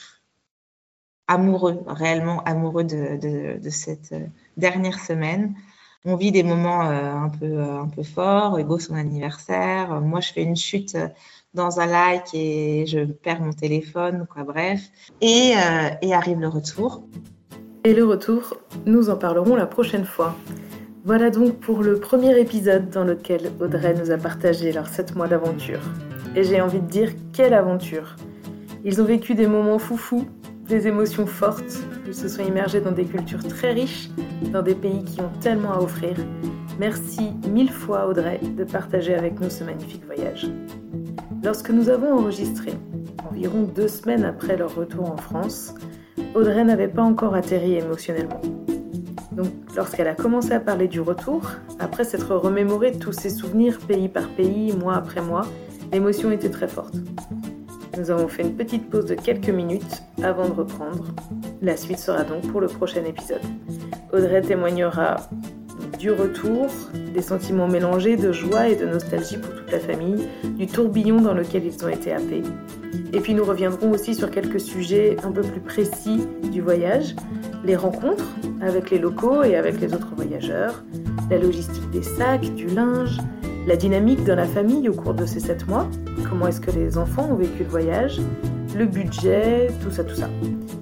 amoureux, 1.26 1.82
réellement 1.86 2.42
amoureux 2.44 2.84
de, 2.84 3.58
de, 3.58 3.70
cette 3.70 4.12
euh, 4.12 4.26
dernière 4.56 4.98
semaine. 4.98 5.54
On 6.04 6.16
vit 6.16 6.32
des 6.32 6.42
moments 6.42 6.80
un 6.80 7.28
peu 7.28 7.60
un 7.60 7.88
peu 7.88 8.02
forts. 8.02 8.58
Hugo 8.58 8.78
son 8.78 8.94
anniversaire. 8.94 10.00
Moi, 10.00 10.20
je 10.20 10.32
fais 10.32 10.42
une 10.42 10.56
chute 10.56 10.96
dans 11.54 11.80
un 11.80 11.86
like 11.86 12.34
et 12.34 12.86
je 12.86 13.04
perds 13.04 13.40
mon 13.40 13.52
téléphone, 13.52 14.26
quoi, 14.32 14.42
bref. 14.44 14.80
Et, 15.20 15.52
euh, 15.56 15.90
et 16.00 16.14
arrive 16.14 16.40
le 16.40 16.48
retour. 16.48 17.04
Et 17.84 17.94
le 17.94 18.04
retour, 18.04 18.56
nous 18.86 19.10
en 19.10 19.16
parlerons 19.16 19.56
la 19.56 19.66
prochaine 19.66 20.04
fois. 20.04 20.34
Voilà 21.04 21.30
donc 21.30 21.58
pour 21.58 21.82
le 21.82 21.98
premier 21.98 22.38
épisode 22.38 22.90
dans 22.90 23.02
lequel 23.02 23.50
Audrey 23.60 23.94
nous 23.94 24.12
a 24.12 24.16
partagé 24.16 24.70
leurs 24.70 24.88
7 24.88 25.16
mois 25.16 25.26
d'aventure. 25.26 25.80
Et 26.36 26.44
j'ai 26.44 26.60
envie 26.60 26.80
de 26.80 26.86
dire 26.86 27.10
quelle 27.32 27.54
aventure 27.54 28.16
Ils 28.84 29.02
ont 29.02 29.04
vécu 29.04 29.34
des 29.34 29.48
moments 29.48 29.80
foufous, 29.80 30.26
des 30.72 30.88
émotions 30.88 31.26
fortes, 31.26 31.80
ils 32.06 32.14
se 32.14 32.28
sont 32.28 32.42
immergés 32.42 32.80
dans 32.80 32.92
des 32.92 33.04
cultures 33.04 33.46
très 33.46 33.72
riches, 33.72 34.08
dans 34.54 34.62
des 34.62 34.74
pays 34.74 35.04
qui 35.04 35.20
ont 35.20 35.30
tellement 35.42 35.74
à 35.74 35.78
offrir. 35.78 36.16
Merci 36.80 37.32
mille 37.46 37.70
fois 37.70 38.08
Audrey 38.08 38.40
de 38.56 38.64
partager 38.64 39.14
avec 39.14 39.38
nous 39.38 39.50
ce 39.50 39.64
magnifique 39.64 40.06
voyage. 40.06 40.46
Lorsque 41.44 41.68
nous 41.68 41.90
avons 41.90 42.14
enregistré, 42.14 42.72
environ 43.30 43.64
deux 43.64 43.88
semaines 43.88 44.24
après 44.24 44.56
leur 44.56 44.74
retour 44.74 45.10
en 45.10 45.18
France, 45.18 45.74
Audrey 46.34 46.64
n'avait 46.64 46.88
pas 46.88 47.02
encore 47.02 47.34
atterri 47.34 47.74
émotionnellement. 47.74 48.40
Donc, 49.32 49.48
lorsqu'elle 49.76 50.08
a 50.08 50.14
commencé 50.14 50.52
à 50.52 50.60
parler 50.60 50.88
du 50.88 51.02
retour, 51.02 51.50
après 51.80 52.04
s'être 52.04 52.34
remémoré 52.34 52.92
tous 52.92 53.12
ses 53.12 53.28
souvenirs 53.28 53.78
pays 53.78 54.08
par 54.08 54.26
pays, 54.28 54.74
mois 54.74 54.94
après 54.94 55.20
mois, 55.20 55.44
l'émotion 55.92 56.30
était 56.30 56.50
très 56.50 56.68
forte. 56.68 56.94
Nous 57.98 58.10
avons 58.10 58.26
fait 58.26 58.42
une 58.42 58.54
petite 58.54 58.88
pause 58.88 59.04
de 59.04 59.14
quelques 59.14 59.50
minutes 59.50 60.02
avant 60.22 60.48
de 60.48 60.54
reprendre. 60.54 61.04
La 61.60 61.76
suite 61.76 61.98
sera 61.98 62.24
donc 62.24 62.50
pour 62.50 62.60
le 62.60 62.66
prochain 62.66 63.04
épisode. 63.04 63.42
Audrey 64.12 64.40
témoignera 64.40 65.16
du 65.98 66.10
retour, 66.10 66.68
des 67.14 67.20
sentiments 67.20 67.68
mélangés 67.68 68.16
de 68.16 68.32
joie 68.32 68.68
et 68.68 68.76
de 68.76 68.86
nostalgie 68.86 69.36
pour 69.36 69.54
toute 69.54 69.70
la 69.70 69.78
famille, 69.78 70.26
du 70.56 70.66
tourbillon 70.66 71.20
dans 71.20 71.34
lequel 71.34 71.66
ils 71.66 71.84
ont 71.84 71.88
été 71.88 72.12
happés. 72.12 72.42
Et 73.12 73.20
puis 73.20 73.34
nous 73.34 73.44
reviendrons 73.44 73.90
aussi 73.90 74.14
sur 74.14 74.30
quelques 74.30 74.60
sujets 74.60 75.16
un 75.22 75.30
peu 75.30 75.42
plus 75.42 75.60
précis 75.60 76.26
du 76.50 76.62
voyage, 76.62 77.14
les 77.62 77.76
rencontres 77.76 78.26
avec 78.62 78.90
les 78.90 78.98
locaux 78.98 79.44
et 79.44 79.54
avec 79.54 79.80
les 79.80 79.92
autres 79.92 80.14
voyageurs, 80.16 80.82
la 81.30 81.38
logistique 81.38 81.90
des 81.90 82.02
sacs, 82.02 82.54
du 82.54 82.66
linge, 82.68 83.18
la 83.66 83.76
dynamique 83.76 84.24
dans 84.24 84.34
la 84.34 84.46
famille 84.46 84.88
au 84.88 84.92
cours 84.92 85.14
de 85.14 85.26
ces 85.26 85.40
sept 85.40 85.68
mois, 85.68 85.88
comment 86.28 86.48
est-ce 86.48 86.60
que 86.60 86.70
les 86.70 86.98
enfants 86.98 87.28
ont 87.30 87.36
vécu 87.36 87.62
le 87.62 87.68
voyage, 87.68 88.20
le 88.76 88.86
budget, 88.86 89.68
tout 89.82 89.90
ça, 89.90 90.04
tout 90.04 90.14
ça. 90.14 90.28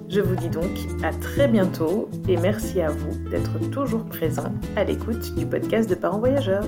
Je 0.09 0.21
vous 0.21 0.35
dis 0.35 0.49
donc 0.49 0.71
à 1.03 1.11
très 1.11 1.47
bientôt 1.47 2.09
et 2.27 2.37
merci 2.37 2.81
à 2.81 2.89
vous 2.89 3.29
d'être 3.29 3.59
toujours 3.69 4.05
présents 4.05 4.53
à 4.75 4.83
l'écoute 4.83 5.35
du 5.35 5.45
podcast 5.45 5.89
de 5.89 5.95
Parents 5.95 6.19
Voyageurs. 6.19 6.67